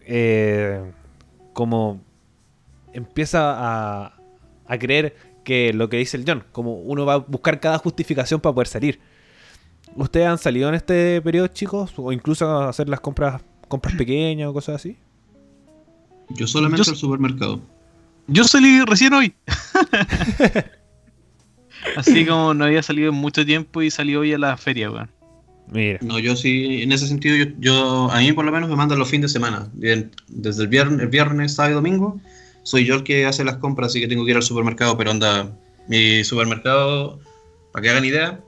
eh, 0.00 0.92
como 1.52 2.00
empieza 2.92 3.54
a, 3.56 4.14
a 4.66 4.78
creer 4.78 5.16
que 5.44 5.72
lo 5.72 5.88
que 5.88 5.96
dice 5.96 6.16
el 6.16 6.24
John, 6.26 6.44
como 6.52 6.74
uno 6.74 7.04
va 7.06 7.14
a 7.14 7.18
buscar 7.18 7.60
cada 7.60 7.78
justificación 7.78 8.40
para 8.40 8.54
poder 8.54 8.68
salir. 8.68 9.00
¿Ustedes 9.96 10.26
han 10.26 10.38
salido 10.38 10.68
en 10.68 10.74
este 10.74 11.20
periodo, 11.22 11.48
chicos? 11.48 11.92
¿O 11.96 12.12
incluso 12.12 12.46
a 12.46 12.68
hacer 12.68 12.88
las 12.88 13.00
compras 13.00 13.42
compras 13.68 13.94
pequeñas 13.94 14.48
o 14.48 14.52
cosas 14.52 14.76
así? 14.76 14.96
Yo 16.30 16.46
solamente 16.46 16.88
al 16.88 16.96
supermercado. 16.96 17.60
Yo 18.26 18.44
salí 18.44 18.80
recién 18.82 19.12
hoy. 19.12 19.34
así 21.96 22.26
como 22.26 22.54
no 22.54 22.64
había 22.64 22.82
salido 22.82 23.10
en 23.10 23.16
mucho 23.16 23.44
tiempo 23.44 23.82
y 23.82 23.90
salí 23.90 24.14
hoy 24.16 24.32
a 24.32 24.38
la 24.38 24.56
feria, 24.56 24.90
weón. 24.90 25.10
No, 26.02 26.18
yo 26.18 26.36
sí, 26.36 26.82
en 26.82 26.92
ese 26.92 27.06
sentido, 27.06 27.50
yo, 27.58 28.10
a 28.10 28.18
mí 28.18 28.32
por 28.32 28.44
lo 28.44 28.52
menos 28.52 28.68
me 28.68 28.76
mandan 28.76 28.98
los 28.98 29.08
fines 29.08 29.32
de 29.32 29.38
semana. 29.40 29.68
Desde 29.72 30.62
el 30.62 30.68
viernes, 30.68 31.00
el 31.00 31.08
viernes, 31.08 31.54
sábado 31.54 31.72
y 31.72 31.74
domingo, 31.76 32.20
soy 32.62 32.84
yo 32.84 32.96
el 32.96 33.04
que 33.04 33.24
hace 33.24 33.42
las 33.44 33.56
compras, 33.56 33.88
así 33.88 34.00
que 34.00 34.08
tengo 34.08 34.24
que 34.24 34.32
ir 34.32 34.36
al 34.36 34.42
supermercado, 34.42 34.98
pero 34.98 35.10
anda, 35.10 35.50
mi 35.88 36.24
supermercado, 36.24 37.20
para 37.72 37.82
que 37.82 37.90
hagan 37.90 38.04
idea, 38.04 38.40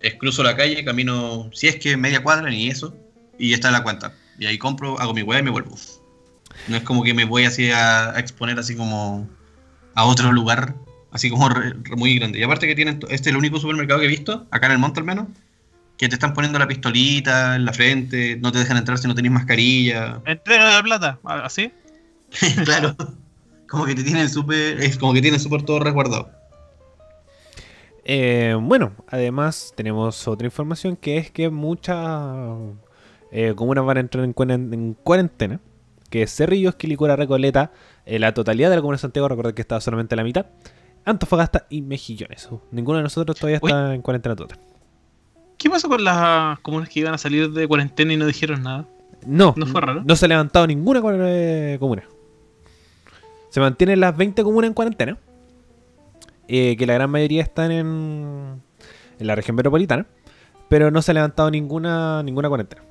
es 0.00 0.14
cruzo 0.14 0.42
la 0.42 0.56
calle, 0.56 0.84
camino, 0.84 1.48
si 1.52 1.68
es 1.68 1.76
que 1.76 1.96
media 1.96 2.22
cuadra 2.22 2.50
ni 2.50 2.68
eso, 2.68 2.94
y 3.38 3.54
está 3.54 3.68
en 3.68 3.74
la 3.74 3.82
cuenta. 3.82 4.14
Y 4.38 4.46
ahí 4.46 4.58
compro, 4.58 5.00
hago 5.00 5.14
mi 5.14 5.22
web 5.22 5.40
y 5.40 5.44
me 5.44 5.50
vuelvo. 5.50 5.76
No 6.68 6.76
es 6.76 6.82
como 6.82 7.02
que 7.02 7.14
me 7.14 7.24
voy 7.24 7.44
así 7.44 7.70
a, 7.70 8.14
exponer 8.18 8.58
así 8.58 8.76
como 8.76 9.28
a 9.94 10.04
otro 10.04 10.30
lugar, 10.32 10.74
así 11.10 11.30
como 11.30 11.48
muy 11.96 12.18
grande. 12.18 12.38
Y 12.38 12.42
aparte 12.42 12.66
que 12.66 12.74
tienen, 12.74 13.00
este 13.08 13.14
es 13.14 13.26
el 13.26 13.36
único 13.36 13.58
supermercado 13.58 14.00
que 14.00 14.06
he 14.06 14.10
visto, 14.10 14.46
acá 14.50 14.66
en 14.66 14.72
el 14.72 14.78
monte 14.78 15.00
al 15.00 15.06
menos, 15.06 15.26
que 15.96 16.08
te 16.08 16.14
están 16.14 16.34
poniendo 16.34 16.58
la 16.58 16.68
pistolita 16.68 17.56
en 17.56 17.64
la 17.64 17.72
frente, 17.72 18.36
no 18.36 18.52
te 18.52 18.58
dejan 18.58 18.76
entrar 18.76 18.98
si 18.98 19.08
no 19.08 19.14
tenés 19.14 19.32
mascarilla. 19.32 20.20
Entrega 20.26 20.70
la 20.70 20.82
plata, 20.82 21.18
así. 21.24 21.72
claro. 22.64 22.96
Como 23.68 23.86
que 23.86 23.94
te 23.94 24.04
tienen 24.04 24.28
súper. 24.28 24.80
Es 24.80 24.96
como 24.98 25.12
que 25.12 25.22
tienen 25.22 25.40
súper 25.40 25.62
todo 25.62 25.80
resguardado. 25.80 26.30
Eh, 28.04 28.56
bueno, 28.60 28.92
además 29.08 29.72
tenemos 29.74 30.28
otra 30.28 30.46
información 30.46 30.96
que 30.96 31.18
es 31.18 31.30
que 31.32 31.50
muchas 31.50 32.56
eh, 33.32 33.54
comunas 33.56 33.84
van 33.84 33.96
a 33.96 34.00
entrar 34.00 34.24
en, 34.24 34.32
cuarentena. 34.32 35.60
Que 36.08 36.22
es 36.22 36.36
Cerrillos, 36.36 36.76
Quilicura, 36.76 37.16
Recoleta, 37.16 37.72
eh, 38.04 38.20
la 38.20 38.32
totalidad 38.32 38.70
de 38.70 38.76
la 38.76 38.80
comuna 38.80 38.96
de 38.96 39.00
Santiago, 39.00 39.28
recordad 39.28 39.54
que 39.54 39.62
estaba 39.62 39.80
solamente 39.80 40.14
la 40.14 40.22
mitad. 40.22 40.46
Antofagasta 41.06 41.66
y 41.70 41.82
Mejillones. 41.82 42.48
Ninguno 42.70 42.98
de 42.98 43.04
nosotros 43.04 43.38
todavía 43.38 43.56
está 43.56 43.94
en 43.94 44.02
cuarentena 44.02 44.36
total. 44.36 44.58
¿Qué 45.56 45.70
pasó 45.70 45.88
con 45.88 46.04
las 46.04 46.58
comunas 46.60 46.88
que 46.88 47.00
iban 47.00 47.14
a 47.14 47.18
salir 47.18 47.50
de 47.50 47.66
cuarentena 47.66 48.12
y 48.12 48.16
no 48.16 48.26
dijeron 48.26 48.62
nada? 48.62 48.86
No. 49.24 49.54
¿No 49.56 49.66
fue 49.66 49.80
raro? 49.80 50.02
No 50.04 50.16
se 50.16 50.26
ha 50.26 50.28
levantado 50.28 50.66
ninguna 50.66 51.00
eh, 51.28 51.76
comuna. 51.80 52.02
Se 53.48 53.60
mantienen 53.60 54.00
las 54.00 54.16
20 54.16 54.42
comunas 54.42 54.68
en 54.68 54.74
cuarentena. 54.74 55.18
Eh, 56.48 56.76
que 56.76 56.86
la 56.86 56.94
gran 56.94 57.10
mayoría 57.10 57.42
están 57.42 57.70
en, 57.70 58.60
en 59.18 59.26
la 59.26 59.34
región 59.34 59.56
metropolitana. 59.56 60.06
Pero 60.68 60.90
no 60.90 61.00
se 61.00 61.12
ha 61.12 61.14
levantado 61.14 61.50
ninguna, 61.50 62.22
ninguna 62.22 62.48
cuarentena. 62.48 62.82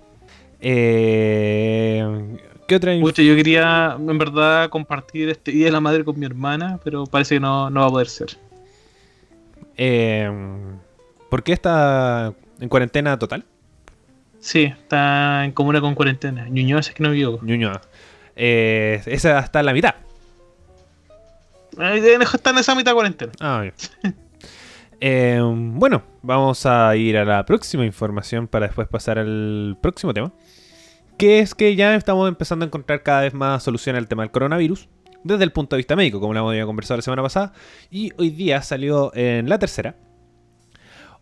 Eh, 0.61 2.37
¿Qué 2.67 2.75
otra 2.75 2.93
Pucha, 2.99 3.21
yo 3.21 3.35
quería 3.35 3.95
en 3.99 4.17
verdad 4.17 4.69
compartir 4.69 5.29
este 5.29 5.51
Día 5.51 5.65
de 5.65 5.71
la 5.71 5.81
Madre 5.81 6.03
con 6.03 6.19
mi 6.19 6.25
hermana, 6.25 6.79
pero 6.83 7.05
parece 7.05 7.35
que 7.35 7.39
no, 7.39 7.69
no 7.69 7.81
va 7.81 7.87
a 7.87 7.89
poder 7.89 8.07
ser. 8.07 8.37
Eh, 9.77 10.31
¿Por 11.29 11.43
qué 11.43 11.53
está 11.53 12.33
¿En 12.59 12.69
cuarentena 12.69 13.17
total? 13.19 13.43
Sí, 14.39 14.63
está 14.63 15.43
en 15.43 15.51
comuna 15.51 15.81
con 15.81 15.95
cuarentena. 15.95 16.47
Ñuñoa 16.47 16.79
es 16.79 16.91
que 16.91 17.03
no 17.03 17.11
vivo. 17.11 17.39
Ñuñoa. 17.41 17.81
Eh, 18.35 19.01
esa 19.05 19.39
está 19.39 19.59
en 19.59 19.65
la 19.65 19.73
mitad. 19.73 19.95
Está 21.77 22.49
en 22.51 22.57
esa 22.57 22.75
mitad 22.75 22.93
cuarentena. 22.93 23.31
Ah, 23.39 23.61
bien. 23.61 23.73
Eh, 25.01 25.41
bueno, 25.43 26.03
vamos 26.21 26.65
a 26.65 26.95
ir 26.95 27.17
a 27.17 27.25
la 27.25 27.45
próxima 27.45 27.85
información 27.85 28.47
para 28.47 28.67
después 28.67 28.87
pasar 28.87 29.19
al 29.19 29.77
próximo 29.81 30.13
tema. 30.13 30.31
Que 31.17 31.39
es 31.39 31.55
que 31.55 31.75
ya 31.75 31.95
estamos 31.95 32.27
empezando 32.27 32.65
a 32.65 32.67
encontrar 32.67 33.03
cada 33.03 33.21
vez 33.21 33.33
más 33.33 33.63
solución 33.63 33.95
al 33.95 34.07
tema 34.07 34.23
del 34.23 34.31
coronavirus. 34.31 34.89
Desde 35.23 35.43
el 35.43 35.51
punto 35.51 35.75
de 35.75 35.79
vista 35.79 35.95
médico, 35.95 36.19
como 36.19 36.33
lo 36.33 36.51
hemos 36.51 36.65
conversado 36.65 36.97
la 36.97 37.01
semana 37.01 37.23
pasada. 37.23 37.53
Y 37.89 38.11
hoy 38.17 38.29
día 38.29 38.61
salió 38.61 39.11
en 39.15 39.49
la 39.49 39.57
tercera 39.57 39.95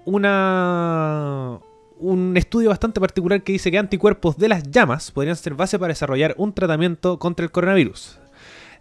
una, 0.06 1.60
un 2.00 2.36
estudio 2.36 2.70
bastante 2.70 3.00
particular 3.00 3.44
que 3.44 3.54
dice 3.54 3.72
que 3.72 3.78
anticuerpos 3.78 4.38
de 4.38 4.50
las 4.50 4.70
llamas 4.70 5.12
podrían 5.12 5.36
ser 5.36 5.54
base 5.54 5.80
para 5.80 5.94
desarrollar 5.94 6.36
un 6.38 6.54
tratamiento 6.54 7.20
contra 7.20 7.46
el 7.46 7.52
coronavirus. 7.52 8.20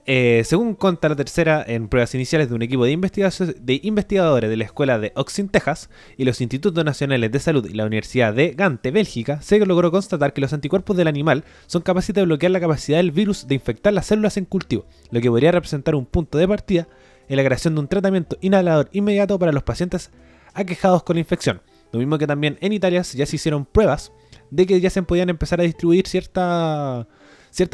Eh, 0.04 0.42
según 0.44 0.74
cuenta 0.74 1.08
la 1.08 1.14
tercera, 1.14 1.64
en 1.64 1.86
pruebas 1.86 2.12
iniciales 2.16 2.48
de 2.48 2.56
un 2.56 2.62
equipo 2.62 2.84
de, 2.84 2.90
investigadores 2.90 4.50
de 4.50 4.56
la 4.56 4.64
Escuela 4.64 4.98
de 4.98 5.12
Oxin, 5.14 5.48
Texas, 5.48 5.90
y 6.16 6.24
los 6.24 6.40
Institutos 6.40 6.84
Nacionales 6.84 7.30
de 7.30 7.38
Salud 7.38 7.64
y 7.68 7.74
la 7.74 7.86
Universidad 7.86 8.34
de 8.34 8.50
Gante, 8.50 8.90
Bélgica, 8.90 9.40
se 9.42 9.64
logró 9.64 9.92
constatar 9.92 10.32
que 10.32 10.40
los 10.40 10.52
anticuerpos 10.52 10.96
del 10.96 11.06
animal 11.06 11.44
son 11.66 11.82
capaces 11.82 12.12
de 12.14 12.24
bloquear 12.24 12.50
la 12.50 12.58
capacidad 12.58 12.98
del 12.98 13.12
virus 13.12 13.46
de 13.46 13.54
infectar 13.54 13.92
las 13.92 14.06
células 14.06 14.36
en 14.36 14.44
cultivo, 14.44 14.86
lo 15.12 15.20
que 15.20 15.30
podría 15.30 15.52
representar 15.52 15.94
un 15.94 16.06
punto 16.06 16.36
de 16.36 16.48
partida 16.48 16.88
en 17.28 17.36
la 17.36 17.44
creación 17.44 17.74
de 17.74 17.80
un 17.80 17.88
tratamiento 17.88 18.36
inhalador 18.40 18.88
inmediato 18.92 19.38
para 19.38 19.52
los 19.52 19.62
pacientes 19.62 20.10
aquejados 20.52 21.04
con 21.04 21.14
la 21.14 21.20
infección. 21.20 21.62
Lo 21.92 22.00
mismo 22.00 22.18
que 22.18 22.26
también 22.26 22.58
en 22.60 22.72
Italia 22.72 23.02
ya 23.02 23.26
se 23.26 23.36
hicieron 23.36 23.66
pruebas 23.66 24.12
de 24.50 24.66
que 24.66 24.80
ya 24.80 24.90
se 24.90 25.02
podían 25.04 25.28
empezar 25.28 25.60
a 25.60 25.64
distribuir 25.64 26.08
ciertas 26.08 27.06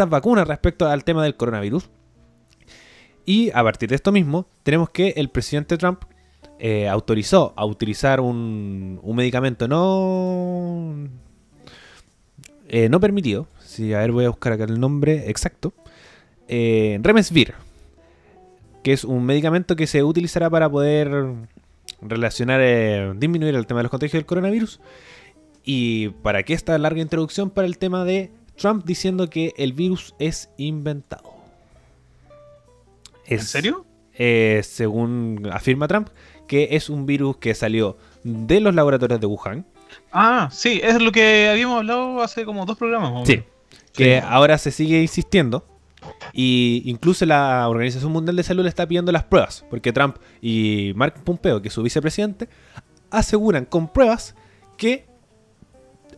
vacunas 0.08 0.46
respecto 0.46 0.86
al 0.86 1.04
tema 1.04 1.22
del 1.24 1.36
coronavirus. 1.36 1.88
Y 3.28 3.50
a 3.52 3.62
partir 3.62 3.90
de 3.90 3.94
esto 3.94 4.10
mismo, 4.10 4.46
tenemos 4.62 4.88
que 4.88 5.12
el 5.14 5.28
presidente 5.28 5.76
Trump 5.76 6.02
eh, 6.58 6.88
autorizó 6.88 7.52
a 7.56 7.66
utilizar 7.66 8.20
un, 8.20 8.98
medicamento 9.04 9.68
no, 9.68 10.94
eh, 12.68 12.88
no 12.88 12.98
permitido. 13.00 13.46
Sí, 13.60 13.92
a 13.92 13.98
ver, 13.98 14.12
voy 14.12 14.24
a 14.24 14.30
buscar 14.30 14.54
acá 14.54 14.64
el 14.64 14.80
nombre 14.80 15.28
exacto. 15.28 15.74
Eh, 16.48 16.98
Remesvir, 17.02 17.52
que 18.82 18.94
es 18.94 19.04
un 19.04 19.26
medicamento 19.26 19.76
que 19.76 19.86
se 19.86 20.02
utilizará 20.02 20.48
para 20.48 20.70
poder 20.70 21.10
relacionar, 22.00 23.14
disminuir 23.18 23.54
el 23.56 23.66
tema 23.66 23.80
de 23.80 23.82
los 23.82 23.90
contagios 23.90 24.20
del 24.20 24.24
coronavirus. 24.24 24.80
Y 25.64 26.08
para 26.22 26.44
qué 26.44 26.54
esta 26.54 26.78
larga 26.78 27.02
introducción 27.02 27.50
para 27.50 27.66
el 27.66 27.76
tema 27.76 28.06
de 28.06 28.30
Trump 28.56 28.86
diciendo 28.86 29.28
que 29.28 29.52
el 29.58 29.74
virus 29.74 30.14
es 30.18 30.48
inventado. 30.56 31.37
¿En 33.28 33.42
serio? 33.42 33.84
según 34.62 35.48
afirma 35.52 35.86
Trump, 35.86 36.08
que 36.48 36.70
es 36.72 36.90
un 36.90 37.06
virus 37.06 37.36
que 37.36 37.54
salió 37.54 37.96
de 38.24 38.58
los 38.58 38.74
laboratorios 38.74 39.20
de 39.20 39.26
Wuhan. 39.28 39.64
Ah, 40.12 40.48
sí, 40.50 40.80
es 40.82 41.00
lo 41.00 41.12
que 41.12 41.48
habíamos 41.48 41.78
hablado 41.78 42.20
hace 42.20 42.44
como 42.44 42.66
dos 42.66 42.76
programas. 42.76 43.28
Sí, 43.28 43.44
que 43.92 44.18
ahora 44.18 44.58
se 44.58 44.72
sigue 44.72 45.00
insistiendo. 45.00 45.64
Y 46.32 46.82
incluso 46.86 47.26
la 47.26 47.68
Organización 47.68 48.12
Mundial 48.12 48.36
de 48.36 48.42
Salud 48.42 48.62
le 48.62 48.68
está 48.68 48.86
pidiendo 48.86 49.12
las 49.12 49.24
pruebas, 49.24 49.64
porque 49.68 49.92
Trump 49.92 50.16
y 50.40 50.92
Mark 50.94 51.22
Pompeo, 51.24 51.60
que 51.60 51.68
es 51.68 51.74
su 51.74 51.82
vicepresidente, 51.82 52.48
aseguran 53.10 53.64
con 53.64 53.92
pruebas 53.92 54.34
que 54.76 55.06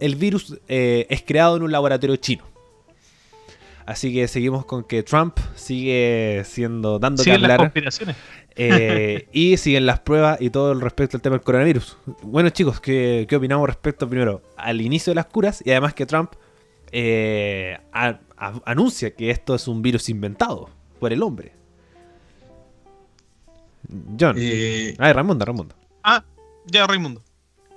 el 0.01 0.17
virus 0.17 0.59
eh, 0.69 1.07
es 1.09 1.23
creado 1.23 1.57
en 1.57 1.63
un 1.63 1.73
laboratorio 1.73 2.17
chino. 2.17 2.45
Así 3.87 4.13
que 4.13 4.29
seguimos 4.29 4.65
con 4.65 4.85
que 4.85 5.03
Trump 5.03 5.39
sigue 5.55 6.43
siendo 6.45 6.99
dando 6.99 7.25
que 7.25 7.33
hablar. 7.33 7.73
Eh, 8.57 9.29
y 9.33 9.57
siguen 9.57 9.87
las 9.87 10.01
pruebas 10.01 10.41
y 10.41 10.51
todo 10.51 10.73
el 10.73 10.81
respecto 10.81 11.17
al 11.17 11.23
tema 11.23 11.37
del 11.37 11.45
coronavirus. 11.45 11.97
Bueno, 12.23 12.51
chicos, 12.51 12.81
¿qué, 12.81 13.27
opinamos 13.35 13.69
respecto 13.69 14.09
primero 14.09 14.43
al 14.57 14.81
inicio 14.81 15.13
de 15.13 15.17
las 15.17 15.27
curas 15.27 15.63
y 15.65 15.71
además 15.71 15.95
que 15.95 16.07
Trump 16.07 16.33
eh, 16.93 17.79
anuncia 18.65 19.15
que 19.15 19.31
esto 19.31 19.55
es 19.55 19.67
un 19.69 19.83
virus 19.83 20.09
inventado 20.09 20.71
por 20.99 21.13
el 21.13 21.23
hombre? 21.23 21.53
John. 24.19 24.37
Eh, 24.39 24.95
ah, 24.99 25.13
Raimundo, 25.13 25.45
Raimundo. 25.45 25.75
Ah, 26.05 26.23
ya, 26.67 26.87
Raimundo. 26.87 27.23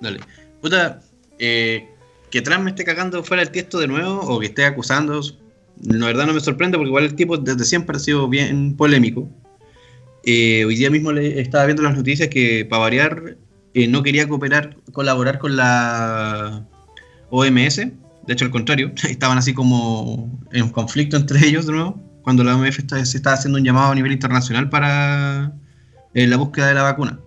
Dale. 0.00 0.20
Puta, 0.60 1.00
que 1.38 2.42
Trump 2.42 2.64
me 2.64 2.70
esté 2.70 2.84
cagando 2.84 3.24
fuera 3.24 3.42
del 3.42 3.50
tiesto 3.52 3.78
de 3.78 3.88
nuevo 3.88 4.20
o 4.20 4.38
que 4.38 4.46
esté 4.46 4.64
acusando, 4.64 5.20
la 5.82 6.06
verdad 6.06 6.26
no 6.26 6.34
me 6.34 6.40
sorprende 6.40 6.78
porque 6.78 6.88
igual 6.88 7.04
el 7.04 7.14
tipo 7.14 7.36
desde 7.36 7.64
siempre 7.64 7.96
ha 7.96 8.00
sido 8.00 8.28
bien 8.28 8.76
polémico. 8.76 9.28
Eh, 10.24 10.64
hoy 10.64 10.76
día 10.76 10.90
mismo 10.90 11.12
le 11.12 11.40
estaba 11.40 11.66
viendo 11.66 11.82
las 11.82 11.96
noticias 11.96 12.28
que, 12.28 12.64
para 12.64 12.80
variar, 12.80 13.36
eh, 13.74 13.88
no 13.88 14.02
quería 14.02 14.26
cooperar, 14.28 14.76
colaborar 14.92 15.38
con 15.38 15.56
la 15.56 16.64
OMS. 17.30 17.76
De 17.76 18.32
hecho, 18.32 18.44
al 18.46 18.50
contrario, 18.50 18.92
estaban 19.08 19.38
así 19.38 19.52
como 19.52 20.30
en 20.52 20.70
conflicto 20.70 21.16
entre 21.16 21.46
ellos 21.46 21.66
de 21.66 21.72
nuevo, 21.72 22.00
cuando 22.22 22.44
la 22.44 22.56
OMS 22.56 22.76
se 22.76 23.16
estaba 23.16 23.36
haciendo 23.36 23.58
un 23.58 23.64
llamado 23.64 23.92
a 23.92 23.94
nivel 23.94 24.12
internacional 24.12 24.70
para 24.70 25.52
eh, 26.14 26.26
la 26.26 26.36
búsqueda 26.36 26.68
de 26.68 26.74
la 26.74 26.82
vacuna. 26.82 27.18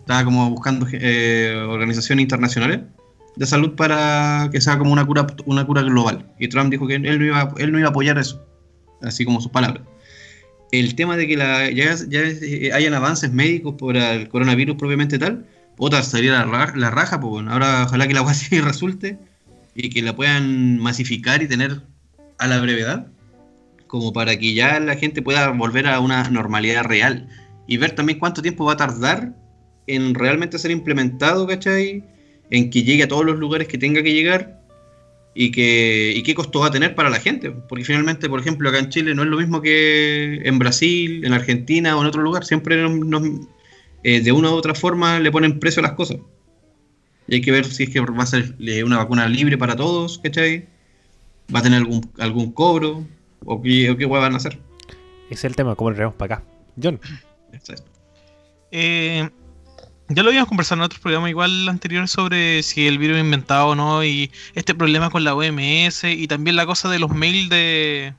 Estaba 0.00 0.24
como 0.24 0.48
buscando 0.50 0.86
organizaciones 0.86 2.22
internacionales 2.22 2.80
de 3.36 3.46
salud 3.46 3.74
para 3.74 4.48
que 4.50 4.60
sea 4.60 4.78
como 4.78 4.92
una 4.92 5.06
cura, 5.06 5.26
una 5.44 5.66
cura 5.66 5.82
global. 5.82 6.26
Y 6.38 6.48
Trump 6.48 6.70
dijo 6.70 6.86
que 6.86 6.96
él 6.96 7.18
no 7.18 7.24
iba, 7.24 7.54
él 7.58 7.72
no 7.72 7.78
iba 7.78 7.88
a 7.88 7.90
apoyar 7.90 8.18
eso, 8.18 8.44
así 9.02 9.24
como 9.24 9.40
sus 9.40 9.52
palabras 9.52 9.82
el 10.72 10.94
tema 10.94 11.16
de 11.16 11.26
que 11.26 11.36
la, 11.36 11.70
ya, 11.70 11.94
eh, 12.10 12.70
hayan 12.72 12.94
avances 12.94 13.32
médicos 13.32 13.74
por 13.78 13.96
el 13.96 14.28
coronavirus 14.28 14.76
propiamente 14.76 15.18
tal, 15.18 15.46
otra 15.78 16.02
sería 16.02 16.44
la, 16.44 16.72
la 16.74 16.90
raja, 16.90 17.20
pues 17.20 17.30
bueno, 17.30 17.52
ahora 17.52 17.84
ojalá 17.84 18.08
que 18.08 18.14
la 18.14 18.34
sí 18.34 18.60
resulte 18.60 19.18
y 19.74 19.90
que 19.90 20.02
la 20.02 20.16
puedan 20.16 20.78
masificar 20.78 21.42
y 21.42 21.48
tener 21.48 21.82
a 22.38 22.46
la 22.46 22.60
brevedad, 22.60 23.06
como 23.86 24.12
para 24.12 24.36
que 24.36 24.54
ya 24.54 24.80
la 24.80 24.96
gente 24.96 25.22
pueda 25.22 25.50
volver 25.50 25.86
a 25.86 26.00
una 26.00 26.28
normalidad 26.30 26.84
real 26.84 27.28
y 27.66 27.76
ver 27.76 27.92
también 27.92 28.18
cuánto 28.18 28.42
tiempo 28.42 28.64
va 28.64 28.72
a 28.72 28.76
tardar 28.76 29.34
en 29.86 30.14
realmente 30.14 30.58
ser 30.58 30.70
implementado, 30.70 31.46
¿cachai? 31.46 32.04
En 32.50 32.70
que 32.70 32.82
llegue 32.82 33.02
a 33.04 33.08
todos 33.08 33.24
los 33.24 33.38
lugares 33.38 33.68
que 33.68 33.78
tenga 33.78 34.02
que 34.02 34.12
llegar 34.12 34.60
y, 35.34 35.50
que, 35.50 36.22
qué 36.24 36.34
costo 36.34 36.60
va 36.60 36.68
a 36.68 36.70
tener 36.70 36.94
para 36.94 37.10
la 37.10 37.20
gente. 37.20 37.50
Porque 37.50 37.84
finalmente, 37.84 38.28
por 38.28 38.40
ejemplo, 38.40 38.68
acá 38.68 38.78
en 38.78 38.88
Chile 38.88 39.14
no 39.14 39.22
es 39.22 39.28
lo 39.28 39.36
mismo 39.36 39.60
que 39.60 40.40
en 40.44 40.58
Brasil, 40.58 41.24
en 41.24 41.32
Argentina 41.32 41.96
o 41.96 42.00
en 42.00 42.06
otro 42.06 42.22
lugar. 42.22 42.44
Siempre 42.44 42.76
eh, 44.02 44.20
de 44.20 44.32
una 44.32 44.50
u 44.50 44.54
otra 44.54 44.74
forma 44.74 45.18
le 45.20 45.30
ponen 45.30 45.58
precio 45.58 45.80
a 45.80 45.84
las 45.84 45.92
cosas. 45.92 46.18
Y 47.28 47.34
hay 47.34 47.40
que 47.40 47.50
ver 47.50 47.64
si 47.64 47.84
es 47.84 47.90
que 47.90 48.00
va 48.00 48.22
a 48.22 48.26
ser 48.26 48.54
eh, 48.60 48.84
una 48.84 48.98
vacuna 48.98 49.28
libre 49.28 49.58
para 49.58 49.76
todos, 49.76 50.18
¿cachai? 50.18 50.66
¿Va 51.54 51.58
a 51.58 51.62
tener 51.62 51.80
algún, 51.80 52.08
algún 52.18 52.52
cobro? 52.52 53.04
¿O 53.44 53.60
qué, 53.60 53.90
o 53.90 53.96
qué 53.96 54.06
van 54.06 54.34
a 54.34 54.36
hacer? 54.36 54.58
Ese 55.28 55.34
es 55.34 55.44
el 55.44 55.56
tema, 55.56 55.74
¿cómo 55.74 55.90
lo 55.90 55.96
traemos 55.96 56.16
para 56.16 56.36
acá? 56.36 56.44
John. 56.80 57.00
Eh, 58.70 59.28
ya 60.08 60.22
lo 60.22 60.28
habíamos 60.28 60.48
conversado 60.48 60.80
en 60.80 60.84
otros 60.84 61.00
programas 61.00 61.30
igual 61.30 61.68
anteriores 61.68 62.10
sobre 62.10 62.62
si 62.62 62.86
el 62.86 62.98
virus 62.98 63.18
inventado 63.18 63.68
o 63.68 63.74
no 63.74 64.04
y 64.04 64.30
este 64.54 64.74
problema 64.74 65.10
con 65.10 65.24
la 65.24 65.34
OMS 65.34 66.04
y 66.04 66.28
también 66.28 66.56
la 66.56 66.66
cosa 66.66 66.88
de 66.88 66.98
los 66.98 67.10
mails 67.10 67.48
de... 67.48 68.14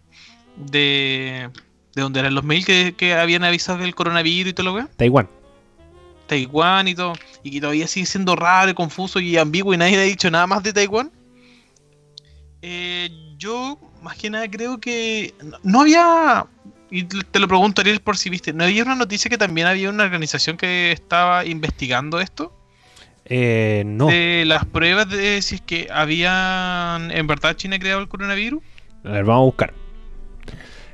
de... 0.58 1.50
¿De 1.96 2.04
dónde 2.04 2.20
eran 2.20 2.36
los 2.36 2.44
mails 2.44 2.66
que, 2.66 3.14
habían 3.16 3.44
avisado 3.44 3.80
del 3.80 3.96
coronavirus 3.96 4.52
y 4.52 4.54
todo 4.54 4.72
lo 4.72 4.76
que? 4.76 4.84
Taiwán. 4.98 5.28
Taiwán 6.28 6.88
y 6.88 6.94
todo. 6.94 7.14
Y 7.42 7.50
que 7.50 7.60
todavía 7.60 7.88
sigue 7.88 8.06
siendo 8.06 8.36
raro, 8.36 8.76
confuso 8.76 9.20
y 9.20 9.36
ambiguo 9.36 9.74
y 9.74 9.78
nadie 9.78 9.98
ha 9.98 10.04
dicho 10.04 10.30
nada 10.30 10.46
más 10.46 10.62
de 10.62 10.74
Taiwán. 10.74 11.12
Eh, 12.62 13.10
yo, 13.38 13.80
más 14.04 14.16
que 14.16 14.30
nada, 14.30 14.48
creo 14.48 14.80
que 14.80 15.34
no 15.64 15.82
había 15.82 16.46
y 16.90 17.04
te 17.04 17.40
lo 17.40 17.48
pregunto, 17.48 17.82
Ariel, 17.82 18.00
por 18.00 18.18
si 18.18 18.30
viste, 18.30 18.54
¿no 18.54 18.64
había 18.64 18.84
una 18.84 18.96
noticia 18.96 19.30
que 19.30 19.38
también 19.38 19.68
había 19.68 19.90
una 19.90 20.04
organización 20.04 20.58
que 20.58 20.92
estaba 20.92 21.46
investigando 21.46 22.20
esto? 22.20 22.54
Eh, 23.26 23.84
no. 23.86 24.08
De 24.08 24.44
las 24.46 24.66
pruebas 24.66 25.10
de 25.10 25.42
si 25.42 25.56
es 25.56 25.62
que 25.62 25.88
habían 25.92 27.12
en 27.12 27.28
verdad 27.28 27.56
China 27.56 27.78
creado 27.78 28.00
el 28.00 28.08
coronavirus. 28.08 28.64
A 29.04 29.10
ver, 29.10 29.26
vamos 29.26 29.42
a 29.42 29.46
buscar. 29.46 29.74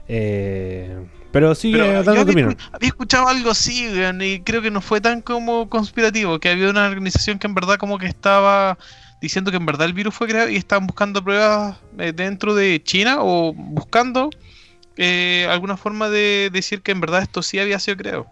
Eh, 0.08 0.98
pero 1.32 1.56
sigue 1.56 1.80
dando 1.80 2.22
había, 2.22 2.56
había, 2.72 2.88
escuchado 2.88 3.28
algo 3.28 3.52
así, 3.52 3.88
y 4.22 4.40
creo 4.42 4.62
que 4.62 4.70
no 4.70 4.82
fue 4.82 5.02
tan 5.02 5.22
como 5.22 5.70
conspirativo, 5.70 6.40
que 6.40 6.50
había 6.50 6.70
una 6.70 6.88
organización 6.88 7.40
que 7.40 7.48
en 7.48 7.56
verdad 7.56 7.78
como 7.78 7.98
que 7.98 8.06
estaba 8.06 8.78
diciendo 9.20 9.52
que 9.52 9.58
en 9.58 9.66
verdad 9.66 9.88
el 9.88 9.94
virus 9.94 10.14
fue 10.14 10.28
creado 10.28 10.50
y 10.50 10.58
estaban 10.58 10.86
buscando 10.86 11.24
pruebas 11.24 11.78
eh, 11.98 12.12
dentro 12.14 12.54
de 12.54 12.84
China 12.84 13.18
o 13.20 13.54
buscando 13.54 14.30
eh, 14.98 15.48
alguna 15.50 15.78
forma 15.78 16.10
de 16.10 16.50
decir 16.52 16.82
que 16.82 16.92
en 16.92 17.02
verdad 17.02 17.22
esto 17.22 17.42
sí 17.42 17.60
había 17.60 17.80
sido 17.80 17.98
creado. 17.98 18.28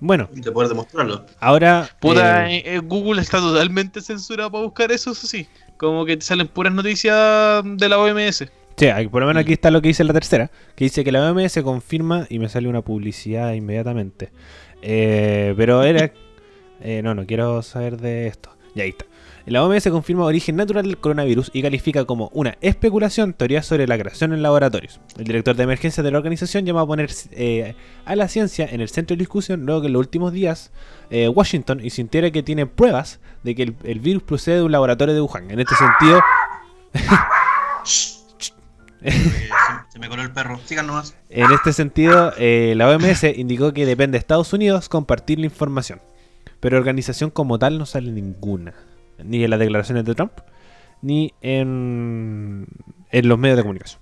Bueno, 0.00 0.28
de 0.32 0.50
poder 0.50 0.68
demostrarlo. 0.68 1.24
Ahora, 1.38 1.88
eh, 2.02 2.62
eh, 2.66 2.80
Google 2.82 3.20
está 3.20 3.38
totalmente 3.38 4.00
censurado 4.00 4.50
para 4.50 4.64
buscar 4.64 4.90
eso, 4.90 5.12
eso 5.12 5.26
sí. 5.26 5.46
Como 5.76 6.04
que 6.04 6.16
te 6.16 6.24
salen 6.24 6.48
puras 6.48 6.72
noticias 6.72 7.62
de 7.64 7.88
la 7.88 7.98
OMS. 7.98 8.50
Sí, 8.76 8.88
por 9.10 9.20
lo 9.20 9.28
menos 9.28 9.42
aquí 9.42 9.52
está 9.52 9.70
lo 9.70 9.80
que 9.80 9.88
dice 9.88 10.02
la 10.02 10.12
tercera, 10.12 10.50
que 10.74 10.84
dice 10.86 11.04
que 11.04 11.12
la 11.12 11.30
OMS 11.30 11.62
confirma 11.62 12.26
y 12.28 12.40
me 12.40 12.48
sale 12.48 12.68
una 12.68 12.82
publicidad 12.82 13.52
inmediatamente. 13.52 14.32
pero 14.80 15.84
era... 15.84 16.12
no, 17.02 17.14
no 17.14 17.26
quiero 17.26 17.62
saber 17.62 17.98
de 17.98 18.26
esto. 18.26 18.56
Ya 18.74 18.82
ahí 18.82 18.90
está. 18.90 19.06
La 19.46 19.64
OMS 19.64 19.88
confirma 19.90 20.24
origen 20.24 20.54
natural 20.54 20.84
del 20.84 20.98
coronavirus 20.98 21.50
y 21.52 21.62
califica 21.62 22.04
como 22.04 22.30
una 22.32 22.56
especulación 22.60 23.34
teoría 23.34 23.62
sobre 23.62 23.88
la 23.88 23.98
creación 23.98 24.32
en 24.32 24.42
laboratorios. 24.42 25.00
El 25.18 25.24
director 25.24 25.56
de 25.56 25.64
emergencia 25.64 26.02
de 26.02 26.12
la 26.12 26.18
organización 26.18 26.64
llama 26.64 26.82
a 26.82 26.86
poner 26.86 27.10
eh, 27.32 27.74
a 28.04 28.14
la 28.14 28.28
ciencia 28.28 28.68
en 28.70 28.80
el 28.80 28.88
centro 28.88 29.16
de 29.16 29.18
discusión 29.18 29.66
luego 29.66 29.80
que 29.80 29.88
en 29.88 29.94
los 29.94 30.00
últimos 30.00 30.32
días 30.32 30.70
eh, 31.10 31.28
Washington 31.28 31.80
y 31.82 31.90
sintiera 31.90 32.30
que 32.30 32.44
tiene 32.44 32.66
pruebas 32.66 33.18
de 33.42 33.56
que 33.56 33.74
el, 33.82 34.00
virus 34.00 34.22
procede 34.22 34.58
de 34.58 34.62
un 34.62 34.72
laboratorio 34.72 35.14
de 35.14 35.20
Wuhan. 35.20 35.50
En 35.50 35.58
este 35.58 35.74
sentido... 35.74 36.20
se 39.02 39.98
me 39.98 40.08
coló 40.08 40.22
el 40.22 40.30
perro. 40.30 40.60
Sigan 40.64 40.86
nomás. 40.86 41.16
En 41.30 41.50
este 41.50 41.72
sentido, 41.72 42.32
eh, 42.38 42.74
la 42.76 42.88
OMS 42.88 43.24
indicó 43.24 43.72
que 43.72 43.86
depende 43.86 44.12
de 44.12 44.18
Estados 44.18 44.52
Unidos 44.52 44.88
compartir 44.88 45.40
la 45.40 45.46
información. 45.46 46.00
Pero 46.60 46.78
organización 46.78 47.30
como 47.30 47.58
tal 47.58 47.76
no 47.76 47.86
sale 47.86 48.12
ninguna 48.12 48.72
ni 49.24 49.44
en 49.44 49.50
las 49.50 49.58
declaraciones 49.58 50.04
de 50.04 50.14
Trump, 50.14 50.32
ni 51.02 51.34
en, 51.40 52.66
en 53.10 53.28
los 53.28 53.38
medios 53.38 53.56
de 53.56 53.62
comunicación. 53.62 54.00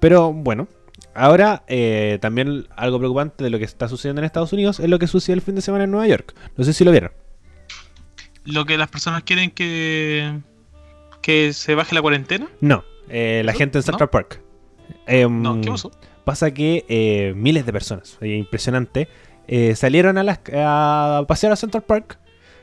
Pero 0.00 0.32
bueno, 0.32 0.68
ahora 1.14 1.64
eh, 1.66 2.18
también 2.20 2.66
algo 2.76 2.98
preocupante 2.98 3.42
de 3.42 3.50
lo 3.50 3.58
que 3.58 3.64
está 3.64 3.88
sucediendo 3.88 4.20
en 4.20 4.26
Estados 4.26 4.52
Unidos 4.52 4.78
es 4.80 4.88
lo 4.88 4.98
que 4.98 5.06
sucedió 5.06 5.34
el 5.34 5.42
fin 5.42 5.54
de 5.54 5.62
semana 5.62 5.84
en 5.84 5.90
Nueva 5.90 6.06
York. 6.06 6.34
No 6.56 6.64
sé 6.64 6.72
si 6.72 6.84
lo 6.84 6.92
vieron. 6.92 7.10
¿Lo 8.44 8.64
que 8.64 8.78
las 8.78 8.88
personas 8.88 9.24
quieren 9.24 9.50
que, 9.50 10.38
que 11.20 11.52
se 11.52 11.74
baje 11.74 11.94
la 11.94 12.02
cuarentena? 12.02 12.48
No, 12.60 12.84
eh, 13.08 13.42
la 13.44 13.52
gente 13.52 13.78
en 13.78 13.82
Central 13.82 14.08
Park. 14.08 14.40
Em, 15.06 15.42
no, 15.42 15.60
¿qué 15.60 15.70
pasó? 15.70 15.90
pasa 16.24 16.52
que 16.52 16.84
eh, 16.88 17.32
miles 17.36 17.64
de 17.64 17.72
personas, 17.72 18.18
impresionante, 18.20 19.08
salieron 19.74 20.18
a, 20.18 20.22
las, 20.22 20.40
a 20.52 21.24
pasear 21.26 21.52
a 21.52 21.56
Central 21.56 21.82
Park 21.82 22.18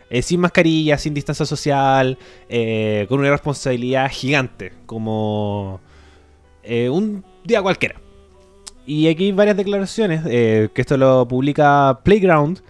eh, 0.10 0.22
sin 0.22 0.40
mascarilla, 0.40 0.98
sin 0.98 1.14
distancia 1.14 1.46
social, 1.46 2.18
con 3.08 3.20
una 3.20 3.30
responsabilidad 3.32 4.10
gigante, 4.12 4.74
como 4.86 5.80
un 6.68 7.24
día 7.44 7.62
cualquiera. 7.62 8.02
Y 8.86 9.08
aquí 9.08 9.26
hay 9.26 9.32
varias 9.32 9.58
declaraciones, 9.58 10.24
que 10.24 10.72
esto 10.76 10.98
lo 10.98 11.28
publica 11.28 12.02
Playground, 12.04 12.62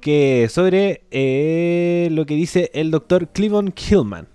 que 0.00 0.48
sobre 0.50 1.02
lo 2.10 2.26
que 2.26 2.34
dice 2.34 2.70
el 2.74 2.90
doctor 2.90 3.28
Cleveland 3.28 3.74
Killman. 3.74 4.32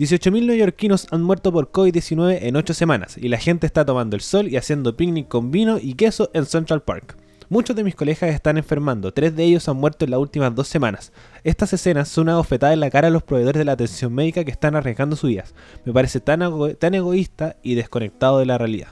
18.000 0.00 0.46
neoyorquinos 0.46 1.08
han 1.10 1.22
muerto 1.22 1.52
por 1.52 1.70
COVID-19 1.70 2.38
en 2.40 2.56
8 2.56 2.72
semanas 2.72 3.18
y 3.18 3.28
la 3.28 3.36
gente 3.36 3.66
está 3.66 3.84
tomando 3.84 4.16
el 4.16 4.22
sol 4.22 4.48
y 4.48 4.56
haciendo 4.56 4.96
picnic 4.96 5.28
con 5.28 5.50
vino 5.50 5.78
y 5.78 5.92
queso 5.92 6.30
en 6.32 6.46
Central 6.46 6.82
Park. 6.82 7.18
Muchos 7.50 7.74
de 7.74 7.82
mis 7.82 7.96
colegas 7.96 8.32
están 8.32 8.58
enfermando, 8.58 9.12
tres 9.12 9.34
de 9.34 9.42
ellos 9.42 9.68
han 9.68 9.76
muerto 9.76 10.04
en 10.04 10.12
las 10.12 10.20
últimas 10.20 10.54
dos 10.54 10.68
semanas. 10.68 11.12
Estas 11.42 11.72
escenas 11.72 12.08
son 12.08 12.28
una 12.28 12.36
bofetada 12.36 12.72
en 12.72 12.78
la 12.78 12.90
cara 12.90 13.08
a 13.08 13.10
los 13.10 13.24
proveedores 13.24 13.58
de 13.58 13.64
la 13.64 13.72
atención 13.72 14.14
médica 14.14 14.44
que 14.44 14.52
están 14.52 14.76
arriesgando 14.76 15.16
sus 15.16 15.30
vidas. 15.30 15.52
Me 15.84 15.92
parece 15.92 16.20
tan, 16.20 16.42
egoísta 16.42 17.56
y 17.64 17.74
desconectado 17.74 18.38
de 18.38 18.46
la 18.46 18.56
realidad. 18.56 18.90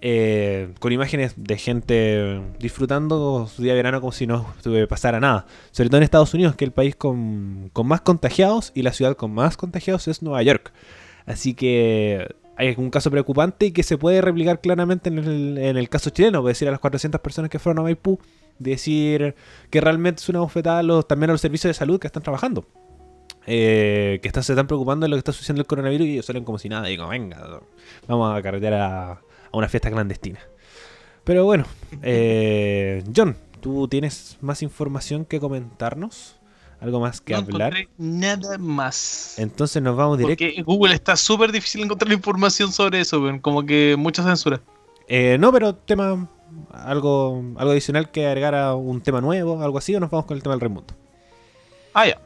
Eh, 0.00 0.72
con 0.78 0.92
imágenes 0.92 1.34
de 1.36 1.58
gente 1.58 2.40
disfrutando 2.60 3.48
su 3.48 3.62
día 3.62 3.72
de 3.72 3.78
verano 3.78 4.00
como 4.00 4.12
si 4.12 4.28
no 4.28 4.46
pasara 4.88 5.18
nada. 5.18 5.46
Sobre 5.72 5.88
todo 5.88 5.96
en 5.96 6.04
Estados 6.04 6.32
Unidos, 6.32 6.54
que 6.54 6.64
el 6.64 6.72
país 6.72 6.94
con, 6.94 7.72
más 7.84 8.00
contagiados 8.02 8.70
y 8.76 8.82
la 8.82 8.92
ciudad 8.92 9.16
con 9.16 9.32
más 9.32 9.56
contagiados 9.56 10.06
es 10.06 10.22
Nueva 10.22 10.44
York. 10.44 10.72
Así 11.26 11.54
que 11.54 12.28
hay 12.60 12.74
un 12.76 12.90
caso 12.90 13.10
preocupante 13.10 13.66
y 13.66 13.72
que 13.72 13.82
se 13.82 13.96
puede 13.96 14.20
replicar 14.20 14.60
claramente 14.60 15.08
en 15.08 15.18
el, 15.56 15.88
caso 15.88 16.10
chileno. 16.10 16.42
Decir 16.42 16.68
a 16.68 16.70
las 16.70 16.80
400 16.80 17.20
personas 17.20 17.50
que 17.50 17.58
fueron 17.58 17.80
a 17.80 17.82
Maipú, 17.82 18.18
decir 18.58 19.34
que 19.70 19.80
realmente 19.80 20.20
es 20.20 20.28
una 20.28 20.40
bofetada 20.40 20.82
los, 20.82 21.08
también 21.08 21.30
a 21.30 21.32
los 21.32 21.40
servicios 21.40 21.70
de 21.70 21.74
salud 21.74 21.98
que 21.98 22.06
están 22.06 22.22
trabajando. 22.22 22.66
Eh, 23.46 24.20
que 24.22 24.30
se 24.30 24.52
están 24.52 24.66
preocupando 24.66 25.04
de 25.04 25.08
lo 25.08 25.16
que 25.16 25.20
está 25.20 25.32
sucediendo 25.32 25.62
el 25.62 25.66
coronavirus 25.66 26.06
y 26.06 26.12
ellos 26.12 26.26
salen 26.26 26.44
como 26.44 26.58
si 26.58 26.68
nada. 26.68 26.86
Y 26.88 26.92
digo, 26.92 27.08
venga, 27.08 27.60
vamos 28.06 28.38
a 28.38 28.42
carretear 28.42 28.74
a, 28.74 29.12
a 29.12 29.20
una 29.52 29.68
fiesta 29.68 29.90
clandestina. 29.90 30.40
Pero 31.24 31.46
bueno, 31.46 31.64
eh, 32.02 33.02
John, 33.16 33.36
¿tú 33.60 33.88
tienes 33.88 34.36
más 34.42 34.62
información 34.62 35.24
que 35.24 35.40
comentarnos? 35.40 36.39
¿Algo 36.80 37.00
más 37.00 37.20
que 37.20 37.34
hablar? 37.34 37.74
Nada 37.98 38.56
más. 38.58 39.38
Entonces 39.38 39.82
nos 39.82 39.96
vamos 39.96 40.18
directo. 40.18 40.44
Porque 40.44 40.62
Google 40.62 40.94
está 40.94 41.14
súper 41.16 41.52
difícil 41.52 41.82
encontrar 41.82 42.10
información 42.12 42.72
sobre 42.72 43.00
eso, 43.00 43.22
como 43.42 43.64
que 43.64 43.96
mucha 43.98 44.22
censura. 44.22 44.60
Eh, 45.08 45.36
no, 45.38 45.52
pero 45.52 45.74
tema. 45.74 46.28
Algo, 46.72 47.44
algo 47.58 47.70
adicional 47.70 48.10
que 48.10 48.26
agregar 48.26 48.56
a 48.56 48.74
un 48.74 49.00
tema 49.00 49.20
nuevo, 49.20 49.62
algo 49.62 49.78
así, 49.78 49.94
o 49.94 50.00
nos 50.00 50.10
vamos 50.10 50.26
con 50.26 50.36
el 50.36 50.42
tema 50.42 50.54
del 50.54 50.60
remoto. 50.60 50.94
Ah, 51.94 52.08
ya. 52.08 52.20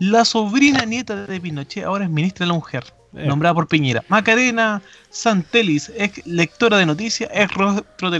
La 0.00 0.24
sobrina 0.24 0.84
nieta 0.84 1.26
de 1.26 1.40
Pinochet 1.40 1.84
ahora 1.84 2.04
es 2.04 2.10
ministra 2.10 2.44
de 2.44 2.48
la 2.48 2.54
Mujer. 2.54 2.84
Eh. 3.16 3.26
nombrada 3.26 3.54
por 3.54 3.66
Piñera. 3.66 4.04
Macarena 4.08 4.82
Santelis, 5.10 5.90
ex 5.96 6.26
lectora 6.26 6.76
de 6.76 6.86
noticias, 6.86 7.30
ex 7.32 7.54
rostro 7.54 8.10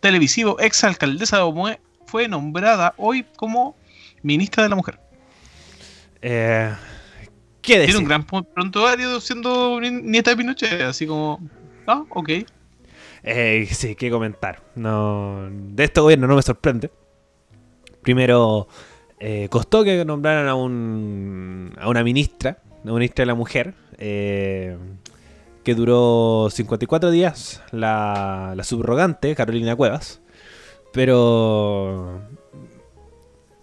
televisivo, 0.00 0.56
ex 0.60 0.82
alcaldesa 0.82 1.36
de 1.36 1.42
Omoe, 1.42 1.80
fue 2.06 2.26
nombrada 2.26 2.94
hoy 2.96 3.26
como 3.36 3.76
ministra 4.24 4.64
de 4.64 4.68
la 4.68 4.76
Mujer. 4.76 4.98
Eh, 6.20 6.74
¿Qué 7.62 7.78
decir? 7.78 7.94
Tiene 7.94 8.00
un 8.00 8.08
gran 8.08 8.24
prontuario 8.24 9.20
siendo 9.20 9.80
nieta 9.80 10.30
de 10.30 10.36
Pinochet, 10.36 10.80
así 10.82 11.06
como... 11.06 11.40
Ah, 11.86 12.04
ok. 12.10 12.30
Eh, 13.22 13.68
sí, 13.70 13.94
qué 13.94 14.10
comentar. 14.10 14.62
No, 14.74 15.48
de 15.50 15.84
este 15.84 16.00
gobierno 16.00 16.26
no 16.26 16.36
me 16.36 16.42
sorprende. 16.42 16.90
Primero, 18.02 18.68
eh, 19.18 19.48
costó 19.50 19.82
que 19.82 20.04
nombraran 20.04 20.46
a, 20.46 20.54
un, 20.54 21.72
a 21.80 21.88
una 21.88 22.04
ministra, 22.04 22.58
una 22.82 22.92
ministra 22.92 23.22
de 23.22 23.26
la 23.26 23.34
mujer, 23.34 23.74
eh, 23.96 24.76
que 25.62 25.74
duró 25.74 26.48
54 26.50 27.10
días, 27.10 27.62
la, 27.70 28.54
subrogante, 28.62 29.34
Carolina 29.34 29.74
Cuevas. 29.74 30.20
Pero 30.92 32.20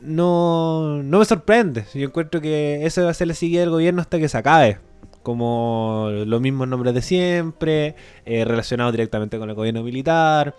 no, 0.02 1.04
no 1.04 1.20
me 1.20 1.26
sorprende. 1.26 1.86
Yo 1.94 2.08
encuentro 2.08 2.42
que 2.42 2.86
eso 2.86 3.04
va 3.04 3.12
a 3.12 3.14
ser 3.14 3.28
la 3.28 3.34
siguiente 3.34 3.62
del 3.62 3.70
gobierno 3.70 4.02
hasta 4.02 4.20
que 4.20 4.28
se 4.30 4.38
acabe. 4.38 4.80
Como 5.24 6.10
los 6.26 6.42
mismos 6.42 6.68
nombres 6.68 6.96
de 6.96 7.02
siempre, 7.02 7.96
eh, 8.26 8.44
relacionados 8.44 8.94
directamente 8.94 9.38
con 9.38 9.50
el 9.50 9.56
gobierno 9.56 9.84
militar. 9.84 10.56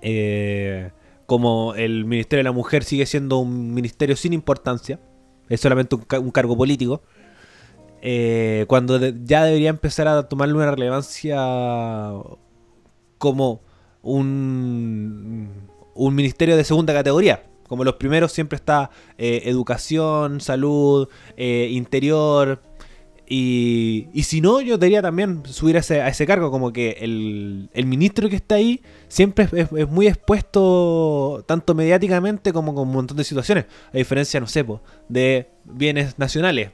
Eh, 0.00 0.90
como 1.26 1.74
el 1.74 2.06
Ministerio 2.06 2.40
de 2.40 2.44
la 2.44 2.52
Mujer 2.52 2.82
sigue 2.84 3.06
siendo 3.06 3.38
un 3.38 3.74
ministerio 3.74 4.16
sin 4.16 4.32
importancia, 4.32 4.98
es 5.48 5.60
solamente 5.60 5.94
un 5.94 6.30
cargo 6.30 6.56
político. 6.56 7.02
Eh, 8.02 8.64
cuando 8.66 8.98
ya 8.98 9.44
debería 9.44 9.68
empezar 9.68 10.08
a 10.08 10.26
tomarle 10.28 10.54
una 10.54 10.70
relevancia 10.70 11.36
como 13.18 13.60
un, 14.02 15.50
un 15.94 16.14
ministerio 16.14 16.56
de 16.56 16.64
segunda 16.64 16.94
categoría. 16.94 17.49
Como 17.70 17.84
los 17.84 17.94
primeros 17.94 18.32
siempre 18.32 18.56
está 18.56 18.90
eh, 19.16 19.42
educación, 19.44 20.40
salud, 20.40 21.08
eh, 21.36 21.68
interior. 21.70 22.60
Y, 23.28 24.08
y, 24.12 24.24
si 24.24 24.40
no, 24.40 24.60
yo 24.60 24.76
debería 24.76 25.02
también 25.02 25.44
subir 25.46 25.76
a 25.76 25.78
ese, 25.78 26.04
ese 26.04 26.26
cargo, 26.26 26.50
como 26.50 26.72
que 26.72 26.96
el, 27.00 27.70
el, 27.72 27.86
ministro 27.86 28.28
que 28.28 28.34
está 28.34 28.56
ahí 28.56 28.82
siempre 29.06 29.48
es, 29.52 29.88
muy 29.88 30.08
expuesto, 30.08 31.44
tanto 31.46 31.76
mediáticamente 31.76 32.52
como 32.52 32.74
con 32.74 32.88
un 32.88 32.94
montón 32.94 33.16
de 33.16 33.22
situaciones. 33.22 33.66
A 33.94 33.98
diferencia, 33.98 34.40
no 34.40 34.48
sé, 34.48 34.66
de 35.08 35.48
bienes 35.64 36.18
nacionales 36.18 36.72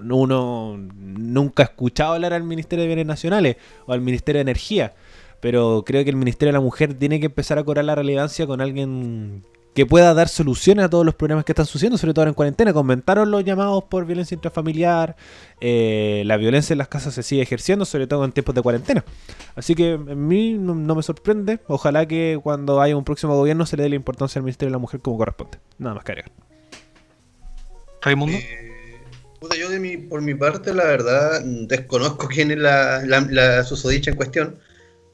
uno 0.00 0.76
nunca 0.78 1.62
ha 1.62 1.66
escuchado 1.66 2.14
hablar 2.14 2.32
al 2.32 2.42
Ministerio 2.42 2.84
de 2.84 2.86
Bienes 2.86 3.06
Nacionales 3.06 3.56
o 3.86 3.92
al 3.92 4.00
Ministerio 4.00 4.38
de 4.38 4.42
Energía, 4.42 4.94
pero 5.40 5.82
creo 5.86 6.04
que 6.04 6.10
el 6.10 6.16
Ministerio 6.16 6.52
de 6.52 6.58
la 6.58 6.64
Mujer 6.64 6.94
tiene 6.94 7.20
que 7.20 7.26
empezar 7.26 7.58
a 7.58 7.64
cobrar 7.64 7.84
la 7.84 7.94
relevancia 7.94 8.46
con 8.46 8.62
alguien 8.62 9.44
que 9.74 9.86
pueda 9.86 10.14
dar 10.14 10.28
soluciones 10.28 10.84
a 10.84 10.88
todos 10.88 11.04
los 11.04 11.14
problemas 11.14 11.44
que 11.44 11.52
están 11.52 11.66
sucediendo, 11.66 11.98
sobre 11.98 12.14
todo 12.14 12.26
en 12.26 12.34
cuarentena. 12.34 12.72
Comentaron 12.72 13.30
los 13.30 13.44
llamados 13.44 13.84
por 13.84 14.06
violencia 14.06 14.34
intrafamiliar, 14.34 15.16
eh, 15.60 16.22
la 16.26 16.36
violencia 16.36 16.74
en 16.74 16.78
las 16.78 16.88
casas 16.88 17.14
se 17.14 17.22
sigue 17.22 17.42
ejerciendo, 17.42 17.84
sobre 17.84 18.06
todo 18.06 18.24
en 18.24 18.32
tiempos 18.32 18.54
de 18.54 18.62
cuarentena. 18.62 19.04
Así 19.56 19.74
que 19.74 19.94
a 19.94 19.98
mí 19.98 20.54
no, 20.54 20.74
me 20.74 21.02
sorprende. 21.02 21.58
Ojalá 21.66 22.06
que 22.06 22.38
cuando 22.42 22.80
haya 22.80 22.96
un 22.96 23.04
próximo 23.04 23.36
gobierno 23.36 23.66
se 23.66 23.76
le 23.76 23.82
dé 23.82 23.88
la 23.88 23.96
importancia 23.96 24.38
al 24.38 24.44
Ministerio 24.44 24.70
de 24.70 24.74
la 24.74 24.78
Mujer 24.78 25.00
como 25.00 25.18
corresponde. 25.18 25.58
Nada 25.78 25.96
más 25.96 26.04
que 26.04 26.12
agregar. 26.12 26.32
Raimundo. 28.00 28.36
Eh, 28.36 28.74
yo 29.58 29.68
de 29.68 29.80
mi, 29.80 29.96
por 29.96 30.22
mi 30.22 30.34
parte, 30.34 30.72
la 30.72 30.84
verdad, 30.84 31.42
desconozco 31.44 32.28
quién 32.28 32.50
es 32.50 32.58
la, 32.58 33.02
la, 33.04 33.64
susodicha 33.64 34.10
en 34.10 34.16
cuestión, 34.16 34.56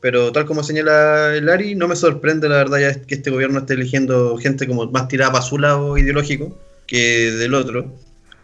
pero 0.01 0.33
tal 0.33 0.47
como 0.47 0.63
señala 0.63 1.37
el 1.37 1.49
Ari, 1.49 1.75
no 1.75 1.89
me 1.89 1.97
sorprende 1.97 2.49
la 2.49 2.57
verdad 2.57 2.79
ya 2.79 3.03
que 3.03 3.17
este 3.17 3.31
gobierno 3.31 3.61
esté 3.61 3.75
eligiendo 3.75 4.37
gente 4.39 4.67
como 4.67 4.91
más 4.91 5.09
tirada 5.09 5.33
para 5.33 5.45
su 5.45 5.59
lado 5.59 5.99
ideológico 5.99 6.59
que 6.87 7.31
del 7.33 7.55
otro. 7.55 7.95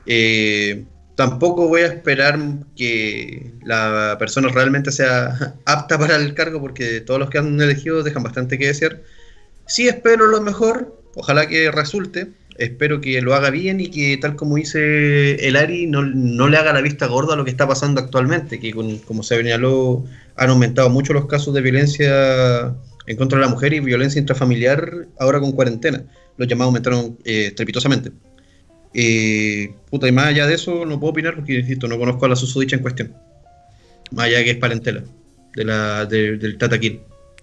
Eh, 0.06 0.84
tampoco 1.16 1.68
voy 1.68 1.80
a 1.82 1.86
esperar 1.86 2.38
que 2.76 3.52
la 3.64 4.16
persona 4.18 4.48
realmente 4.48 4.92
sea 4.92 5.54
apta 5.64 5.98
para 5.98 6.16
el 6.16 6.34
cargo, 6.34 6.60
porque 6.60 7.00
todos 7.00 7.18
los 7.18 7.30
que 7.30 7.38
han 7.38 7.60
elegido 7.60 8.02
dejan 8.02 8.22
bastante 8.22 8.58
que 8.58 8.68
decir. 8.68 9.02
Sí 9.66 9.88
espero 9.88 10.26
lo 10.26 10.40
mejor, 10.40 11.00
ojalá 11.14 11.48
que 11.48 11.70
resulte 11.72 12.28
espero 12.58 13.00
que 13.00 13.20
lo 13.20 13.34
haga 13.34 13.50
bien 13.50 13.80
y 13.80 13.88
que 13.88 14.16
tal 14.18 14.36
como 14.36 14.56
dice 14.56 15.34
el 15.46 15.56
Ari, 15.56 15.86
no, 15.86 16.02
le 16.02 16.56
haga 16.56 16.72
la 16.72 16.80
vista 16.80 17.06
gorda 17.06 17.34
a 17.34 17.36
lo 17.36 17.44
que 17.44 17.50
está 17.50 17.66
pasando 17.66 18.00
actualmente, 18.00 18.60
que 18.60 18.72
como 18.72 19.22
se 19.22 19.36
señaló, 19.36 20.04
han 20.36 20.50
aumentado 20.50 20.90
mucho 20.90 21.12
los 21.12 21.26
casos 21.26 21.54
de 21.54 21.60
violencia 21.60 22.74
en 23.06 23.16
contra 23.16 23.38
de 23.38 23.44
la 23.44 23.50
mujer 23.50 23.72
y 23.72 23.80
violencia 23.80 24.20
intrafamiliar 24.20 25.06
ahora 25.18 25.40
con 25.40 25.52
cuarentena. 25.52 26.04
Los 26.36 26.48
llamados 26.48 26.70
aumentaron 26.70 27.18
eh, 27.24 27.46
estrepitosamente. 27.46 28.12
Eh, 28.92 29.74
puta, 29.90 30.08
y 30.08 30.12
más 30.12 30.26
allá 30.26 30.46
de 30.46 30.54
eso 30.54 30.84
no 30.86 30.98
puedo 30.98 31.12
opinar 31.12 31.34
porque, 31.34 31.58
insisto, 31.58 31.86
no 31.88 31.98
conozco 31.98 32.26
a 32.26 32.28
la 32.28 32.36
susodicha 32.36 32.76
en 32.76 32.82
cuestión. 32.82 33.14
Más 34.10 34.26
allá 34.26 34.44
que 34.44 34.50
es 34.52 34.56
parentela 34.56 35.02
de 35.54 35.64
la, 35.64 36.06
del 36.06 36.58
Tata 36.58 36.78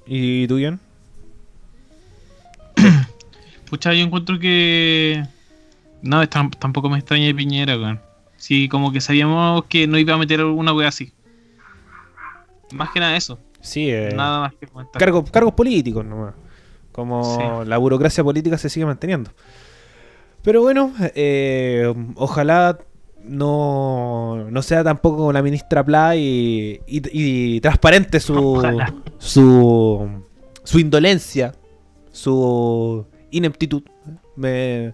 ¿Y 0.05 0.47
tú, 0.47 0.59
Ian? 0.59 0.79
Pucha, 3.73 3.91
yo 3.91 4.05
encuentro 4.05 4.37
que. 4.37 5.25
No, 6.03 6.29
tampoco 6.29 6.91
me 6.91 6.99
extraña 6.99 7.25
de 7.25 7.33
Piñera, 7.33 7.75
weón. 7.75 7.99
Sí, 8.37 8.69
como 8.69 8.91
que 8.91 9.01
sabíamos 9.01 9.65
que 9.65 9.87
no 9.87 9.97
iba 9.97 10.13
a 10.13 10.17
meter 10.19 10.45
una 10.45 10.73
wea 10.73 10.89
así. 10.89 11.11
Más 12.71 12.91
que 12.91 12.99
nada 12.99 13.17
eso. 13.17 13.39
Sí, 13.61 13.89
eh, 13.89 14.13
nada 14.15 14.41
más 14.41 14.53
que 14.53 14.67
comentar. 14.67 15.01
cargos 15.31 15.53
políticos 15.55 16.05
nomás. 16.05 16.35
Como 16.91 17.63
la 17.65 17.79
burocracia 17.79 18.23
política 18.23 18.59
se 18.59 18.69
sigue 18.69 18.85
manteniendo. 18.85 19.31
Pero 20.43 20.61
bueno, 20.61 20.93
eh, 21.15 21.91
ojalá 22.13 22.77
no, 23.23 24.51
no 24.51 24.61
sea 24.61 24.83
tampoco 24.83 25.33
la 25.33 25.41
ministra 25.41 25.83
Pla 25.83 26.15
y, 26.15 26.79
y, 26.85 27.59
transparente 27.59 28.19
su, 28.19 28.61
su, 29.17 30.23
su 30.63 30.77
indolencia, 30.77 31.55
su 32.11 33.07
ineptitud. 33.33 33.83
Me, 34.35 34.93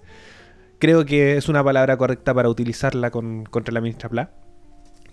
creo 0.79 1.05
que 1.05 1.37
es 1.37 1.49
una 1.49 1.63
palabra 1.63 1.97
correcta 1.97 2.33
para 2.33 2.49
utilizarla 2.49 3.11
con, 3.11 3.45
contra 3.45 3.73
la 3.73 3.81
ministra 3.81 4.09
Pla. 4.09 4.31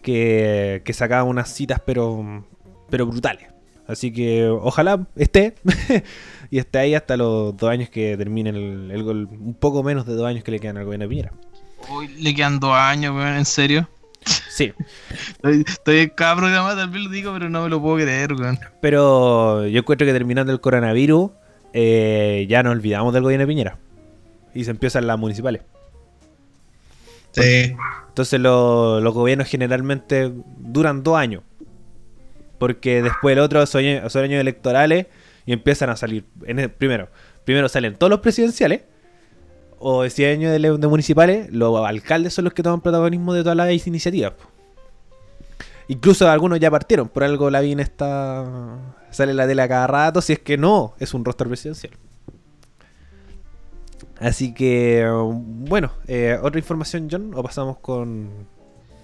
Que, 0.03 0.83
que 0.85 0.93
sacaba 0.93 1.25
unas 1.25 1.53
citas 1.53 1.81
pero, 1.85 2.45
pero 2.89 3.07
brutales. 3.07 3.49
Así 3.87 4.13
que 4.13 4.49
ojalá 4.49 5.07
esté 5.17 5.55
y 6.51 6.59
esté 6.59 6.79
ahí 6.79 6.95
hasta 6.95 7.17
los 7.17 7.57
dos 7.57 7.71
años 7.71 7.89
que 7.89 8.17
termine 8.17 8.51
el, 8.51 8.91
el, 8.91 9.03
un 9.03 9.57
poco 9.59 9.83
menos 9.83 10.07
de 10.07 10.15
dos 10.15 10.27
años 10.27 10.43
que 10.43 10.51
le 10.51 10.61
quedan 10.61 10.77
al 10.77 10.85
gobierno 10.85 11.05
de 11.05 11.09
Piñera. 11.09 11.33
Uy, 11.91 12.09
le 12.19 12.35
quedan 12.35 12.59
dos 12.59 12.75
años, 12.75 13.15
weón, 13.15 13.37
¿en 13.37 13.45
serio? 13.45 13.89
Sí. 14.51 14.73
estoy, 15.11 15.65
estoy 15.67 15.99
en 15.99 16.09
cada 16.11 16.37
programa, 16.37 16.75
tal 16.75 16.91
vez 16.91 17.03
lo 17.03 17.11
digo, 17.11 17.33
pero 17.33 17.49
no 17.49 17.63
me 17.63 17.69
lo 17.69 17.81
puedo 17.81 17.97
creer, 17.97 18.33
weón. 18.33 18.59
Pero 18.81 19.67
yo 19.67 19.81
encuentro 19.81 20.07
que 20.07 20.13
terminando 20.13 20.53
el 20.53 20.61
coronavirus, 20.61 21.31
eh, 21.79 22.47
ya 22.49 22.63
nos 22.63 22.73
olvidamos 22.73 23.13
del 23.13 23.23
gobierno 23.23 23.43
de 23.43 23.49
Piñera. 23.49 23.79
Y 24.55 24.65
se 24.65 24.71
empiezan 24.71 25.07
las 25.07 25.19
municipales. 25.19 25.61
Sí. 27.33 27.77
Entonces 28.09 28.41
los 28.41 29.13
gobiernos 29.13 29.47
generalmente 29.47 30.33
duran 30.57 31.03
dos 31.03 31.19
años. 31.19 31.43
Porque 32.59 33.03
después 33.03 33.35
el 33.35 33.41
otro 33.41 33.67
son, 33.67 33.85
años 33.85 34.15
electorales 34.15 35.07
y 35.45 35.53
empiezan 35.53 35.91
a 35.91 35.97
salir. 35.97 36.25
En 36.47 36.71
primero, 36.71 37.11
primero 37.45 37.69
salen 37.69 37.95
todos 37.95 38.09
los 38.09 38.21
presidenciales 38.21 38.81
o 39.79 40.05
ese 40.05 40.33
año 40.33 40.51
de, 40.51 40.89
municipales, 40.89 41.53
los 41.53 41.87
alcaldes 41.87 42.33
son 42.33 42.45
los 42.45 42.55
que 42.55 42.63
toman 42.63 42.81
protagonismo 42.81 43.35
de 43.35 43.43
todas 43.43 43.57
las 43.59 43.87
iniciativas. 43.87 44.33
Incluso 45.89 46.27
algunos 46.31 46.59
ya 46.59 46.71
partieron, 46.71 47.11
por 47.11 47.23
algo 47.23 47.51
la 47.51 47.61
VIN 47.61 47.81
está. 47.81 48.47
Sale 49.17 49.33
la 49.33 49.47
tele 49.47 49.63
a 49.63 49.69
cada 49.69 49.87
rato, 49.87 50.21
si 50.21 50.35
es 50.35 50.39
que 50.41 50.59
no 50.59 50.95
es 50.99 51.15
un 51.15 51.25
rostro 51.25 51.49
presidencial. 51.49 51.93
Así 54.21 54.55
que, 54.55 55.07
bueno, 55.09 55.93
eh, 56.07 56.39
¿otra 56.43 56.59
información, 56.59 57.09
John? 57.11 57.33
¿O 57.35 57.43
pasamos 57.43 57.79
con.? 57.79 58.29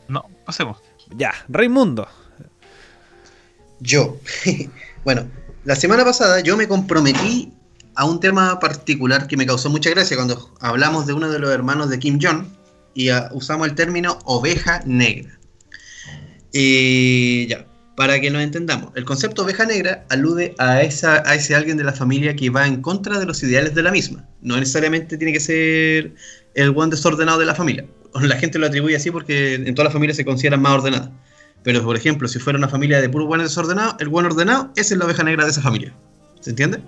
No, 0.08 0.24
pasemos. 0.44 0.78
Ya, 1.16 1.32
Raimundo. 1.48 2.06
Yo. 3.80 4.18
bueno, 5.04 5.26
la 5.64 5.76
semana 5.76 6.04
pasada 6.04 6.40
yo 6.40 6.56
me 6.56 6.68
comprometí 6.68 7.52
a 7.94 8.04
un 8.04 8.20
tema 8.20 8.58
particular 8.58 9.26
que 9.26 9.36
me 9.36 9.46
causó 9.46 9.70
mucha 9.70 9.90
gracia 9.90 10.16
cuando 10.16 10.50
hablamos 10.60 11.06
de 11.06 11.12
uno 11.12 11.30
de 11.30 11.38
los 11.38 11.50
hermanos 11.50 11.90
de 11.90 11.98
Kim 11.98 12.18
Jong 12.20 12.46
y 12.94 13.10
usamos 13.32 13.68
el 13.68 13.74
término 13.74 14.18
oveja 14.24 14.82
negra. 14.84 15.38
Y 16.52 17.46
ya, 17.46 17.66
para 17.97 18.20
que 18.20 18.30
nos 18.30 18.43
entendamos, 18.43 18.93
el 18.95 19.05
concepto 19.05 19.43
oveja 19.43 19.66
negra 19.66 20.05
alude 20.09 20.55
a, 20.59 20.80
esa, 20.82 21.22
a 21.28 21.34
ese 21.34 21.55
alguien 21.55 21.76
de 21.76 21.84
la 21.84 21.93
familia 21.93 22.34
que 22.34 22.49
va 22.49 22.66
en 22.66 22.80
contra 22.80 23.18
de 23.18 23.26
los 23.26 23.43
ideales 23.43 23.74
de 23.74 23.82
la 23.82 23.90
misma. 23.90 24.26
No 24.40 24.57
necesariamente 24.57 25.18
tiene 25.18 25.32
que 25.32 25.40
ser 25.40 26.14
el 26.55 26.70
buen 26.70 26.90
desordenado 26.90 27.38
de 27.38 27.47
la 27.47 27.55
familia. 27.55 27.84
La 28.14 28.36
gente 28.36 28.59
lo 28.59 28.66
atribuye 28.66 28.97
así 28.97 29.11
porque 29.11 29.55
en 29.55 29.74
todas 29.74 29.86
las 29.86 29.93
familias 29.95 30.18
se 30.18 30.24
consideran 30.24 30.61
más 30.61 30.72
ordenadas. 30.72 31.09
Pero, 31.62 31.82
por 31.82 31.97
ejemplo, 31.97 32.28
si 32.28 32.38
fuera 32.38 32.59
una 32.59 32.68
familia 32.68 33.01
de 33.01 33.09
puro 33.09 33.26
buen 33.26 33.40
desordenado, 33.40 33.97
el 34.01 34.09
buen 34.09 34.26
ordenado 34.26 34.70
es 34.76 34.90
la 34.90 35.05
oveja 35.05 35.22
negra 35.22 35.45
de 35.45 35.51
esa 35.51 35.62
familia. 35.62 35.95
¿Se 36.40 36.51
entiende? 36.51 36.82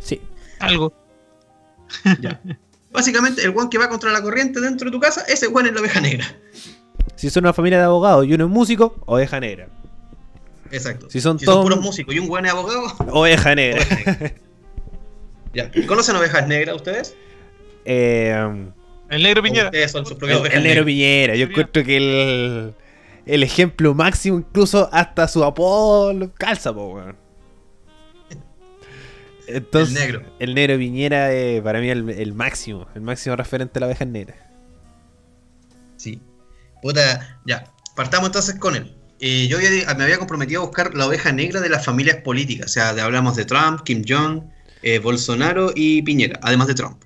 Sí. 0.00 0.20
Algo. 0.58 0.92
Ya. 2.20 2.40
Básicamente, 2.92 3.42
el 3.42 3.50
guan 3.50 3.68
que 3.68 3.78
va 3.78 3.88
contra 3.88 4.12
la 4.12 4.22
corriente 4.22 4.60
dentro 4.60 4.86
de 4.86 4.92
tu 4.92 5.00
casa, 5.00 5.22
ese 5.28 5.46
guan 5.46 5.66
es 5.66 5.72
la 5.72 5.80
oveja 5.80 6.00
negra. 6.00 6.24
Si 7.16 7.30
son 7.30 7.44
una 7.44 7.52
familia 7.52 7.78
de 7.78 7.84
abogados 7.84 8.26
y 8.26 8.34
uno 8.34 8.44
es 8.44 8.50
músico, 8.50 9.02
oveja 9.06 9.40
negra. 9.40 9.68
Exacto. 10.70 11.10
Si 11.10 11.20
son 11.20 11.38
todos. 11.38 11.62
puros 11.62 11.80
músicos 11.80 12.14
y 12.14 12.18
un 12.18 12.44
es 12.44 12.52
abogado, 12.52 12.82
oveja 13.12 13.54
negra. 13.54 13.84
ya. 15.54 15.70
¿Conocen 15.86 16.16
ovejas 16.16 16.46
negras 16.46 16.76
ustedes? 16.76 17.16
Eh, 17.84 18.72
el 19.10 19.22
negro 19.22 19.42
Piñera. 19.42 19.70
Son 19.88 20.06
sus 20.06 20.16
el, 20.22 20.52
el 20.52 20.62
negro 20.62 20.84
Piñera. 20.84 21.34
Yo 21.34 21.46
encuentro 21.46 21.82
que 21.84 21.96
el, 21.96 22.74
el 23.26 23.42
ejemplo 23.42 23.94
máximo, 23.94 24.38
incluso 24.38 24.88
hasta 24.92 25.28
su 25.28 25.44
apodo, 25.44 26.32
calza, 26.34 26.72
po, 26.72 26.94
weón 26.94 27.16
el 29.46 29.94
negro. 29.94 30.22
El 30.38 30.54
negro 30.54 30.76
Viñera 30.78 31.32
es 31.32 31.60
para 31.62 31.80
mí 31.80 31.90
el, 31.90 32.34
máximo, 32.34 32.86
el 32.94 33.00
máximo 33.00 33.36
referente 33.36 33.78
a 33.78 33.80
la 33.80 33.86
oveja 33.86 34.04
negra. 34.04 34.36
Sí. 35.96 36.20
Puta, 36.82 37.40
ya. 37.44 37.64
Partamos 37.96 38.28
entonces 38.28 38.54
con 38.54 38.76
él. 38.76 38.96
Eh, 39.20 39.48
yo 39.48 39.58
me 39.58 40.04
había 40.04 40.18
comprometido 40.18 40.62
a 40.62 40.64
buscar 40.64 40.94
la 40.94 41.06
oveja 41.06 41.30
negra 41.30 41.60
de 41.60 41.68
las 41.68 41.84
familias 41.84 42.16
políticas. 42.18 42.70
O 42.70 42.72
sea, 42.72 42.88
hablamos 42.90 43.36
de 43.36 43.44
Trump, 43.44 43.82
Kim 43.84 44.02
Jong, 44.08 44.42
eh, 44.82 44.98
Bolsonaro 44.98 45.72
y 45.74 46.00
Piñera, 46.02 46.40
además 46.42 46.68
de 46.68 46.74
Trump. 46.74 47.02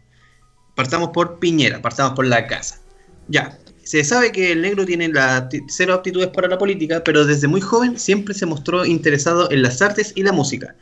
Partamos 0.76 1.10
por 1.10 1.38
Piñera, 1.40 1.82
partamos 1.82 2.14
por 2.14 2.26
la 2.26 2.46
casa. 2.46 2.80
Ya. 3.28 3.58
Se 3.82 4.02
sabe 4.02 4.32
que 4.32 4.52
el 4.52 4.62
negro 4.62 4.86
tiene 4.86 5.08
la 5.08 5.48
cero 5.68 5.92
aptitudes 5.92 6.28
para 6.28 6.48
la 6.48 6.56
política, 6.56 7.04
pero 7.04 7.26
desde 7.26 7.48
muy 7.48 7.60
joven 7.60 7.98
siempre 7.98 8.32
se 8.32 8.46
mostró 8.46 8.86
interesado 8.86 9.50
en 9.50 9.60
las 9.60 9.82
artes 9.82 10.12
y 10.14 10.22
la 10.22 10.32
música. 10.32 10.74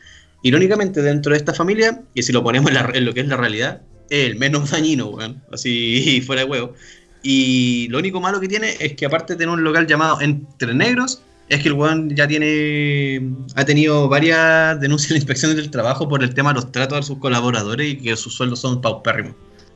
Irónicamente, 0.42 1.02
dentro 1.02 1.32
de 1.32 1.38
esta 1.38 1.52
familia, 1.52 2.02
y 2.14 2.22
si 2.22 2.32
lo 2.32 2.44
ponemos 2.44 2.70
en, 2.70 3.04
lo 3.04 3.12
que 3.12 3.20
es 3.20 3.26
la 3.26 3.36
realidad, 3.36 3.82
el 4.08 4.36
menos 4.36 4.70
dañino. 4.70 5.18
Así 5.50 6.20
fuera 6.26 6.42
de 6.42 6.50
huevo. 6.50 6.74
Y 7.22 7.88
lo 7.88 7.98
único 7.98 8.20
malo 8.20 8.40
que 8.40 8.48
tiene 8.48 8.76
es 8.80 8.94
que 8.94 9.06
aparte 9.06 9.34
de 9.34 9.38
tener 9.38 9.54
un 9.54 9.62
local 9.62 9.86
llamado 9.86 10.20
Entre 10.20 10.74
Negros, 10.74 11.22
es 11.48 11.62
que 11.62 11.68
el 11.68 11.74
weón 11.74 12.10
ya 12.10 12.26
tiene. 12.26 13.34
ha 13.54 13.64
tenido 13.64 14.08
varias 14.08 14.80
denuncias 14.80 15.10
de 15.10 15.16
inspecciones 15.16 15.56
del 15.56 15.70
trabajo 15.70 16.08
por 16.08 16.22
el 16.22 16.34
tema 16.34 16.50
de 16.50 16.54
los 16.54 16.72
tratos 16.72 16.98
a 16.98 17.02
sus 17.02 17.18
colaboradores 17.18 17.92
y 17.92 17.96
que 17.98 18.16
sus 18.16 18.34
sueldos 18.34 18.60
son 18.60 18.80
paupérrimos. 18.80 19.34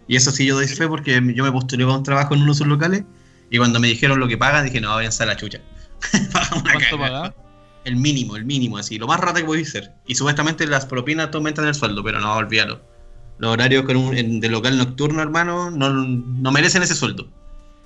Y 0.09 0.17
eso 0.17 0.31
sí 0.31 0.47
yo 0.47 0.55
doy 0.55 0.69
fe 0.69 0.89
porque 0.89 1.21
yo 1.35 1.45
me 1.45 1.53
postulé 1.53 1.85
a 1.85 1.89
un 1.89 2.03
trabajo 2.03 2.35
en 2.35 2.43
uno 2.43 2.53
de 2.53 2.59
sus 2.59 2.67
locales 2.67 3.05
y 3.51 3.59
cuando 3.59 3.81
me 3.81 3.89
dijeron 3.89 4.19
lo 4.19 4.29
que 4.29 4.39
pagan 4.39 4.65
dije, 4.65 4.81
no, 4.81 4.95
vayan 4.95 5.13
a 5.19 5.27
la 5.27 5.37
chucha. 5.37 5.61
El 7.85 7.95
mínimo, 7.95 8.35
el 8.35 8.45
mínimo, 8.45 8.79
así, 8.79 8.99
lo 8.99 9.07
más 9.07 9.21
rata 9.21 9.39
que 9.39 9.47
podéis 9.47 9.71
ser. 9.71 9.93
Y 10.09 10.17
supuestamente 10.17 10.67
las 10.67 10.85
propinas 10.87 11.31
te 11.31 11.37
aumentan 11.37 11.69
el 11.69 11.75
sueldo, 11.77 12.03
pero 12.03 12.19
no, 12.19 12.35
olvídalo. 12.35 12.81
Los 13.39 13.53
horarios 13.53 13.85
con 13.85 13.97
un, 13.97 14.41
de 14.41 14.49
local 14.49 14.79
nocturno, 14.79 15.23
hermano, 15.23 15.71
no, 15.71 16.53
merecen 16.53 16.83
ese 16.83 16.95
sueldo. 16.95 17.29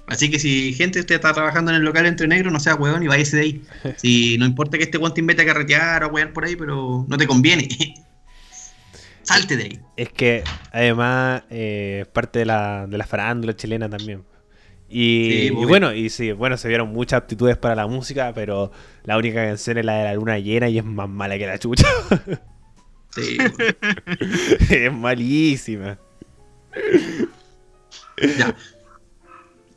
Así 0.07 0.31
que 0.31 0.39
si 0.39 0.73
gente 0.73 1.01
usted 1.01 1.17
está 1.17 1.33
trabajando 1.33 1.71
en 1.71 1.79
el 1.79 1.85
local 1.85 2.07
entre 2.07 2.27
negros, 2.27 2.53
no 2.53 2.59
sea 2.59 2.75
hueón 2.75 3.03
y 3.03 3.07
váyase 3.07 3.37
de 3.37 3.43
ahí. 3.43 3.63
Si 3.97 4.39
no 4.39 4.47
importa 4.47 4.77
que 4.77 4.85
este 4.85 4.99
weón 4.99 5.15
te 5.15 5.21
invite 5.21 5.43
a 5.43 5.47
carretear 5.47 6.05
o 6.05 6.09
huear 6.09 6.33
por 6.33 6.45
ahí, 6.45 6.57
pero 6.57 7.07
no 7.09 7.17
te 7.17 7.27
conviene. 7.27 7.69
Salte 9.23 9.57
de 9.57 9.65
ahí. 9.65 9.81
Es 9.97 10.09
que 10.09 10.43
además 10.73 11.43
eh, 11.51 12.07
parte 12.13 12.41
de 12.41 12.47
la, 12.47 12.87
de 12.89 12.99
la 12.99 13.07
farándula 13.07 13.55
chilena 13.55 13.89
también. 13.89 14.25
Y, 14.93 15.51
bueno, 15.51 15.95
y 15.95 16.11
sí, 16.11 16.33
bueno, 16.33 16.57
se 16.57 16.67
vieron 16.67 16.89
muchas 16.89 17.19
aptitudes 17.19 17.57
para 17.57 17.77
la 17.77 17.87
música, 17.87 18.33
pero 18.35 18.73
la 19.05 19.17
única 19.17 19.47
canción 19.47 19.79
es 19.79 19.85
la 19.85 19.99
de 19.99 20.05
la 20.05 20.15
luna 20.15 20.39
llena 20.41 20.69
y 20.69 20.79
es 20.79 20.85
más 20.85 21.09
mala 21.09 21.39
que 21.39 21.47
la 21.47 21.59
chucha. 21.59 21.87
Sí. 23.15 23.39
es 24.71 24.93
malísima. 24.93 25.99
Ya. 28.39 28.55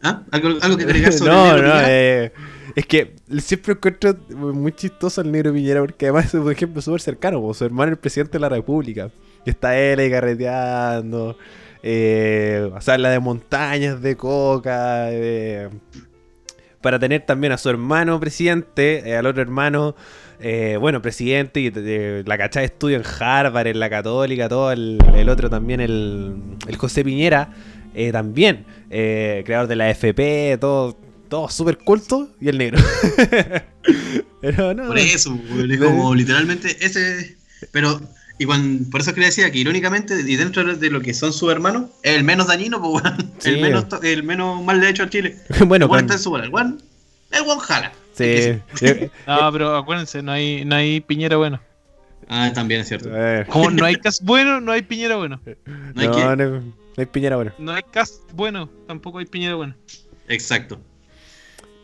¿Ah? 0.04 0.24
¿Algo, 0.32 0.78
que 0.78 0.84
agregar 0.84 1.14
sobre 1.14 1.32
No, 1.34 1.58
no, 1.58 1.74
eh, 1.82 2.32
es 2.76 2.86
que 2.86 3.16
siempre 3.40 3.74
encuentro 3.74 4.16
muy 4.30 4.74
chistoso 4.74 5.22
al 5.22 5.32
negro 5.32 5.54
Piñera 5.54 5.80
porque 5.80 6.08
además 6.08 6.26
es 6.26 6.34
un 6.34 6.52
ejemplo 6.52 6.82
súper 6.82 7.02
cercano, 7.02 7.54
su 7.54 7.64
hermano 7.64 7.92
es 7.92 7.98
el 7.98 8.00
presidente 8.00 8.34
de 8.34 8.40
la 8.40 8.50
república. 8.50 9.12
Y 9.46 9.50
está 9.50 9.78
él 9.78 10.00
ahí 10.00 10.10
carreteando 10.10 11.38
eh, 11.86 12.72
o 12.74 12.80
sea, 12.80 12.98
la 12.98 13.10
de 13.10 13.20
montañas 13.20 14.02
de 14.02 14.16
coca, 14.16 15.10
para 16.82 16.98
tener 16.98 17.26
también 17.26 17.52
a 17.52 17.58
su 17.58 17.70
hermano 17.70 18.20
presidente, 18.22 19.10
eh, 19.10 19.18
al 19.18 19.26
otro 19.26 19.42
hermano, 19.42 19.94
eh, 20.40 20.78
bueno, 20.80 21.02
presidente, 21.02 21.60
y 21.60 21.72
la 22.24 22.38
cachada 22.38 22.66
estudio 22.66 22.98
en 22.98 23.04
Harvard, 23.04 23.68
en 23.68 23.80
la 23.80 23.90
católica, 23.90 24.50
todo, 24.50 24.72
el, 24.72 25.00
otro 25.30 25.50
también, 25.50 25.80
el, 25.80 26.36
el 26.68 26.78
José 26.78 27.04
Piñera, 27.04 27.54
eh, 27.94 28.12
también, 28.12 28.66
creador 28.90 29.68
de 29.68 29.76
la 29.76 29.90
FP, 29.90 30.58
todo, 30.60 30.98
todo 31.30 31.50
súper 31.50 31.78
culto, 31.78 32.30
y 32.40 32.50
el 32.50 32.58
negro. 32.58 32.82
Pero 34.42 34.74
no. 34.74 34.88
Por 34.88 34.98
eso, 34.98 35.38
como 35.80 36.16
literalmente 36.16 36.78
ese... 36.86 37.38
Pero 37.72 38.02
y 38.40 38.46
por 38.46 39.00
eso 39.00 39.12
es 39.12 39.14
que 39.14 39.20
le 39.20 39.28
decía 39.28 39.52
que 39.52 39.60
irónicamente, 39.60 40.20
y 40.20 40.36
dentro 40.36 40.76
de 40.76 40.90
lo 40.90 41.02
que 41.02 41.14
son 41.14 41.34
sus 41.34 41.52
hermanos, 41.52 41.86
es 42.02 42.16
el 42.16 42.24
menos 42.24 42.48
dañino, 42.48 42.82
pues, 42.82 43.04
el, 43.46 43.62
menos, 43.62 43.86
el 44.02 44.24
menos 44.24 44.64
mal 44.64 44.82
de 44.82 44.90
hecho 44.90 45.04
a 45.04 45.10
Chile. 45.10 45.38
bueno, 45.68 45.88
el 45.94 46.02
está 46.02 46.14
en 46.16 46.20
su 46.20 46.36
el 46.36 46.54
one, 46.54 46.78
el 47.32 47.42
one 47.42 47.62
jala. 47.62 47.94
Sí. 48.14 48.62
no, 49.28 49.52
pero 49.52 49.76
acuérdense, 49.76 50.22
no 50.22 50.32
hay, 50.32 50.66
no 50.66 50.76
hay 50.76 51.02
Piñera 51.02 51.38
bueno. 51.38 51.60
Ah, 52.30 52.52
también 52.54 52.82
es 52.82 52.88
cierto. 52.88 53.10
Como 53.50 53.72
no 53.72 53.86
hay 53.86 53.96
Cas 53.96 54.22
bueno, 54.22 54.62
no 54.62 54.72
hay 54.72 54.82
Piñera 54.82 55.18
bueno. 55.18 55.42
No 55.66 56.02
hay, 56.02 56.08
no, 56.08 56.36
no, 56.36 56.74
hay 56.98 57.06
Piñera 57.06 57.36
bueno. 57.36 57.52
No 57.58 57.72
hay 57.72 57.84
Cas 57.92 58.22
bueno, 58.34 58.70
tampoco 58.88 59.20
hay 59.20 59.26
Piñera 59.26 59.56
bueno. 59.56 59.76
Exacto. 60.28 60.80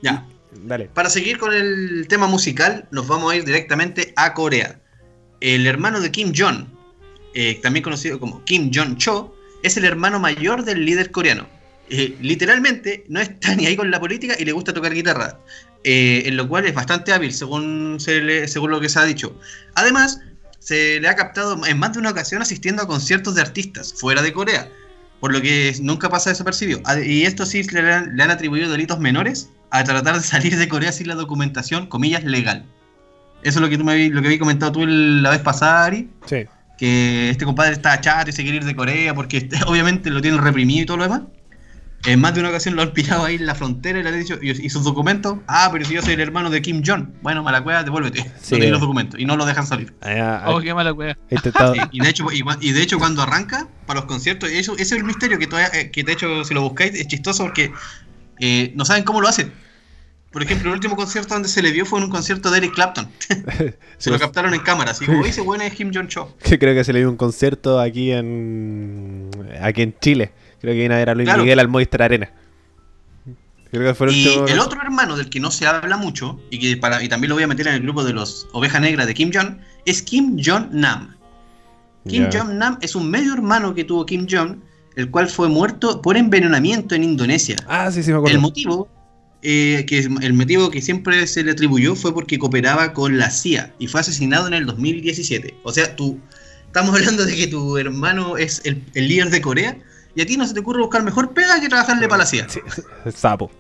Ya. 0.01 0.25
Dale. 0.63 0.86
Para 0.86 1.09
seguir 1.09 1.38
con 1.38 1.53
el 1.53 2.07
tema 2.07 2.25
musical, 2.25 2.88
nos 2.91 3.07
vamos 3.07 3.32
a 3.32 3.36
ir 3.36 3.45
directamente 3.45 4.13
a 4.15 4.34
Corea. 4.34 4.80
El 5.41 5.67
hermano 5.67 5.99
de 6.01 6.09
Kim 6.09 6.34
Jong, 6.36 6.65
eh, 7.36 7.59
también 7.61 7.84
conocido 7.84 8.19
como 8.19 8.43
Kim 8.45 8.71
Jong-cho, 8.73 9.36
es 9.61 9.77
el 9.77 9.86
hermano 9.86 10.19
mayor 10.19 10.63
del 10.63 10.86
líder 10.86 11.11
coreano. 11.11 11.47
Eh, 11.91 12.15
literalmente 12.21 13.05
no 13.09 13.19
está 13.19 13.55
ni 13.55 13.65
ahí 13.65 13.75
con 13.75 13.89
la 13.89 13.99
política 13.99 14.36
y 14.38 14.45
le 14.45 14.51
gusta 14.51 14.73
tocar 14.73 14.93
guitarra, 14.93 15.39
eh, 15.84 16.23
en 16.25 16.38
lo 16.38 16.47
cual 16.47 16.65
es 16.65 16.73
bastante 16.73 17.13
hábil 17.13 17.34
según, 17.34 17.97
se 17.99 18.47
según 18.47 18.71
lo 18.71 18.80
que 18.80 18.89
se 18.89 18.99
ha 18.99 19.05
dicho. 19.05 19.36
Además, 19.75 20.21
se 20.59 20.99
le 20.99 21.07
ha 21.07 21.15
captado 21.15 21.65
en 21.65 21.80
más 21.80 21.93
de 21.93 21.99
una 21.99 22.11
ocasión 22.11 22.41
asistiendo 22.41 22.84
a 22.84 22.88
conciertos 22.88 23.36
de 23.36 23.41
artistas 23.41 23.93
fuera 23.93 24.21
de 24.21 24.34
Corea, 24.34 24.67
por 25.19 25.32
lo 25.32 25.41
que 25.41 25.73
nunca 25.82 26.09
pasa 26.09 26.30
desapercibido. 26.30 26.82
Y 27.03 27.23
esto 27.23 27.45
sí 27.45 27.63
le 27.63 27.93
han, 27.93 28.15
le 28.15 28.23
han 28.23 28.32
atribuido 28.32 28.69
delitos 28.69 28.99
menores 28.99 29.49
a 29.71 29.84
tratar 29.84 30.15
de 30.15 30.21
salir 30.21 30.57
de 30.57 30.67
Corea 30.67 30.91
sin 30.91 31.07
la 31.07 31.15
documentación, 31.15 31.88
comillas, 31.88 32.23
legal. 32.23 32.65
Eso 33.41 33.59
es 33.59 33.61
lo 33.61 33.69
que 33.69 33.77
tú 33.77 33.86
me 33.86 34.09
lo 34.09 34.21
que 34.21 34.27
había 34.27 34.39
comentado 34.39 34.73
tú 34.73 34.86
la 34.86 35.30
vez 35.30 35.39
pasada, 35.39 35.86
Ari. 35.86 36.09
Sí. 36.25 36.45
Que 36.77 37.30
este 37.30 37.45
compadre 37.45 37.73
está 37.73 37.99
chato 37.99 38.30
y 38.30 38.34
se 38.34 38.43
quiere 38.43 38.57
ir 38.57 38.65
de 38.65 38.75
Corea 38.75 39.13
porque 39.13 39.49
obviamente 39.67 40.09
lo 40.09 40.21
tienen 40.21 40.41
reprimido 40.41 40.84
y 40.84 40.86
todo 40.86 40.97
lo 40.97 41.03
demás. 41.03 41.21
En 42.05 42.21
más 42.21 42.33
de 42.33 42.39
una 42.39 42.49
ocasión 42.49 42.75
lo 42.75 42.81
han 42.81 42.93
pillado 42.93 43.25
ahí 43.25 43.35
en 43.35 43.45
la 43.45 43.55
frontera 43.55 43.99
y 43.99 44.03
le 44.03 44.09
han 44.09 44.19
dicho, 44.19 44.39
¿y, 44.41 44.69
sus 44.69 44.83
documentos? 44.83 45.39
Ah, 45.47 45.69
pero 45.71 45.83
si 45.85 45.93
yo 45.93 46.01
soy 46.01 46.13
el 46.13 46.21
hermano 46.21 46.49
de 46.49 46.61
Kim 46.61 46.81
Jong. 46.85 47.07
Bueno, 47.21 47.43
mala 47.43 47.61
cueva, 47.61 47.83
devuélvete. 47.83 48.31
Sí. 48.41 48.57
No 48.57 48.65
los 48.69 48.79
documentos 48.79 49.19
y 49.19 49.25
no 49.25 49.35
lo 49.35 49.45
dejan 49.45 49.67
salir. 49.67 49.93
Ah, 50.01 50.45
oh, 50.47 50.61
qué 50.61 50.73
mala 50.73 50.93
cueva. 50.93 51.17
y, 51.91 51.99
de 51.99 52.09
hecho, 52.09 52.27
y, 52.31 52.71
de 52.71 52.81
hecho, 52.81 52.99
cuando 52.99 53.21
arranca 53.21 53.67
para 53.85 53.99
los 53.99 54.07
conciertos, 54.07 54.49
eso, 54.49 54.73
ese 54.73 54.83
es 54.83 54.91
el 54.93 55.03
misterio 55.03 55.37
que, 55.37 55.47
todavía, 55.47 55.77
eh, 55.77 55.91
que 55.91 56.03
de 56.03 56.13
hecho, 56.13 56.43
si 56.45 56.53
lo 56.53 56.61
buscáis, 56.61 56.93
es 56.95 57.07
chistoso 57.07 57.43
porque 57.43 57.73
eh, 58.39 58.71
no 58.75 58.85
saben 58.85 59.03
cómo 59.03 59.19
lo 59.19 59.27
hace. 59.27 59.51
Por 60.31 60.43
ejemplo, 60.43 60.69
el 60.69 60.75
último 60.75 60.95
concierto 60.95 61.33
donde 61.33 61.49
se 61.49 61.63
le 61.63 61.71
vio 61.71 61.85
fue 61.85 61.97
en 61.99 62.05
un 62.05 62.11
concierto 62.11 62.51
de 62.51 62.59
Eric 62.59 62.75
Clapton. 62.75 63.09
se 63.97 64.11
lo 64.11 64.19
captaron 64.19 64.53
en 64.53 64.61
cámara, 64.61 64.91
así 64.91 65.05
como 65.05 65.23
dice 65.23 65.41
bueno 65.41 65.63
es 65.63 65.73
Kim 65.73 65.91
Jong 65.93 66.07
Cho. 66.07 66.35
Creo 66.43 66.75
que 66.75 66.83
se 66.83 66.93
le 66.93 66.99
dio 66.99 67.09
un 67.09 67.17
concierto 67.17 67.79
aquí 67.79 68.11
en 68.11 69.29
aquí 69.59 69.81
en 69.81 69.95
Chile. 69.99 70.31
Creo 70.62 70.74
que 70.74 70.80
viene 70.80 70.95
a 70.95 70.97
ver 70.97 71.10
a 71.10 71.16
Luis 71.16 71.30
Miguel 71.38 71.60
al 71.60 71.68
Movistar 71.68 72.01
Arena. 72.01 72.32
Creo 73.72 73.93
que 73.93 74.12
y 74.12 74.28
el 74.47 74.60
otro 74.60 74.82
hermano 74.82 75.16
del 75.16 75.30
que 75.30 75.39
no 75.39 75.51
se 75.51 75.68
habla 75.68 75.95
mucho, 75.95 76.41
y 76.49 76.57
que 76.57 76.78
para, 76.78 77.03
y 77.03 77.07
también 77.07 77.30
lo 77.30 77.36
voy 77.36 77.43
a 77.43 77.47
meter 77.47 77.68
en 77.68 77.76
el 77.76 77.82
grupo 77.82 78.03
de 78.03 78.14
los 78.14 78.47
Oveja 78.51 78.80
Negra 78.80 79.05
de 79.05 79.14
Kim 79.14 79.30
Jong, 79.32 79.57
es 79.86 80.01
Kim 80.01 80.38
Jong 80.43 80.70
Nam. 80.72 81.16
Kim 82.07 82.30
Jong 82.34 82.53
Nam 82.55 82.80
es 82.82 82.95
un 82.95 83.12
medio 83.12 83.34
hermano 83.34 83.76
que 83.76 83.84
tuvo 83.84 84.07
Kim 84.07 84.26
Jong, 84.28 84.57
el 84.95 85.12
cual 85.12 85.30
fue 85.30 85.49
muerto 85.49 86.01
por 86.01 86.18
envenenamiento 86.18 86.95
en 86.95 87.03
Indonesia. 87.03 87.57
Ah, 87.68 87.91
sí, 87.91 88.01
sí, 88.01 88.12
me 88.12 88.18
acuerdo. 88.18 88.36
El 88.36 88.41
motivo 88.41 88.89
eh, 89.41 89.86
que 89.88 89.99
el 89.99 90.34
motivo 90.34 90.70
que 90.70 90.82
siempre 90.82 91.26
se 91.26 91.43
le 91.43 91.51
atribuyó 91.51 91.95
fue 91.95 92.14
porque 92.14 92.38
cooperaba 92.38 92.91
con 92.91 93.18
la 93.18 93.32
CIA 93.32 93.74
y 93.80 93.88
fue 93.88 94.01
asesinado 94.01 94.47
en 94.47 94.53
el 94.53 94.66
2017. 94.66 95.55
O 95.64 95.72
sea, 95.72 95.95
tú, 95.95 96.20
estamos 96.66 96.93
hablando 96.95 97.26
de 97.26 97.36
que 97.36 97.47
tu 97.47 97.78
hermano 97.78 98.36
es 98.38 98.62
el, 98.66 98.84
líder 98.93 99.30
de 99.30 99.41
Corea 99.41 99.78
y 100.16 100.22
a 100.22 100.26
ti 100.26 100.38
no 100.38 100.45
se 100.45 100.53
te 100.53 100.60
ocurre 100.60 100.82
buscar 100.82 101.03
mejor 101.03 101.34
pega 101.34 101.60
que 101.60 101.70
trabajarle 101.70 102.07
para 102.07 102.24
la 102.24 102.26
CIA. 102.26 102.47
el 103.05 103.14
sapo. 103.14 103.51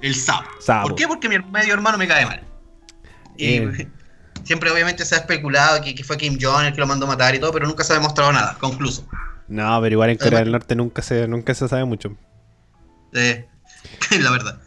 El 0.00 0.14
sapo. 0.14 0.48
¿Por 0.82 0.94
qué? 0.94 1.06
Porque 1.06 1.28
mi 1.28 1.38
medio 1.38 1.74
hermano 1.74 1.98
me 1.98 2.08
cae 2.08 2.26
mal. 2.26 2.42
Y 3.36 3.56
eh. 3.56 3.88
siempre 4.44 4.70
obviamente 4.70 5.04
se 5.04 5.14
ha 5.14 5.18
especulado 5.18 5.80
que, 5.82 6.02
fue 6.04 6.16
Kim 6.16 6.38
Jong 6.40 6.66
el 6.66 6.72
que 6.72 6.80
lo 6.80 6.86
mandó 6.86 7.06
a 7.06 7.10
matar 7.10 7.34
y 7.34 7.38
todo, 7.38 7.52
pero 7.52 7.66
nunca 7.66 7.84
se 7.84 7.92
ha 7.92 7.96
demostrado 7.96 8.32
nada, 8.32 8.56
concluso. 8.58 9.06
No, 9.48 9.80
pero 9.80 9.92
igual 9.92 10.10
en 10.10 10.18
Corea 10.18 10.40
del 10.40 10.52
Norte 10.52 10.74
nunca 10.74 11.02
se, 11.02 11.28
nunca 11.28 11.54
se 11.54 11.68
sabe 11.68 11.84
mucho. 11.84 12.16
Eh, 13.12 13.46
la 14.20 14.30
verdad. 14.30 14.60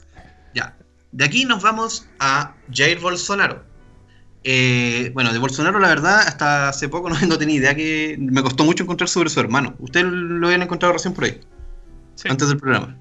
De 1.16 1.24
aquí 1.24 1.46
nos 1.46 1.64
vamos 1.64 2.10
a 2.20 2.54
Jair 2.70 3.00
Bolsonaro. 3.00 3.64
Eh, 4.48 5.10
bueno, 5.16 5.34
de 5.34 5.40
Bolsonaro 5.40 5.80
la 5.80 5.88
verdad 5.88 6.20
hasta 6.20 6.70
hace 6.70 6.88
poco 6.88 7.10
no, 7.28 7.38
tenía 7.40 7.56
idea 7.56 7.76
que 7.76 8.16
me 8.20 8.44
costó 8.44 8.64
mucho 8.64 8.84
encontrar 8.84 9.10
sobre 9.10 9.30
su 9.30 9.40
hermano. 9.40 9.76
Ustedes 9.80 10.06
lo 10.06 10.46
habían 10.46 10.62
encontrado 10.62 10.94
recién 10.94 11.16
por 11.16 11.24
ahí, 11.24 11.42
antes 12.30 12.48
del 12.48 12.58
programa. 12.58 12.96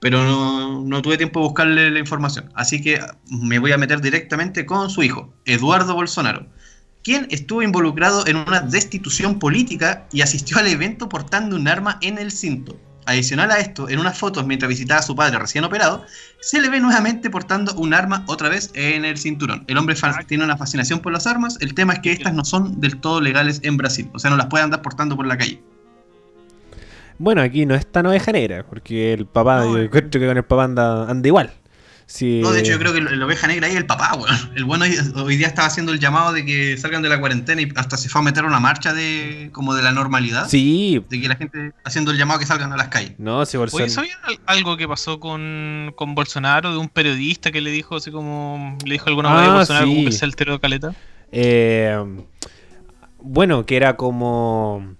Pero 0.00 0.24
no, 0.24 0.82
no, 0.82 1.02
tuve 1.02 1.18
tiempo 1.18 1.40
de 1.40 1.46
buscarle 1.46 1.90
la 1.90 1.98
información. 1.98 2.50
Así 2.54 2.80
que 2.80 2.98
me 3.30 3.58
voy 3.58 3.72
a 3.72 3.76
meter 3.76 4.00
directamente 4.00 4.64
con 4.64 4.88
su 4.88 5.02
hijo, 5.02 5.34
Eduardo 5.44 5.94
Bolsonaro, 5.94 6.46
quien 7.04 7.26
estuvo 7.30 7.60
involucrado 7.60 8.26
en 8.26 8.36
una 8.36 8.60
destitución 8.60 9.38
política 9.38 10.06
y 10.10 10.22
asistió 10.22 10.56
al 10.56 10.66
evento 10.66 11.10
portando 11.10 11.56
un 11.56 11.68
arma 11.68 11.98
en 12.00 12.16
el 12.16 12.32
cinto. 12.32 12.80
Adicional 13.06 13.50
a 13.50 13.58
esto, 13.58 13.88
en 13.88 13.98
unas 13.98 14.18
fotos 14.18 14.46
mientras 14.46 14.68
visitaba 14.68 15.00
a 15.00 15.02
su 15.02 15.16
padre 15.16 15.38
recién 15.38 15.64
operado, 15.64 16.04
se 16.40 16.60
le 16.60 16.68
ve 16.68 16.80
nuevamente 16.80 17.30
portando 17.30 17.74
un 17.74 17.94
arma 17.94 18.24
otra 18.28 18.48
vez 18.48 18.70
en 18.74 19.04
el 19.04 19.18
cinturón. 19.18 19.64
El 19.66 19.78
hombre 19.78 19.96
tiene 20.26 20.44
una 20.44 20.56
fascinación 20.56 21.00
por 21.00 21.12
las 21.12 21.26
armas, 21.26 21.56
el 21.60 21.74
tema 21.74 21.94
es 21.94 21.98
que 22.00 22.12
estas 22.12 22.34
no 22.34 22.44
son 22.44 22.80
del 22.80 22.98
todo 23.00 23.20
legales 23.20 23.60
en 23.64 23.76
Brasil, 23.76 24.08
o 24.12 24.18
sea, 24.18 24.30
no 24.30 24.36
las 24.36 24.46
puede 24.46 24.64
andar 24.64 24.82
portando 24.82 25.16
por 25.16 25.26
la 25.26 25.38
calle. 25.38 25.60
Bueno, 27.18 27.42
aquí 27.42 27.66
no 27.66 27.74
es 27.74 27.86
tan 27.86 28.06
oveja 28.06 28.32
negra, 28.32 28.64
porque 28.64 29.12
el 29.12 29.26
papá, 29.26 29.64
yo 29.64 29.78
eh. 29.78 29.90
creo 29.90 30.08
que 30.08 30.26
con 30.26 30.36
el 30.36 30.44
papá 30.44 30.64
anda, 30.64 31.10
anda 31.10 31.28
igual. 31.28 31.52
No, 32.20 32.50
de 32.52 32.60
hecho 32.60 32.72
yo 32.72 32.78
creo 32.78 32.92
que 32.92 33.00
la 33.00 33.24
oveja 33.24 33.46
negra 33.46 33.66
ahí 33.66 33.72
es 33.72 33.78
el 33.78 33.86
papá, 33.86 34.14
weón. 34.14 34.52
El 34.56 34.64
bueno 34.64 34.84
hoy, 35.14 35.36
día 35.36 35.46
estaba 35.46 35.68
haciendo 35.68 35.92
el 35.92 36.00
llamado 36.00 36.32
de 36.32 36.44
que 36.44 36.76
salgan 36.76 37.02
de 37.02 37.08
la 37.08 37.20
cuarentena 37.20 37.62
y 37.62 37.72
hasta 37.76 37.96
se 37.96 38.08
fue 38.08 38.20
a 38.20 38.24
meter 38.24 38.44
una 38.44 38.58
marcha 38.58 38.92
de 38.92 39.50
como 39.52 39.74
de 39.74 39.82
la 39.82 39.92
normalidad. 39.92 40.48
Sí. 40.48 41.02
De 41.08 41.20
que 41.20 41.28
la 41.28 41.36
gente 41.36 41.72
haciendo 41.84 42.10
el 42.10 42.18
llamado 42.18 42.40
que 42.40 42.46
salgan 42.46 42.72
a 42.72 42.76
las 42.76 42.88
calles. 42.88 43.12
No, 43.18 43.46
si 43.46 43.56
Bolsonaro... 43.56 43.84
Oye, 43.84 43.94
¿sabían 43.94 44.18
algo 44.46 44.76
que 44.76 44.88
pasó 44.88 45.20
con, 45.20 45.92
con, 45.94 46.14
Bolsonaro 46.14 46.72
de 46.72 46.78
un 46.78 46.88
periodista 46.88 47.52
que 47.52 47.60
le 47.60 47.70
dijo 47.70 47.96
así 47.96 48.10
como... 48.10 48.76
Le 48.84 48.92
dijo 48.92 49.08
alguna 49.08 49.32
vez 49.32 49.48
a 49.48 49.52
ah, 49.52 49.54
Bolsonaro 49.54 49.86
como 49.86 50.04
que 50.04 50.12
se 50.12 50.24
alteró 50.24 50.60
caleta? 50.60 50.94
Eh, 51.30 51.96
bueno, 53.22 53.64
que 53.66 53.76
era 53.76 53.96
como... 53.96 54.96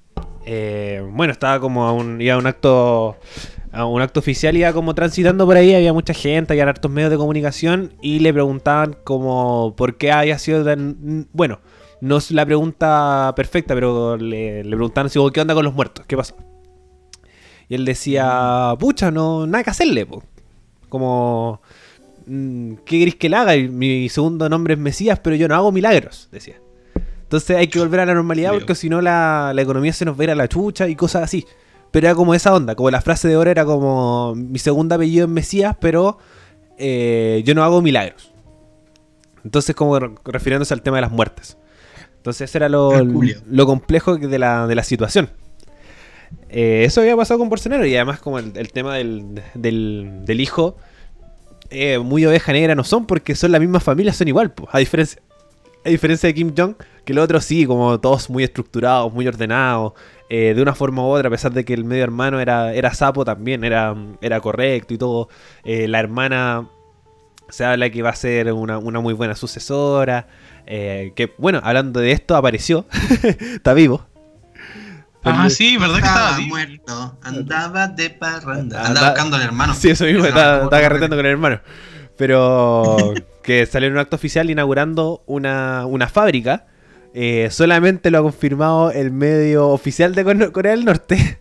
Eh, 0.46 1.04
bueno, 1.12 1.32
estaba 1.32 1.60
como 1.60 1.86
a 1.86 1.92
un, 1.92 2.20
iba 2.20 2.34
a 2.34 2.38
un 2.38 2.46
acto 2.46 3.18
a 3.72 3.84
un 3.86 4.02
acto 4.02 4.20
oficial 4.20 4.56
iba 4.56 4.72
como 4.72 4.94
transitando 4.94 5.46
por 5.46 5.56
ahí, 5.56 5.74
había 5.74 5.92
mucha 5.92 6.12
gente, 6.12 6.52
había 6.52 6.64
hartos 6.64 6.90
medios 6.90 7.10
de 7.10 7.16
comunicación 7.16 7.94
y 8.02 8.18
le 8.18 8.32
preguntaban 8.32 8.96
como 9.04 9.74
por 9.76 9.96
qué 9.96 10.10
había 10.12 10.38
sido 10.38 10.64
tan... 10.64 11.28
Bueno, 11.32 11.60
no 12.00 12.16
es 12.16 12.30
la 12.30 12.44
pregunta 12.44 13.32
perfecta, 13.36 13.74
pero 13.74 14.16
le, 14.16 14.64
le 14.64 14.76
preguntaban 14.76 15.06
así, 15.06 15.20
¿qué 15.32 15.40
onda 15.40 15.54
con 15.54 15.64
los 15.64 15.74
muertos? 15.74 16.04
¿Qué 16.06 16.16
pasó? 16.16 16.36
Y 17.68 17.76
él 17.76 17.84
decía, 17.84 18.74
pucha, 18.78 19.10
no, 19.10 19.46
nada 19.46 19.62
que 19.64 19.70
hacerle, 19.70 20.06
como... 20.88 21.60
Mm, 22.26 22.74
¿Qué 22.84 22.98
queréis 22.98 23.14
que 23.14 23.28
le 23.28 23.36
haga? 23.36 23.54
Mi 23.56 24.08
segundo 24.08 24.48
nombre 24.48 24.74
es 24.74 24.80
Mesías, 24.80 25.20
pero 25.20 25.36
yo 25.36 25.46
no 25.46 25.54
hago 25.54 25.70
milagros, 25.70 26.28
decía. 26.32 26.56
Entonces 27.22 27.56
hay 27.56 27.68
que 27.68 27.78
volver 27.78 28.00
a 28.00 28.06
la 28.06 28.14
normalidad 28.14 28.52
porque 28.52 28.74
si 28.74 28.88
no 28.88 29.00
la, 29.00 29.52
la 29.54 29.62
economía 29.62 29.92
se 29.92 30.04
nos 30.04 30.18
va 30.18 30.22
a 30.22 30.24
ir 30.24 30.30
a 30.32 30.34
la 30.34 30.48
chucha 30.48 30.88
y 30.88 30.96
cosas 30.96 31.22
así. 31.22 31.46
Pero 31.90 32.06
era 32.06 32.14
como 32.14 32.34
esa 32.34 32.54
onda, 32.54 32.74
como 32.74 32.90
la 32.90 33.00
frase 33.00 33.28
de 33.28 33.36
oro 33.36 33.50
era 33.50 33.64
como 33.64 34.34
mi 34.36 34.58
segundo 34.58 34.94
apellido 34.94 35.26
es 35.26 35.30
Mesías, 35.30 35.76
pero 35.80 36.18
eh, 36.78 37.42
yo 37.44 37.54
no 37.54 37.64
hago 37.64 37.82
milagros. 37.82 38.32
Entonces 39.44 39.74
como 39.74 39.98
refiriéndose 39.98 40.74
al 40.74 40.82
tema 40.82 40.98
de 40.98 41.02
las 41.02 41.10
muertes. 41.10 41.56
Entonces 42.16 42.54
era 42.54 42.68
lo, 42.68 42.92
lo 43.02 43.66
complejo 43.66 44.16
de 44.16 44.38
la, 44.38 44.66
de 44.66 44.74
la 44.74 44.84
situación. 44.84 45.30
Eh, 46.48 46.84
eso 46.84 47.00
había 47.00 47.16
pasado 47.16 47.38
con 47.38 47.48
Bolsonaro 47.48 47.86
y 47.86 47.96
además 47.96 48.20
como 48.20 48.38
el, 48.38 48.72
tema 48.72 48.96
del, 48.96 49.42
del, 49.54 50.40
hijo, 50.40 50.76
eh, 51.70 51.98
muy 51.98 52.26
oveja 52.26 52.52
negra 52.52 52.74
no 52.74 52.84
son 52.84 53.06
porque 53.06 53.34
son 53.34 53.52
la 53.52 53.58
misma 53.58 53.80
familia, 53.80 54.12
son 54.12 54.28
igual, 54.28 54.52
a 54.70 54.78
diferencia 54.78 55.22
a 55.84 55.88
diferencia 55.88 56.26
de 56.26 56.34
Kim 56.34 56.52
Jong, 56.56 56.74
que 57.04 57.14
los 57.14 57.24
otros 57.24 57.44
sí, 57.44 57.66
como 57.66 57.98
todos 58.00 58.28
muy 58.28 58.44
estructurados, 58.44 59.12
muy 59.12 59.26
ordenados, 59.26 59.94
eh, 60.32 60.54
de 60.54 60.62
una 60.62 60.76
forma 60.76 61.02
u 61.02 61.06
otra, 61.06 61.26
a 61.26 61.30
pesar 61.30 61.52
de 61.52 61.64
que 61.64 61.74
el 61.74 61.84
medio 61.84 62.04
hermano 62.04 62.38
era, 62.38 62.72
era 62.72 62.94
sapo 62.94 63.24
también, 63.24 63.64
era, 63.64 63.96
era 64.20 64.40
correcto 64.40 64.94
y 64.94 64.98
todo. 64.98 65.28
Eh, 65.64 65.88
la 65.88 65.98
hermana 65.98 66.68
se 67.48 67.64
habla 67.64 67.90
que 67.90 68.00
va 68.00 68.10
a 68.10 68.14
ser 68.14 68.52
una, 68.52 68.78
muy 68.78 69.12
buena 69.12 69.34
sucesora. 69.34 70.28
Eh, 70.66 71.12
que, 71.16 71.34
bueno, 71.36 71.60
hablando 71.64 71.98
de 71.98 72.12
esto, 72.12 72.36
apareció. 72.36 72.86
Está 73.40 73.74
vivo. 73.74 74.06
Ah, 75.24 75.50
sí, 75.50 75.76
¿verdad 75.76 75.96
que 75.96 76.06
estaba 76.06 76.38
muerto? 76.38 77.18
Andaba 77.22 77.88
de 77.88 78.10
parranda. 78.10 78.86
Andaba 78.86 79.10
buscando 79.10 79.36
al 79.36 79.42
hermano. 79.42 79.74
Sí, 79.74 79.90
eso 79.90 80.04
mismo, 80.04 80.26
estaba, 80.26 80.62
estaba 80.62 81.08
con 81.08 81.12
el 81.18 81.26
hermano. 81.26 81.60
Pero 82.16 83.14
que 83.42 83.66
salió 83.66 83.88
en 83.88 83.94
un 83.94 83.98
acto 83.98 84.14
oficial 84.14 84.48
inaugurando 84.48 85.24
una, 85.26 85.86
una 85.86 86.08
fábrica 86.08 86.68
eh, 87.14 87.48
solamente 87.50 88.10
lo 88.10 88.18
ha 88.18 88.22
confirmado 88.22 88.90
el 88.92 89.10
medio 89.10 89.68
oficial 89.68 90.14
de 90.14 90.50
Corea 90.52 90.72
del 90.72 90.84
Norte. 90.84 91.38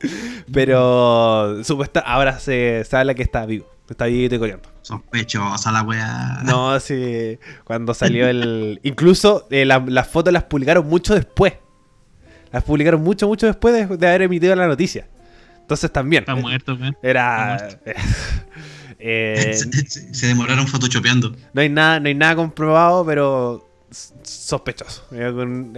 Pero 0.52 1.62
supuesta, 1.64 2.00
ahora 2.00 2.38
se, 2.38 2.84
habla 2.92 3.14
que 3.14 3.22
está 3.22 3.44
vivo. 3.46 3.66
Está 3.88 4.06
vivo 4.06 4.34
y 4.34 4.38
coreano. 4.38 4.62
Sospechosa 4.82 5.72
la 5.72 5.82
weá. 5.82 6.42
No, 6.44 6.78
sí. 6.78 7.38
Cuando 7.64 7.94
salió 7.94 8.28
el. 8.28 8.80
Incluso 8.82 9.46
eh, 9.50 9.64
las 9.64 10.08
fotos 10.08 10.32
las 10.32 10.44
publicaron 10.44 10.86
mucho 10.86 11.14
después. 11.14 11.54
Las 12.52 12.64
publicaron 12.64 13.02
mucho, 13.02 13.26
mucho 13.28 13.46
después 13.46 13.74
de, 13.74 14.08
haber 14.08 14.22
emitido 14.22 14.54
la 14.56 14.66
noticia. 14.66 15.08
Entonces 15.60 15.90
también. 15.90 16.22
Está 16.22 16.34
muerto, 16.34 16.76
Era. 17.02 17.68
Eh, 19.00 19.54
se, 19.86 20.26
demoraron 20.26 20.66
photoshopeando. 20.66 21.32
No 21.52 21.60
hay 21.60 21.68
nada, 21.68 22.00
no 22.00 22.08
hay 22.08 22.16
nada 22.16 22.34
comprobado, 22.34 23.06
pero 23.06 23.67
sospechoso. 23.90 25.04
Es 25.12 25.32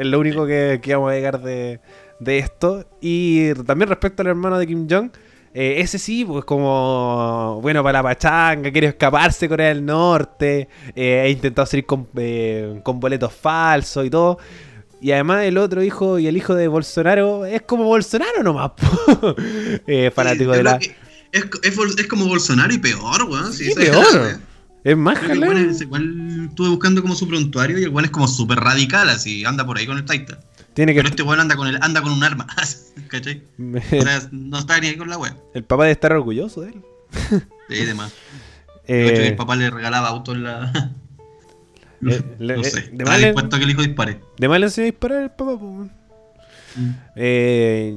lo 0.07 0.19
único 0.19 0.47
que, 0.47 0.81
vamos 0.89 1.13
a 1.13 1.15
llegar 1.15 1.41
de, 1.43 1.81
esto. 2.21 2.87
Y 3.01 3.55
también 3.67 3.89
respecto 3.89 4.23
al 4.23 4.29
hermano 4.29 4.59
de 4.59 4.67
Kim 4.67 4.87
Jong. 4.89 5.11
Eh, 5.53 5.81
ese 5.81 5.99
sí, 5.99 6.25
pues 6.25 6.45
como, 6.45 7.59
bueno, 7.61 7.83
para 7.83 7.99
la 7.99 8.03
pachanga, 8.05 8.71
quiere 8.71 8.87
escaparse 8.87 9.49
Corea 9.49 9.71
del 9.71 9.85
Norte, 9.85 10.69
eh, 10.95 11.25
he 11.27 11.31
intentado 11.31 11.67
salir 11.67 11.87
con, 11.87 12.09
eh, 12.15 12.81
con 12.85 13.01
boletos 13.01 13.33
falsos 13.33 14.07
y 14.07 14.11
todo. 14.11 14.39
Y 15.01 15.13
además 15.13 15.45
el 15.45 15.59
otro 15.59 15.83
hijo 15.83 16.19
y 16.19 16.27
el 16.27 16.37
hijo 16.37 16.55
de 16.55 16.69
Bolsonaro 16.69 17.47
es 17.47 17.63
como 17.63 17.85
Bolsonaro 17.85 18.43
nomás. 18.43 18.73
eh, 19.87 20.13
fanático 20.15 20.53
de 20.53 20.63
la... 20.63 20.79
Es, 21.33 21.45
es, 21.63 22.07
como 22.07 22.27
Bolsonaro 22.27 22.73
y 22.73 22.79
peor, 22.79 23.25
weón. 23.25 23.53
Sí, 23.53 23.73
peor. 23.75 24.41
Es 24.83 24.97
más 24.97 25.19
igual, 25.23 25.77
igual 25.79 26.47
estuve 26.49 26.69
buscando 26.71 27.03
como 27.03 27.15
su 27.15 27.29
prontuario 27.29 27.79
y 27.79 27.85
el 27.85 27.91
weón 27.91 28.07
es 28.07 28.11
como 28.11 28.27
súper 28.27 28.59
radical, 28.59 29.09
así, 29.11 29.45
anda 29.45 29.67
por 29.67 29.79
ahí 29.79 29.87
con 29.87 29.99
el 29.99 30.05
Taita. 30.05 30.41
Tiene 30.75 30.95
que... 30.95 31.01
Pero 31.01 31.11
este 31.11 31.23
weón 31.23 31.41
anda 31.41 31.57
con 31.57 31.67
el, 31.67 31.79
anda 31.83 32.01
con 32.01 32.13
un 32.13 32.25
arma, 32.25 32.47
¿cachai? 33.09 33.43
sea, 33.91 34.29
no 34.31 34.59
está 34.59 34.81
ni 34.81 34.89
ahí 34.89 34.97
con 34.97 35.11
la 35.11 35.19
weón. 35.19 35.37
El 35.55 35.65
papá 35.65 35.85
debe 35.85 35.93
estar 35.93 36.13
orgulloso 36.13 36.63
de 36.63 36.71
él. 36.71 36.85
sí, 37.69 37.85
demás. 37.85 38.13
Eh... 38.87 39.29
el 39.29 39.37
papá 39.37 39.55
le 39.55 39.71
regalaba 39.71 40.09
autos 40.09 40.35
en 40.35 40.43
la... 40.45 40.93
Eh, 42.03 42.23
no 42.39 42.65
sé, 42.65 42.89
de 42.93 43.05
está 43.05 43.19
dispuesto 43.19 43.57
a 43.57 43.59
que 43.59 43.65
el 43.67 43.71
hijo 43.73 43.83
dispare. 43.83 44.23
De 44.39 44.49
mal 44.49 44.59
le 44.59 44.69
enseñó 44.69 44.85
a 44.85 44.91
disparar 44.91 45.23
el 45.23 45.31
papá, 45.31 45.59
pues. 45.59 45.91
Eh, 47.15 47.95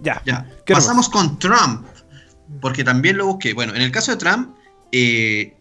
ya. 0.00 0.22
ya. 0.24 0.48
Pasamos 0.64 1.08
con 1.08 1.40
Trump. 1.40 1.84
Porque 2.60 2.84
también 2.84 3.16
lo 3.16 3.26
busqué. 3.26 3.52
Bueno, 3.52 3.74
en 3.74 3.82
el 3.82 3.90
caso 3.90 4.12
de 4.12 4.18
Trump, 4.18 4.54
eh, 4.92 5.56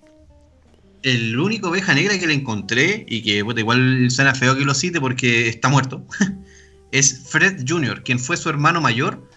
el 1.03 1.39
único 1.39 1.69
oveja 1.69 1.93
negra 1.93 2.17
que 2.19 2.27
le 2.27 2.33
encontré, 2.33 3.05
y 3.07 3.21
que 3.23 3.37
igual 3.37 4.11
suena 4.11 4.35
feo 4.35 4.55
que 4.55 4.65
lo 4.65 4.73
cite 4.73 4.99
porque 4.99 5.47
está 5.47 5.69
muerto, 5.69 6.05
es 6.91 7.27
Fred 7.29 7.63
Jr., 7.67 8.03
quien 8.03 8.19
fue 8.19 8.37
su 8.37 8.49
hermano 8.49 8.81
mayor 8.81 9.27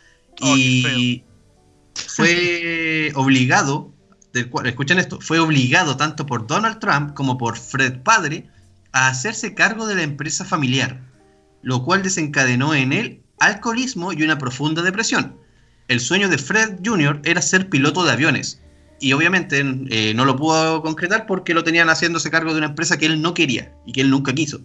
oh, 0.41 0.57
y 0.57 1.25
fue 1.95 3.13
obligado, 3.17 3.93
escuchen 4.65 4.99
esto, 4.99 5.21
fue 5.21 5.39
obligado 5.39 5.97
tanto 5.97 6.27
por 6.27 6.47
Donald 6.47 6.79
Trump 6.81 7.15
como 7.15 7.39
por 7.39 7.57
Fred 7.57 8.01
padre 8.03 8.49
a 8.93 9.09
hacerse 9.09 9.55
cargo 9.55 9.87
de 9.87 9.95
la 9.95 10.03
empresa 10.03 10.45
familiar, 10.45 11.01
lo 11.63 11.83
cual 11.83 12.03
desencadenó 12.03 12.75
en 12.75 12.93
él 12.93 13.21
alcoholismo 13.41 14.13
y 14.13 14.23
una 14.23 14.39
profunda 14.39 14.83
depresión. 14.83 15.37
El 15.89 16.01
sueño 16.01 16.29
de 16.29 16.39
Fred 16.39 16.79
Jr. 16.85 17.21
era 17.25 17.43
ser 17.43 17.69
piloto 17.69 18.05
de 18.05 18.13
aviones, 18.13 18.61
y 19.01 19.13
obviamente 19.13 19.65
eh, 19.91 20.15
no 20.15 20.25
lo 20.25 20.37
pudo 20.37 20.83
concretar 20.83 21.27
porque 21.27 21.55
lo 21.55 21.65
tenían 21.65 21.89
haciéndose 21.89 22.31
cargo 22.31 22.53
de 22.53 22.59
una 22.59 22.69
empresa 22.69 22.97
que 22.97 23.07
él 23.07 23.21
no 23.21 23.35
quería 23.35 23.73
y 23.87 23.93
que 23.93 24.01
él 24.01 24.11
nunca 24.11 24.33
quiso. 24.33 24.61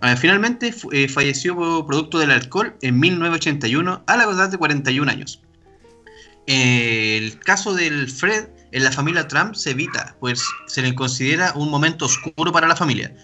Ah, 0.00 0.16
finalmente 0.16 0.74
eh, 0.92 1.08
falleció 1.08 1.86
producto 1.86 2.18
del 2.18 2.30
alcohol 2.30 2.74
en 2.80 2.98
1981 2.98 4.02
a 4.06 4.16
la 4.16 4.24
edad 4.24 4.48
de 4.48 4.58
41 4.58 5.10
años. 5.10 5.42
Eh, 6.46 7.18
el 7.18 7.38
caso 7.38 7.74
del 7.74 8.10
Fred 8.10 8.48
en 8.72 8.84
la 8.84 8.92
familia 8.92 9.28
Trump 9.28 9.54
se 9.54 9.70
evita, 9.70 10.16
pues 10.20 10.42
se 10.66 10.82
le 10.82 10.94
considera 10.94 11.52
un 11.54 11.70
momento 11.70 12.06
oscuro 12.06 12.52
para 12.52 12.66
la 12.66 12.76
familia. 12.76 13.14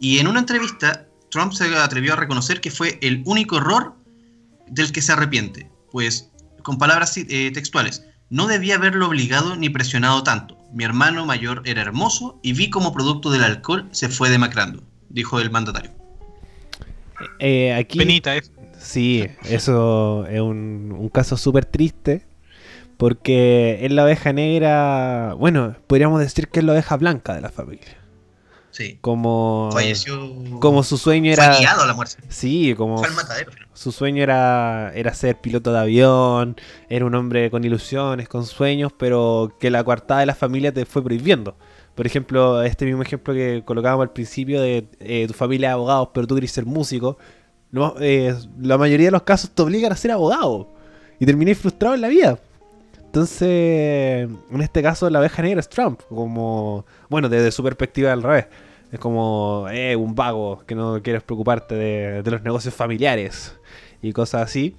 Y 0.00 0.18
en 0.18 0.26
una 0.26 0.40
entrevista, 0.40 1.06
Trump 1.30 1.52
se 1.52 1.64
atrevió 1.76 2.14
a 2.14 2.16
reconocer 2.16 2.60
que 2.60 2.70
fue 2.70 2.98
el 3.00 3.22
único 3.26 3.58
error 3.58 3.94
del 4.66 4.92
que 4.92 5.02
se 5.02 5.12
arrepiente, 5.12 5.70
pues 5.92 6.30
con 6.62 6.78
palabras 6.78 7.14
textuales, 7.14 8.02
no 8.34 8.48
debía 8.48 8.74
haberlo 8.74 9.06
obligado 9.06 9.54
ni 9.54 9.70
presionado 9.70 10.24
tanto. 10.24 10.58
Mi 10.72 10.82
hermano 10.82 11.24
mayor 11.24 11.62
era 11.66 11.82
hermoso 11.82 12.40
y 12.42 12.52
vi 12.52 12.68
como 12.68 12.92
producto 12.92 13.30
del 13.30 13.44
alcohol 13.44 13.88
se 13.92 14.08
fue 14.08 14.28
demacrando, 14.28 14.82
dijo 15.08 15.38
el 15.38 15.52
mandatario. 15.52 15.92
Eh, 17.38 17.72
aquí, 17.72 17.96
Penita, 17.96 18.36
¿eh? 18.36 18.42
Sí, 18.76 19.24
eso 19.44 20.26
es 20.26 20.40
un, 20.40 21.08
caso 21.12 21.36
súper 21.36 21.64
triste. 21.64 22.26
Porque 22.96 23.78
es 23.82 23.92
la 23.92 24.02
oveja 24.02 24.32
negra. 24.32 25.34
Bueno, 25.34 25.76
podríamos 25.86 26.18
decir 26.18 26.48
que 26.48 26.58
es 26.58 26.64
la 26.64 26.72
oveja 26.72 26.96
blanca 26.96 27.34
de 27.34 27.40
la 27.40 27.50
familia. 27.50 27.96
Sí. 28.74 28.98
Como. 29.00 29.70
Falleció. 29.72 30.34
Como 30.58 30.82
su 30.82 30.98
sueño 30.98 31.32
era. 31.32 31.52
Fue 31.52 31.60
guiado 31.60 31.82
a 31.82 31.86
la 31.86 31.94
muerte. 31.94 32.16
Sí, 32.28 32.74
como. 32.76 33.00
Su 33.72 33.92
sueño 33.92 34.20
era, 34.20 34.90
era 34.96 35.14
ser 35.14 35.40
piloto 35.40 35.72
de 35.72 35.78
avión. 35.78 36.56
Era 36.88 37.04
un 37.04 37.14
hombre 37.14 37.52
con 37.52 37.62
ilusiones, 37.62 38.28
con 38.28 38.44
sueños, 38.44 38.92
pero 38.98 39.54
que 39.60 39.70
la 39.70 39.84
coartada 39.84 40.20
de 40.20 40.26
la 40.26 40.34
familia 40.34 40.74
te 40.74 40.86
fue 40.86 41.04
prohibiendo. 41.04 41.56
Por 41.94 42.04
ejemplo, 42.04 42.64
este 42.64 42.84
mismo 42.84 43.02
ejemplo 43.02 43.32
que 43.32 43.62
colocábamos 43.64 44.08
al 44.08 44.12
principio 44.12 44.60
de 44.60 44.88
eh, 44.98 45.26
tu 45.28 45.34
familia 45.34 45.68
de 45.68 45.74
abogados, 45.74 46.08
pero 46.12 46.26
tú 46.26 46.34
querés 46.34 46.50
ser 46.50 46.66
músico. 46.66 47.16
No, 47.70 47.94
eh, 48.00 48.34
la 48.60 48.76
mayoría 48.76 49.06
de 49.06 49.12
los 49.12 49.22
casos 49.22 49.50
te 49.50 49.62
obligan 49.62 49.92
a 49.92 49.96
ser 49.96 50.10
abogado. 50.10 50.68
Y 51.20 51.26
terminé 51.26 51.54
frustrado 51.54 51.94
en 51.94 52.00
la 52.00 52.08
vida. 52.08 52.40
Entonces, 53.14 54.28
en 54.50 54.60
este 54.60 54.82
caso, 54.82 55.08
la 55.08 55.20
abeja 55.20 55.40
negra 55.42 55.60
es 55.60 55.68
Trump. 55.68 56.00
Como, 56.08 56.84
bueno, 57.08 57.28
desde 57.28 57.52
su 57.52 57.62
perspectiva 57.62 58.12
al 58.12 58.24
revés. 58.24 58.46
Es 58.94 59.00
como 59.00 59.66
eh, 59.72 59.96
un 59.96 60.14
vago 60.14 60.62
que 60.68 60.76
no 60.76 61.02
quieres 61.02 61.24
preocuparte 61.24 61.74
de, 61.74 62.30
los 62.30 62.42
negocios 62.42 62.72
familiares 62.72 63.52
y 64.00 64.12
cosas 64.12 64.42
así. 64.42 64.76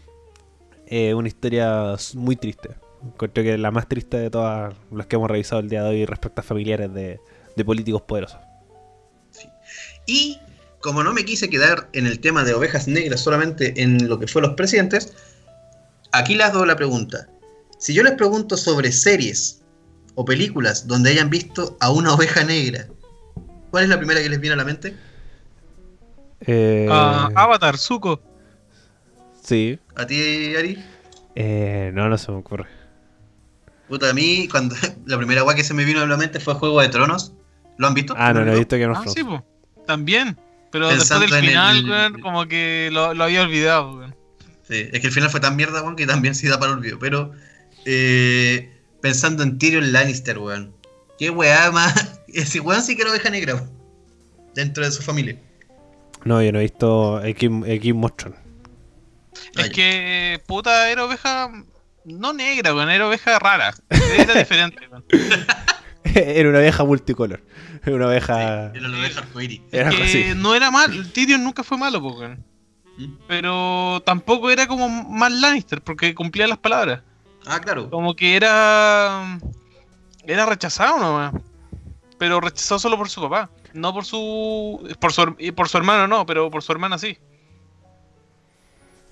Eh, 0.88 1.13
una 1.13 1.28
historia 1.28 1.97
muy 2.13 2.38
triste. 2.38 2.70
Creo 3.18 3.34
que 3.34 3.55
es 3.55 3.59
la 3.59 3.72
más 3.72 3.89
triste 3.89 4.16
de 4.16 4.30
todas 4.30 4.74
las 4.89 5.07
que 5.07 5.18
hemos 5.18 5.30
revisado 5.30 5.59
el 5.59 5.68
día 5.68 5.84
de 5.84 5.89
hoy 5.89 6.05
respecto 6.05 6.39
a 6.39 6.45
familiares 6.45 6.93
de, 6.93 7.20
políticos 7.66 8.03
poderosos. 8.03 8.39
Y 10.05 10.39
como 10.80 11.03
no 11.03 11.11
me 11.11 11.26
quise 11.26 11.49
quedar 11.49 11.89
en 11.91 12.07
el 12.07 12.22
tema 12.22 12.45
de 12.45 12.53
ovejas 12.53 12.88
negras 12.88 13.20
solamente 13.20 13.74
en 13.84 14.07
lo 14.07 14.18
que 14.18 14.28
fue 14.28 14.41
los 14.41 14.53
presidentes, 14.53 15.13
aquí 16.13 16.36
les 16.36 16.45
hago 16.45 16.66
la 16.66 16.78
pregunta. 16.78 17.28
Si 17.80 17.93
yo 17.93 18.01
les 18.01 18.13
pregunto 18.13 18.55
sobre 18.55 18.93
series 18.93 19.61
o 20.13 20.24
películas 20.24 20.88
donde 20.88 21.09
hayan 21.09 21.30
visto 21.30 21.76
a 21.82 21.91
una 21.91 22.13
oveja 22.13 22.45
negra, 22.45 22.88
¿Cuál 23.76 23.84
es 23.84 23.89
la 23.89 23.97
primera 23.97 24.21
que 24.21 24.30
les 24.30 24.39
viene 24.39 24.53
a 24.53 24.55
la 24.55 24.63
mente? 24.63 24.95
Eh... 26.47 26.88
Uh, 26.88 27.38
Avatar, 27.38 27.78
Zuko. 27.78 28.21
Sí. 29.43 29.78
¿A 29.97 30.07
ti, 30.07 30.55
Ari? 30.55 30.82
Eh, 31.36 31.91
no, 31.93 32.07
no 32.07 32.17
se 32.17 32.32
me 32.32 32.38
ocurre. 32.38 32.69
Puta, 33.89 34.11
a 34.11 34.13
mí, 34.13 34.47
cuando 34.49 34.78
la 35.05 35.17
primera 35.17 35.43
weá 35.43 35.57
que 35.57 35.65
se 35.65 35.73
me 35.73 35.84
vino 35.84 35.99
a 35.99 36.05
la 36.05 36.15
mente 36.15 36.39
fue 36.39 36.53
Juego 36.53 36.80
de 36.80 36.88
Tronos. 36.88 37.34
¿Lo 37.78 37.88
han 37.88 37.93
visto? 37.93 38.15
Ah, 38.17 38.32
no, 38.32 38.45
no 38.45 38.53
he 38.53 38.59
visto 38.59 38.78
que 38.78 38.88
no 38.88 38.93
Ah, 38.95 39.03
sí, 39.07 39.26
pues. 39.26 39.41
También. 39.86 40.38
Pero 40.71 40.88
después 40.88 41.19
del 41.19 41.34
final, 41.34 41.84
weón, 41.84 42.21
como 42.21 42.47
que 42.47 42.88
lo, 42.93 43.13
lo, 43.13 43.26
había 43.26 43.41
olvidado, 43.41 43.97
weón. 43.97 44.15
Sí, 44.69 44.88
es 44.89 45.01
que 45.01 45.07
el 45.07 45.11
final 45.11 45.30
fue 45.30 45.41
tan 45.41 45.57
mierda, 45.57 45.82
weón, 45.82 45.97
que 45.97 46.07
también 46.07 46.34
se 46.34 46.47
da 46.47 46.57
para 46.57 46.71
el 46.71 46.78
olvido. 46.78 46.97
Pero, 46.97 47.34
eh, 47.84 48.71
pensando 49.01 49.43
en 49.43 49.57
Tyrion 49.57 49.91
Lannister, 49.91 50.39
weón. 50.39 50.73
Qué 51.19 51.30
weá 51.30 51.71
más. 51.71 52.21
Ese 52.41 52.59
weón 52.59 52.81
sí 52.81 52.95
que 52.95 53.03
era 53.03 53.11
oveja 53.11 53.29
negra. 53.29 53.65
Dentro 54.53 54.83
de 54.83 54.91
su 54.91 55.01
familia. 55.01 55.38
No, 56.25 56.41
yo 56.41 56.51
no 56.51 56.59
he 56.59 56.63
visto 56.63 57.23
X, 57.23 57.49
X 57.65 57.95
Monstron. 57.95 58.36
Es 59.57 59.69
que 59.69 60.41
puta 60.45 60.89
era 60.89 61.05
oveja. 61.05 61.51
No 62.03 62.33
negra, 62.33 62.75
weón, 62.75 62.89
era 62.89 63.07
oveja 63.07 63.39
rara. 63.39 63.73
Era 63.89 64.33
diferente, 64.39 64.88
weón. 64.89 65.05
era 66.03 66.49
una 66.49 66.59
oveja 66.59 66.83
multicolor. 66.83 67.41
Era 67.86 67.95
una 67.95 68.07
oveja. 68.07 68.71
era 68.73 68.88
la 68.88 68.99
oveja 68.99 69.21
arcoíris. 69.21 69.61
Es 69.71 70.11
que 70.11 70.36
no 70.36 70.55
era 70.55 70.71
mal. 70.71 71.11
Tyrion 71.13 71.43
nunca 71.43 71.63
fue 71.63 71.77
malo, 71.77 71.99
weón. 71.99 72.43
¿Mm? 72.97 73.13
Pero 73.27 74.01
tampoco 74.05 74.49
era 74.51 74.67
como 74.67 74.89
más 74.89 75.31
Lannister, 75.31 75.81
porque 75.81 76.13
cumplía 76.13 76.47
las 76.47 76.57
palabras. 76.57 77.01
Ah, 77.45 77.61
claro. 77.61 77.89
Como 77.89 78.15
que 78.15 78.36
era 78.36 79.39
era 80.25 80.45
rechazado 80.45 80.99
nomás. 80.99 81.33
Pero 82.26 82.41
rechazado 82.41 82.80
solo 82.80 82.97
por 82.97 83.07
su 83.07 83.21
papá. 83.21 83.51
No 83.73 83.93
por 83.93 84.03
su. 84.03 84.84
Por 84.99 85.13
su, 85.13 85.36
por 85.55 85.69
su 85.69 85.78
hermano, 85.78 86.07
no, 86.07 86.26
pero 86.26 86.49
por 86.49 86.63
su 86.63 86.71
hermana 86.71 86.97
sí. 86.97 87.19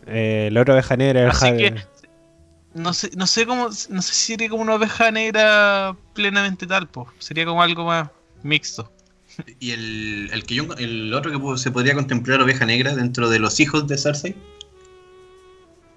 Eh, 0.08 0.50
la 0.52 0.62
otra 0.62 0.74
oveja 0.74 0.98
negra 0.98 1.30
Así 1.30 1.56
que, 1.56 1.76
no 2.74 2.92
sé, 2.92 3.12
no 3.16 3.28
sé 3.28 3.46
cómo. 3.46 3.66
No 3.66 4.02
sé 4.02 4.14
si 4.16 4.34
sería 4.34 4.50
como 4.50 4.64
una 4.64 4.74
oveja 4.74 5.12
negra 5.12 5.96
plenamente 6.16 6.66
tal, 6.66 6.88
pues. 6.88 7.08
Sería 7.20 7.46
como 7.46 7.62
algo 7.62 7.86
más 7.86 8.10
mixto. 8.42 8.92
¿Y 9.60 9.70
el, 9.70 10.32
el 10.34 10.44
que 10.44 10.56
yo, 10.56 10.66
el 10.80 11.14
otro 11.14 11.32
que 11.32 11.58
se 11.60 11.70
podría 11.70 11.94
contemplar 11.94 12.42
oveja 12.42 12.66
negra 12.66 12.96
dentro 12.96 13.30
de 13.30 13.38
los 13.38 13.60
hijos 13.60 13.88
de 13.88 13.96
Cersei? 13.96 14.36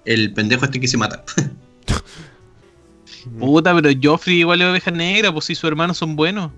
El 0.05 0.35
pendejo 0.35 0.67
este 0.67 0.81
que 0.81 0.89
se 0.89 0.99
mata. 0.99 1.25
Puta, 3.39 3.75
pero 3.75 3.89
Joffrey 4.03 4.41
igual 4.41 4.61
es 4.61 4.69
oveja 4.69 4.91
negra, 4.91 5.33
pues 5.33 5.47
si 5.47 5.55
sus 5.55 5.65
hermanos 5.65 5.97
son 5.97 6.15
buenos. 6.15 6.53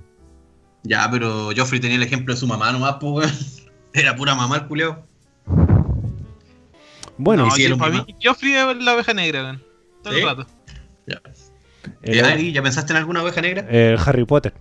Ya, 0.83 1.09
pero 1.11 1.51
Joffrey 1.57 1.81
tenía 1.81 1.97
el 1.97 2.03
ejemplo 2.03 2.35
de 2.35 2.41
su 2.41 2.47
mamá 2.47 2.73
nomás, 2.73 2.97
pues, 3.01 3.67
Era 3.93 4.15
pura 4.15 4.35
mamá 4.35 4.57
el 4.57 4.67
culeo. 4.67 5.05
Bueno, 7.17 7.47
no, 7.47 7.79
para 7.79 7.93
mí, 7.93 8.17
Joffrey 8.23 8.55
es 8.55 8.77
la 8.77 8.95
oveja 8.95 9.13
negra, 9.13 9.43
weón. 9.43 9.63
Todo 10.03 10.15
el 10.15 10.23
rato. 10.23 10.47
Ya. 11.07 11.21
El, 12.03 12.53
¿Ya 12.53 12.63
pensaste 12.63 12.93
en 12.93 12.99
alguna 12.99 13.23
oveja 13.23 13.41
negra? 13.41 13.67
El 13.69 13.99
Harry 13.99 14.25
Potter. 14.25 14.53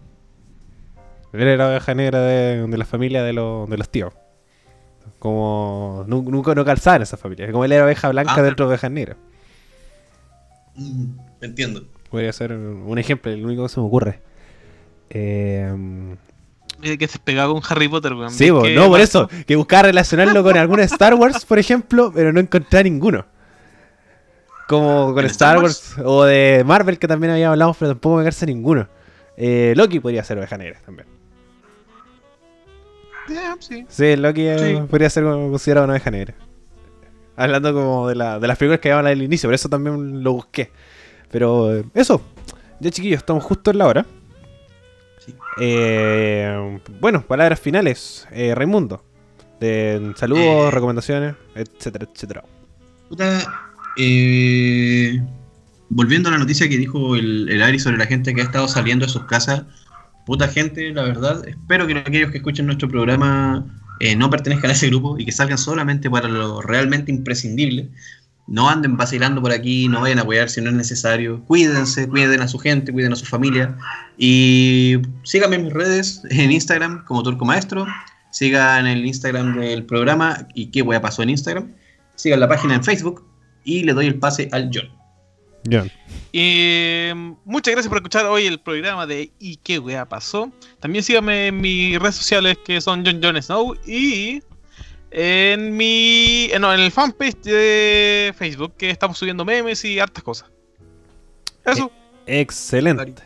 Él 1.34 1.42
era 1.42 1.58
la 1.58 1.70
oveja 1.70 1.94
negra 1.94 2.22
de, 2.22 2.68
la 2.68 2.86
familia 2.86 3.22
de, 3.22 3.34
de 3.34 3.78
los 3.78 3.90
tíos. 3.90 4.14
Como 5.20 6.04
nunca 6.08 6.56
no 6.56 6.66
calzaba 6.66 6.98
en 6.98 7.02
esa 7.04 7.18
familia. 7.18 7.52
Como 7.52 7.66
él 7.66 7.72
era 7.72 7.86
oveja 7.86 8.10
blanca 8.10 8.36
ah, 8.38 8.42
dentro 8.42 8.66
de 8.66 8.70
ovejas 8.72 8.92
negras. 8.92 9.18
Mm, 10.76 11.06
entiendo. 11.42 11.84
Podría 12.10 12.32
ser 12.34 12.54
un 12.54 12.98
ejemplo, 12.98 13.32
el 13.32 13.46
único 13.46 13.64
que 13.64 13.70
se 13.70 13.80
me 13.80 13.86
ocurre. 13.86 14.22
Eh, 15.10 16.16
que 16.82 17.08
se 17.08 17.20
pegaba 17.20 17.54
con 17.54 17.62
Harry 17.68 17.88
Potter, 17.88 18.14
weón. 18.14 18.32
Sí, 18.32 18.50
no, 18.50 18.88
por 18.88 19.00
eso. 19.00 19.30
Que 19.46 19.56
buscaba 19.56 19.84
relacionarlo 19.84 20.44
con 20.44 20.58
alguna 20.58 20.84
Star 20.84 21.16
Wars, 21.16 21.46
por 21.46 21.60
ejemplo, 21.60 22.12
pero 22.14 22.32
no 22.32 22.40
encontré 22.40 22.84
ninguno. 22.84 23.26
Como 24.68 25.14
con 25.14 25.26
Star, 25.26 25.58
Wars? 25.60 25.96
o 26.04 26.26
de 26.26 26.64
Marvel, 26.66 27.00
que 27.00 27.08
también 27.08 27.32
había 27.32 27.50
hablado, 27.50 27.74
pero 27.74 27.92
tampoco 27.92 28.18
me 28.18 28.24
parece 28.24 28.46
ninguno. 28.46 28.88
Eh, 29.38 29.74
Loki 29.76 30.00
podría 30.00 30.24
ser 30.24 30.38
oveja 30.38 30.58
negra 30.58 30.80
también. 30.86 31.08
sí. 33.60 33.86
sí, 33.88 34.16
Loki 34.16 34.42
eh, 34.46 34.84
podría 34.90 35.10
ser 35.10 35.24
considerado 35.24 35.86
una 35.86 35.94
oveja 35.94 36.12
negra. 36.12 36.34
Hablando 37.38 37.74
como 37.74 38.08
de, 38.10 38.16
la, 38.16 38.40
de 38.40 38.48
las 38.48 38.58
figuras 38.58 38.80
que 38.80 38.92
habían 38.92 39.08
al 39.08 39.22
inicio, 39.22 39.48
por 39.48 39.54
eso 39.54 39.70
también 39.70 40.24
lo 40.24 40.34
busqué. 40.34 40.72
Pero 41.32 41.76
eh, 41.76 41.86
eso, 41.94 42.22
ya 42.80 42.92
chiquillos, 42.92 43.20
estamos 43.20 43.44
justo 43.44 43.72
en 43.72 43.78
la 43.78 43.88
hora. 43.88 44.06
Eh, 45.60 46.80
bueno, 47.00 47.26
palabras 47.26 47.60
finales, 47.60 48.28
eh, 48.32 48.54
Raimundo. 48.56 49.04
De 49.60 50.14
saludos, 50.16 50.74
recomendaciones, 50.74 51.36
etcétera, 51.56 52.08
etcétera. 52.14 52.44
volviendo 55.90 56.30
a 56.30 56.32
la 56.32 56.38
noticia 56.38 56.70
que 56.70 56.78
dijo 56.78 57.16
el, 57.16 57.50
el, 57.50 57.64
Ari 57.64 57.80
sobre 57.80 57.98
la 57.98 58.06
gente 58.06 58.36
que 58.36 58.42
ha 58.42 58.44
estado 58.44 58.68
saliendo 58.68 59.06
de 59.06 59.12
sus 59.12 59.24
casas, 59.24 59.64
puta 60.26 60.48
gente, 60.48 60.92
la 60.92 61.04
verdad, 61.04 61.48
espero 61.48 61.88
que 61.88 61.98
aquellos 61.98 62.30
que 62.30 62.38
escuchen 62.38 62.68
nuestro 62.68 62.88
programa 62.88 63.66
no 64.16 64.30
pertenezcan 64.30 64.70
a 64.70 64.74
ese 64.74 64.90
grupo 64.90 65.18
y 65.18 65.26
que 65.26 65.32
salgan 65.32 65.58
solamente 65.58 66.08
para 66.08 66.28
lo 66.28 66.62
realmente 66.62 67.12
imprescindible 67.12 67.90
no 68.48 68.70
anden 68.70 68.96
vacilando 68.96 69.42
por 69.42 69.52
aquí, 69.52 69.88
no 69.90 70.02
vayan 70.02 70.20
a 70.20 70.22
apoyar 70.22 70.50
si 70.50 70.62
no 70.62 70.70
es 70.70 70.76
necesario. 70.76 71.44
Cuídense, 71.46 72.08
cuiden 72.08 72.42
a 72.42 72.48
su 72.48 72.58
gente, 72.58 72.94
cuiden 72.94 73.14
a 73.14 73.18
su 73.18 73.26
familia. 73.26 73.78
Y 74.18 74.98
síganme 75.24 75.58
en 75.58 75.66
mis 75.66 75.74
redes, 75.74 76.22
en 76.30 76.52
Instagram 76.52 77.04
como 77.06 77.24
Turco 77.24 77.44
Maestro. 77.46 77.86
Sigan 78.32 78.88
el 78.88 79.06
Instagram 79.06 79.60
del 79.60 79.86
programa 79.86 80.48
y 80.54 80.68
qué 80.68 80.82
a 80.82 81.02
pasó 81.02 81.24
en 81.24 81.32
Instagram. 81.32 81.74
Sigan 82.16 82.40
la 82.40 82.48
página 82.48 82.76
en 82.76 82.84
Facebook 82.84 83.26
y 83.64 83.84
le 83.84 83.94
doy 83.94 84.08
el 84.08 84.16
pase 84.16 84.48
al 84.52 84.70
John. 84.74 84.90
John. 85.70 85.92
Y 86.32 87.10
muchas 87.44 87.74
gracias 87.74 87.90
por 87.90 87.98
escuchar 87.98 88.26
hoy 88.26 88.46
el 88.46 88.60
programa 88.60 89.06
de 89.06 89.32
¿Y 89.40 89.58
qué 89.58 89.80
wea 89.80 90.08
pasó? 90.08 90.52
También 90.80 91.04
síganme 91.04 91.48
en 91.48 91.60
mis 91.60 92.00
redes 92.00 92.16
sociales 92.16 92.58
que 92.66 92.80
son 92.80 93.04
John 93.06 93.20
John 93.22 93.42
Snow 93.42 93.76
y 93.86 94.42
en 95.20 95.76
mi. 95.76 96.46
Eh, 96.52 96.60
no, 96.60 96.72
en 96.72 96.80
el 96.80 96.92
fanpage 96.92 97.42
de 97.42 98.36
Facebook 98.38 98.76
que 98.78 98.92
estamos 98.92 99.18
subiendo 99.18 99.44
memes 99.44 99.84
y 99.84 100.00
hartas 100.00 100.24
cosas. 100.24 100.52
Eso. 101.66 101.92
Eh, 102.28 102.40
excelente. 102.40 103.24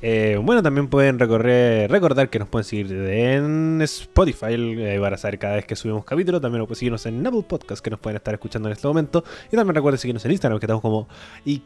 Eh, 0.00 0.38
bueno, 0.42 0.62
también 0.62 0.88
pueden 0.88 1.18
recorrer, 1.18 1.90
recordar 1.90 2.30
que 2.30 2.38
nos 2.38 2.48
pueden 2.48 2.64
seguir 2.64 2.92
en 2.92 3.82
Spotify 3.82 4.98
para 5.00 5.16
saber 5.16 5.38
cada 5.38 5.56
vez 5.56 5.64
que 5.66 5.76
subimos 5.76 6.04
capítulo. 6.04 6.40
También 6.40 6.64
pueden 6.64 6.76
seguirnos 6.76 7.04
en 7.06 7.26
Apple 7.26 7.44
Podcast 7.48 7.82
que 7.82 7.90
nos 7.90 7.98
pueden 7.98 8.16
estar 8.16 8.34
escuchando 8.34 8.68
en 8.68 8.74
este 8.74 8.86
momento. 8.86 9.24
Y 9.50 9.56
también 9.56 9.74
recuerden 9.74 9.98
seguirnos 9.98 10.24
en 10.24 10.32
Instagram 10.32 10.58
que 10.58 10.66
estamos 10.66 10.82
como 10.82 11.08
y. 11.44 11.62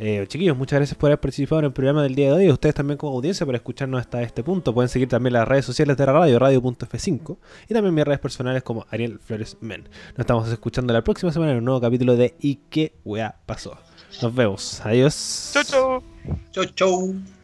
Eh, 0.00 0.24
chiquillos, 0.26 0.56
muchas 0.56 0.80
gracias 0.80 0.98
por 0.98 1.08
haber 1.08 1.20
participado 1.20 1.60
en 1.60 1.66
el 1.66 1.72
programa 1.72 2.02
del 2.02 2.16
día 2.16 2.26
de 2.26 2.32
hoy. 2.32 2.50
Ustedes 2.50 2.74
también 2.74 2.98
como 2.98 3.14
audiencia 3.14 3.46
por 3.46 3.54
escucharnos 3.54 4.00
hasta 4.00 4.22
este 4.22 4.42
punto. 4.42 4.74
Pueden 4.74 4.88
seguir 4.88 5.08
también 5.08 5.34
las 5.34 5.46
redes 5.46 5.64
sociales 5.64 5.96
de 5.96 6.04
la 6.04 6.12
radio, 6.12 6.38
radio.f5. 6.38 7.36
Y 7.68 7.74
también 7.74 7.94
mis 7.94 8.04
redes 8.04 8.18
personales 8.18 8.64
como 8.64 8.86
Ariel 8.90 9.20
Flores 9.20 9.56
Men. 9.60 9.84
Nos 10.10 10.18
estamos 10.20 10.50
escuchando 10.50 10.92
la 10.92 11.04
próxima 11.04 11.30
semana 11.30 11.52
en 11.52 11.58
un 11.58 11.64
nuevo 11.64 11.80
capítulo 11.80 12.16
de 12.16 12.34
¿Y 12.40 12.56
qué 12.70 12.92
pasó? 13.46 13.78
Nos 14.22 14.34
vemos. 14.34 14.80
Adiós. 14.84 15.50
Chau, 15.52 15.64
chau. 15.64 16.04
Chau, 16.52 16.64
chau. 16.74 17.37